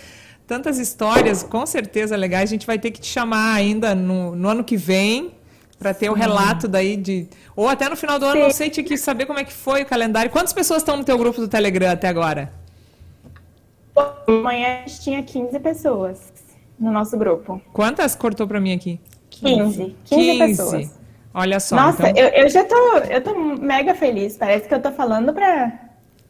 tantas 0.46 0.78
histórias, 0.78 1.42
com 1.42 1.66
certeza 1.66 2.16
legais. 2.16 2.50
A 2.50 2.54
gente 2.54 2.68
vai 2.68 2.78
ter 2.78 2.92
que 2.92 3.00
te 3.00 3.08
chamar 3.08 3.54
ainda 3.54 3.96
no, 3.96 4.36
no 4.36 4.50
ano 4.50 4.64
que 4.64 4.78
vem 4.78 5.32
para 5.80 5.94
ter 5.94 6.10
o 6.10 6.14
relato 6.14 6.68
daí 6.68 6.96
de 6.96 7.28
ou 7.56 7.68
até 7.68 7.90
no 7.90 7.96
final 7.96 8.20
do 8.20 8.26
ano, 8.26 8.36
Sim. 8.36 8.44
não 8.44 8.52
sei, 8.52 8.70
tinha 8.70 8.84
que 8.84 8.98
saber 8.98 9.26
como 9.26 9.40
é 9.40 9.44
que 9.44 9.54
foi 9.54 9.84
o 9.84 9.86
calendário. 9.86 10.30
Quantas 10.32 10.54
pessoas 10.54 10.82
estão 10.82 10.98
no 10.98 11.04
teu 11.04 11.18
grupo 11.18 11.40
do 11.40 11.48
Telegram 11.48 11.92
até 11.92 12.08
agora? 12.08 12.52
Amanhã 14.28 14.84
a 14.84 14.88
gente 14.88 15.02
tinha 15.02 15.24
15 15.24 15.60
pessoas 15.60 16.20
no 16.80 16.92
nosso 16.92 17.18
grupo. 17.18 17.62
Quantas 17.72 18.16
cortou 18.16 18.48
para 18.48 18.60
mim 18.60 18.74
aqui? 18.74 19.00
15. 19.40 19.96
15, 20.06 20.38
15 20.38 20.40
pessoas. 20.40 21.00
Olha 21.34 21.60
só. 21.60 21.76
Nossa, 21.76 22.10
então... 22.10 22.24
eu, 22.24 22.30
eu 22.30 22.50
já 22.50 22.64
tô, 22.64 22.98
eu 23.10 23.22
tô 23.22 23.36
mega 23.36 23.94
feliz. 23.94 24.38
Parece 24.38 24.68
que 24.68 24.74
eu 24.74 24.82
tô 24.82 24.92
falando 24.92 25.34
para 25.34 25.72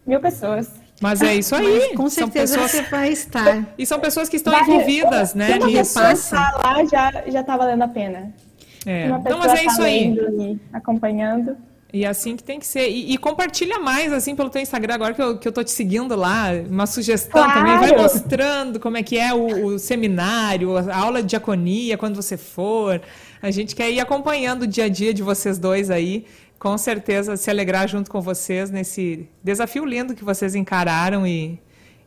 mil 0.06 0.20
pessoas. 0.20 0.72
Mas 1.02 1.22
é 1.22 1.36
isso 1.36 1.54
aí. 1.56 1.88
Mas, 1.90 1.98
com 1.98 2.10
certeza 2.10 2.56
pessoas... 2.56 2.72
você 2.72 2.82
vai 2.84 3.10
estar. 3.10 3.66
E 3.78 3.86
são 3.86 4.00
pessoas 4.00 4.30
que 4.30 4.38
estão 4.38 4.54
vai, 4.54 4.64
envolvidas, 4.64 5.30
se 5.32 5.38
né? 5.38 5.48
Se 5.48 5.60
uma 5.60 5.72
pessoa 5.72 6.12
estar 6.12 6.54
lá, 6.58 6.86
já, 6.86 7.24
já 7.28 7.44
tá 7.44 7.58
valendo 7.58 7.84
a 7.84 7.88
pena. 7.88 8.34
É. 8.86 9.08
Então, 9.08 9.40
mas 9.40 9.54
é 9.54 9.56
tá 9.56 9.64
isso 9.64 9.82
aí. 9.82 10.60
acompanhando. 10.72 11.58
E 11.94 12.04
é 12.04 12.08
assim 12.08 12.36
que 12.36 12.44
tem 12.44 12.60
que 12.60 12.68
ser. 12.68 12.90
E, 12.90 13.14
e, 13.14 13.18
compartilha 13.18 13.80
mais, 13.80 14.12
assim, 14.12 14.36
pelo 14.36 14.50
teu 14.50 14.62
Instagram, 14.62 14.96
agora 14.96 15.14
que 15.14 15.22
eu, 15.22 15.38
que 15.38 15.48
eu 15.48 15.52
tô 15.52 15.64
te 15.64 15.72
seguindo 15.72 16.16
lá, 16.16 16.50
uma 16.70 16.86
sugestão 16.86 17.44
claro. 17.44 17.54
também. 17.54 17.78
Vai 17.78 17.96
mostrando 17.96 18.80
como 18.80 18.98
é 18.98 19.04
que 19.04 19.18
é 19.18 19.34
o, 19.34 19.66
o, 19.66 19.80
seminário, 19.80 20.76
a 20.76 20.98
aula 20.98 21.22
de 21.22 21.30
diaconia, 21.30 21.98
quando 21.98 22.16
você 22.16 22.36
for. 22.36 23.02
A 23.42 23.52
gente 23.52 23.76
quer 23.76 23.90
ir 23.92 24.00
acompanhando 24.00 24.64
o 24.64 24.68
dia 24.68 24.86
a 24.86 24.90
dia 24.90 25.14
de 25.14 25.24
vocês 25.24 25.58
dois 25.58 25.90
aí. 25.90 26.26
Com 26.58 26.78
certeza 26.78 27.38
se 27.38 27.50
alegrar 27.50 27.88
junto 27.88 28.10
com 28.10 28.20
vocês 28.20 28.72
nesse 28.72 29.30
desafio 29.44 29.86
lindo 29.86 30.16
que 30.16 30.24
vocês 30.24 30.56
encararam 30.56 31.28
e, 31.28 31.60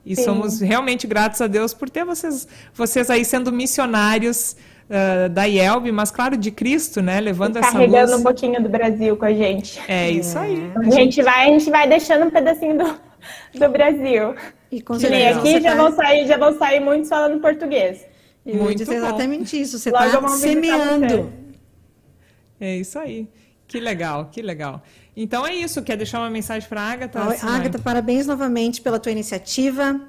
e 0.04 0.16
somos 0.16 0.60
realmente 0.60 1.06
gratos 1.06 1.40
a 1.40 1.46
Deus 1.46 1.72
por 1.72 1.88
ter 1.88 2.04
vocês, 2.04 2.48
vocês 2.74 3.08
aí 3.08 3.24
sendo 3.24 3.52
missionários 3.52 4.56
uh, 4.88 5.28
da 5.28 5.44
IELB, 5.44 5.92
mas 5.92 6.10
claro, 6.10 6.36
de 6.36 6.50
Cristo, 6.50 7.00
né? 7.00 7.20
Levando 7.20 7.56
essa 7.58 7.72
Carregando 7.72 8.16
um 8.16 8.22
pouquinho 8.22 8.62
do 8.62 8.68
Brasil 8.68 9.16
com 9.16 9.24
a 9.24 9.32
gente. 9.32 9.80
É 9.88 10.10
isso 10.10 10.38
aí. 10.38 10.70
A 10.76 10.90
gente 10.90 11.22
vai, 11.22 11.48
a 11.48 11.52
gente 11.52 11.70
vai 11.70 11.88
deixando 11.88 12.26
um 12.26 12.30
pedacinho 12.30 12.78
do, 12.78 12.84
do 13.58 13.68
Brasil. 13.70 14.34
E 14.70 14.80
com 14.82 14.98
certeza. 14.98 15.40
aqui 15.40 15.60
já 15.60 15.70
tá... 15.70 15.76
vão 15.76 15.92
sair, 15.92 16.26
já 16.26 16.36
vão 16.36 16.58
sair 16.58 16.80
muitos 16.80 17.08
falando 17.08 17.40
português. 17.40 18.04
Eu 18.44 18.56
Muito 18.56 18.78
dizer 18.78 18.96
exatamente 18.96 19.60
isso. 19.60 19.78
Você 19.78 19.90
está 19.90 20.28
semeando. 20.28 21.30
É 22.58 22.76
isso 22.76 22.98
aí. 22.98 23.28
Que 23.66 23.78
legal, 23.78 24.30
que 24.32 24.40
legal. 24.40 24.82
Então 25.14 25.46
é 25.46 25.54
isso. 25.54 25.82
Quer 25.82 25.96
deixar 25.96 26.20
uma 26.20 26.30
mensagem 26.30 26.66
para 26.66 26.80
a 26.80 26.92
Agatha? 26.92 27.20
Agatha, 27.20 27.78
parabéns 27.78 28.26
novamente 28.26 28.80
pela 28.80 28.98
tua 28.98 29.12
iniciativa 29.12 30.00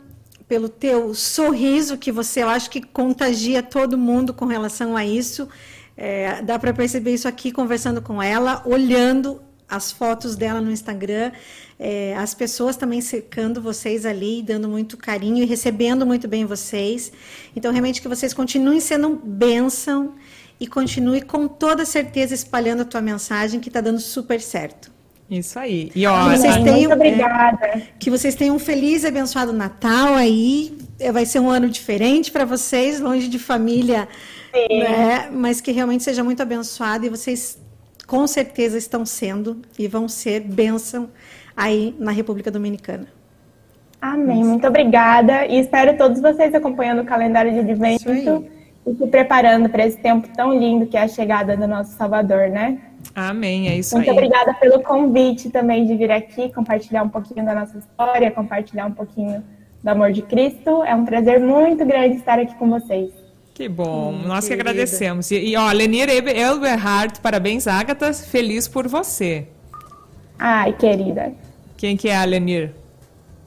pelo 0.50 0.68
teu 0.68 1.14
sorriso, 1.14 1.95
que 1.95 2.12
você, 2.12 2.41
eu 2.41 2.50
acho 2.50 2.72
que 2.72 2.82
contagia 2.82 3.62
todo 3.62 3.95
mundo 3.95 4.34
com 4.34 4.45
relação 4.45 4.97
a 4.97 5.06
isso. 5.06 5.47
É, 5.95 6.41
dá 6.41 6.58
para 6.58 6.74
perceber 6.74 7.14
isso 7.14 7.28
aqui 7.28 7.52
conversando 7.52 8.02
com 8.02 8.22
ela, 8.22 8.64
olhando 8.66 9.39
as 9.70 9.91
fotos 9.91 10.36
dela 10.36 10.60
no 10.60 10.72
Instagram, 10.72 11.32
é, 11.78 12.16
as 12.18 12.34
pessoas 12.34 12.76
também 12.76 13.00
cercando 13.00 13.62
vocês 13.62 14.08
ali, 14.08 14.41
dando 14.41 14.68
muito 14.68 14.97
carinho 14.97 15.43
e 15.43 15.45
recebendo 15.45 16.04
muito 16.04 16.28
bem 16.28 16.45
vocês. 16.45 17.12
Então, 17.56 17.72
realmente, 17.72 18.02
que 18.02 18.08
vocês 18.08 18.34
continuem 18.34 18.80
sendo 18.80 19.22
bênção 19.24 20.16
e 20.60 20.66
continue 20.66 21.22
com 21.22 21.47
toda 21.47 21.86
certeza 21.86 22.34
espalhando 22.34 22.82
a 22.82 22.86
tua 22.86 23.02
mensagem, 23.02 23.60
que 23.60 23.70
está 23.70 23.82
dando 23.82 24.00
super 24.00 24.41
certo. 24.41 24.88
Isso 25.30 25.59
aí. 25.59 25.91
E 25.95 26.07
ó, 26.07 26.30
vocês 26.30 26.55
tenham, 26.57 26.89
muito 26.89 26.93
obrigada. 26.93 27.65
É, 27.65 27.82
que 27.99 28.09
vocês 28.09 28.34
tenham 28.34 28.55
um 28.55 28.59
feliz 28.59 29.03
e 29.03 29.07
abençoado 29.07 29.53
Natal 29.53 30.15
aí. 30.15 30.75
É, 30.99 31.11
vai 31.11 31.25
ser 31.25 31.39
um 31.39 31.49
ano 31.49 31.69
diferente 31.69 32.32
para 32.32 32.45
vocês, 32.45 32.99
longe 32.99 33.27
de 33.27 33.38
família, 33.38 34.07
né? 34.69 35.30
mas 35.32 35.61
que 35.61 35.71
realmente 35.71 36.03
seja 36.03 36.23
muito 36.23 36.41
abençoado 36.41 37.05
e 37.05 37.09
vocês 37.09 37.61
com 38.07 38.25
certeza 38.25 38.77
estão 38.77 39.05
sendo 39.05 39.61
e 39.77 39.88
vão 39.88 40.07
ser 40.07 40.39
bênção 40.39 41.09
aí 41.55 41.95
na 41.99 42.11
República 42.11 42.49
Dominicana. 42.49 43.07
Amém. 44.01 44.43
Muito 44.43 44.65
obrigada 44.65 45.45
e 45.45 45.59
espero 45.59 45.95
todos 45.95 46.19
vocês 46.19 46.55
acompanhando 46.55 47.01
o 47.01 47.05
calendário 47.05 47.51
de 47.51 47.59
advento 47.59 48.09
e 48.88 48.95
se 48.95 49.07
preparando 49.07 49.69
para 49.69 49.86
esse 49.86 49.97
tempo 49.97 50.27
tão 50.36 50.57
lindo 50.57 50.88
que 50.88 50.97
é 50.97 51.03
a 51.03 51.07
chegada 51.07 51.55
do 51.55 51.67
nosso 51.67 51.91
Salvador, 51.95 52.49
né? 52.49 52.80
Amém, 53.16 53.68
é 53.68 53.76
isso 53.76 53.95
Muito 53.95 54.10
aí. 54.10 54.16
Muito 54.16 54.26
obrigada 54.26 54.53
pelo 54.60 54.82
convite 54.82 55.49
também 55.49 55.86
de 55.86 55.95
vir 55.95 56.12
aqui, 56.12 56.53
compartilhar 56.53 57.03
um 57.03 57.10
pouquinho 57.10 57.45
da 57.45 57.55
nossa 57.55 57.78
história, 57.78 58.32
compartilhar 58.32 58.86
um 58.86 58.91
pouquinho 58.91 59.43
do 59.84 59.89
amor 59.89 60.12
de 60.12 60.22
Cristo. 60.22 60.84
É 60.84 60.93
um 60.93 61.05
prazer 61.05 61.39
muito 61.39 61.86
grande 61.86 62.18
estar 62.18 62.39
aqui 62.39 62.55
com 62.55 62.70
vocês. 62.70 63.12
Que 63.53 63.68
bom, 63.68 64.14
hum, 64.14 64.28
nós 64.28 64.47
querida. 64.47 64.64
que 64.64 64.70
agradecemos. 64.70 65.32
E, 65.32 65.36
e 65.49 65.57
ó, 65.57 65.70
Lenir 65.72 66.07
Elberhardt, 66.10 67.20
parabéns, 67.20 67.68
Agatha, 67.68 68.14
feliz 68.14 68.68
por 68.68 68.88
você. 68.88 69.47
Ai, 70.38 70.72
querida. 70.74 71.34
Quem 71.76 71.97
que 71.97 72.07
é 72.07 72.16
a 72.16 72.24
Lenir? 72.24 72.74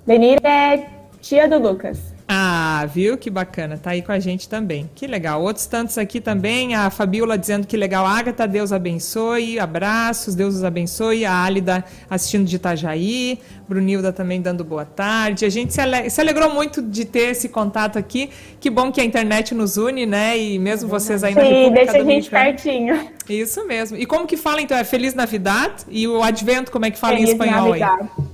Lenir 0.06 0.38
é 0.44 0.86
tia 1.20 1.48
do 1.48 1.58
Lucas. 1.58 2.11
Ah, 2.34 2.86
viu? 2.86 3.18
Que 3.18 3.28
bacana. 3.28 3.76
Tá 3.76 3.90
aí 3.90 4.00
com 4.00 4.10
a 4.10 4.18
gente 4.18 4.48
também. 4.48 4.88
Que 4.94 5.06
legal. 5.06 5.42
Outros 5.42 5.66
tantos 5.66 5.98
aqui 5.98 6.18
também. 6.18 6.74
A 6.74 6.88
Fabiola 6.88 7.36
dizendo 7.36 7.66
que 7.66 7.76
legal. 7.76 8.06
Agatha, 8.06 8.48
Deus 8.48 8.72
abençoe. 8.72 9.58
Abraços, 9.58 10.34
Deus 10.34 10.54
os 10.54 10.64
abençoe. 10.64 11.26
A 11.26 11.44
Álida 11.44 11.84
assistindo 12.08 12.46
de 12.46 12.56
Itajaí. 12.56 13.38
Brunilda 13.68 14.14
também 14.14 14.40
dando 14.40 14.64
boa 14.64 14.86
tarde. 14.86 15.44
A 15.44 15.50
gente 15.50 15.74
se, 15.74 15.80
ale... 15.82 16.08
se 16.08 16.22
alegrou 16.22 16.54
muito 16.54 16.80
de 16.80 17.04
ter 17.04 17.32
esse 17.32 17.50
contato 17.50 17.98
aqui. 17.98 18.30
Que 18.58 18.70
bom 18.70 18.90
que 18.90 19.02
a 19.02 19.04
internet 19.04 19.54
nos 19.54 19.76
une, 19.76 20.06
né? 20.06 20.38
E 20.38 20.58
mesmo 20.58 20.88
vocês 20.88 21.22
aí 21.22 21.34
na 21.34 21.42
Sim, 21.42 21.70
deixa 21.70 21.98
a 21.98 22.04
gente 22.04 22.30
pertinho. 22.30 23.10
Isso 23.28 23.66
mesmo. 23.66 23.98
E 23.98 24.06
como 24.06 24.26
que 24.26 24.38
fala, 24.38 24.62
então? 24.62 24.78
É 24.78 24.84
Feliz 24.84 25.12
Navidade? 25.12 25.84
E 25.90 26.08
o 26.08 26.22
Advento, 26.22 26.72
como 26.72 26.86
é 26.86 26.90
que 26.90 26.98
fala 26.98 27.12
Feliz 27.12 27.28
em 27.28 27.32
espanhol 27.32 27.68
Navidad. 27.68 28.00
aí? 28.00 28.24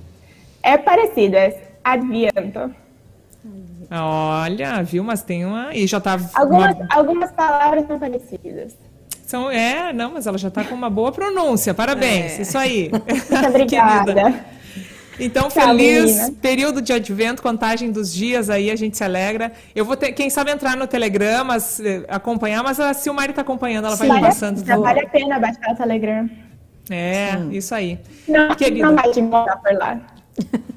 É 0.62 0.78
parecido, 0.78 1.34
é 1.34 1.60
Adviento. 1.82 2.72
Olha, 3.90 4.82
viu? 4.82 5.02
Mas 5.02 5.22
tem 5.22 5.44
uma. 5.44 5.74
E 5.74 5.86
já 5.86 6.00
tá. 6.00 6.18
Algumas, 6.34 6.76
uma... 6.76 6.86
algumas 6.90 7.32
palavras 7.32 7.86
são 7.86 7.98
parecidas. 7.98 8.76
São, 9.26 9.50
é, 9.50 9.92
não, 9.92 10.12
mas 10.12 10.26
ela 10.26 10.38
já 10.38 10.48
está 10.48 10.64
com 10.64 10.74
uma 10.74 10.88
boa 10.88 11.12
pronúncia. 11.12 11.74
Parabéns, 11.74 12.38
é. 12.38 12.42
isso 12.42 12.56
aí. 12.56 12.90
Muito 13.30 13.48
obrigada. 13.48 14.46
Então, 15.20 15.48
Tchau, 15.48 15.62
feliz 15.66 16.16
menina. 16.16 16.36
período 16.40 16.80
de 16.80 16.92
advento, 16.92 17.42
contagem 17.42 17.90
dos 17.90 18.12
dias 18.12 18.48
aí, 18.48 18.70
a 18.70 18.76
gente 18.76 18.96
se 18.96 19.02
alegra. 19.02 19.52
Eu 19.74 19.84
vou 19.84 19.96
ter, 19.96 20.12
quem 20.12 20.30
sabe, 20.30 20.50
entrar 20.52 20.76
no 20.76 20.86
Telegram, 20.86 21.44
mas, 21.44 21.80
eh, 21.80 22.04
acompanhar, 22.08 22.62
mas 22.62 22.78
a 22.78 22.94
Silmari 22.94 23.30
está 23.30 23.42
acompanhando, 23.42 23.86
ela 23.86 23.96
vai 23.96 24.20
passando. 24.20 24.64
Já 24.64 24.76
vale 24.76 25.00
a 25.00 25.08
pena 25.08 25.38
baixar 25.38 25.72
o 25.72 25.76
Telegram. 25.76 26.30
É, 26.88 27.32
Sim. 27.36 27.50
isso 27.50 27.74
aí. 27.74 27.98
Não, 28.26 28.54
Querida. 28.54 28.86
não 28.86 28.94
vai 28.94 29.10
te 29.10 29.20
mandar 29.20 29.56
por 29.56 29.72
lá. 29.74 30.00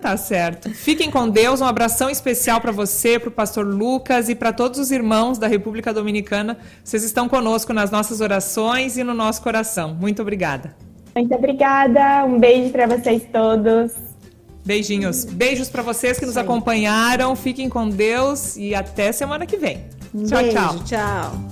Tá 0.00 0.16
certo. 0.16 0.70
Fiquem 0.70 1.10
com 1.10 1.28
Deus. 1.28 1.60
Um 1.60 1.66
abração 1.66 2.08
especial 2.08 2.58
para 2.60 2.72
você, 2.72 3.18
para 3.18 3.28
o 3.28 3.32
pastor 3.32 3.66
Lucas 3.66 4.30
e 4.30 4.34
para 4.34 4.50
todos 4.50 4.80
os 4.80 4.90
irmãos 4.90 5.36
da 5.36 5.46
República 5.46 5.92
Dominicana. 5.92 6.56
Vocês 6.82 7.04
estão 7.04 7.28
conosco 7.28 7.72
nas 7.74 7.90
nossas 7.90 8.22
orações 8.22 8.96
e 8.96 9.04
no 9.04 9.12
nosso 9.12 9.42
coração. 9.42 9.94
Muito 9.94 10.22
obrigada. 10.22 10.74
Muito 11.14 11.34
obrigada. 11.34 12.24
Um 12.24 12.38
beijo 12.38 12.70
para 12.70 12.86
vocês 12.86 13.24
todos. 13.30 13.92
Beijinhos. 14.64 15.24
Beijos 15.24 15.68
para 15.68 15.82
vocês 15.82 16.18
que 16.18 16.24
nos 16.24 16.36
acompanharam. 16.36 17.36
Fiquem 17.36 17.68
com 17.68 17.88
Deus 17.88 18.56
e 18.56 18.74
até 18.74 19.12
semana 19.12 19.44
que 19.44 19.58
vem. 19.58 19.84
tchau, 20.26 20.42
beijo, 20.42 20.56
tchau. 20.56 20.84
Tchau. 20.84 21.49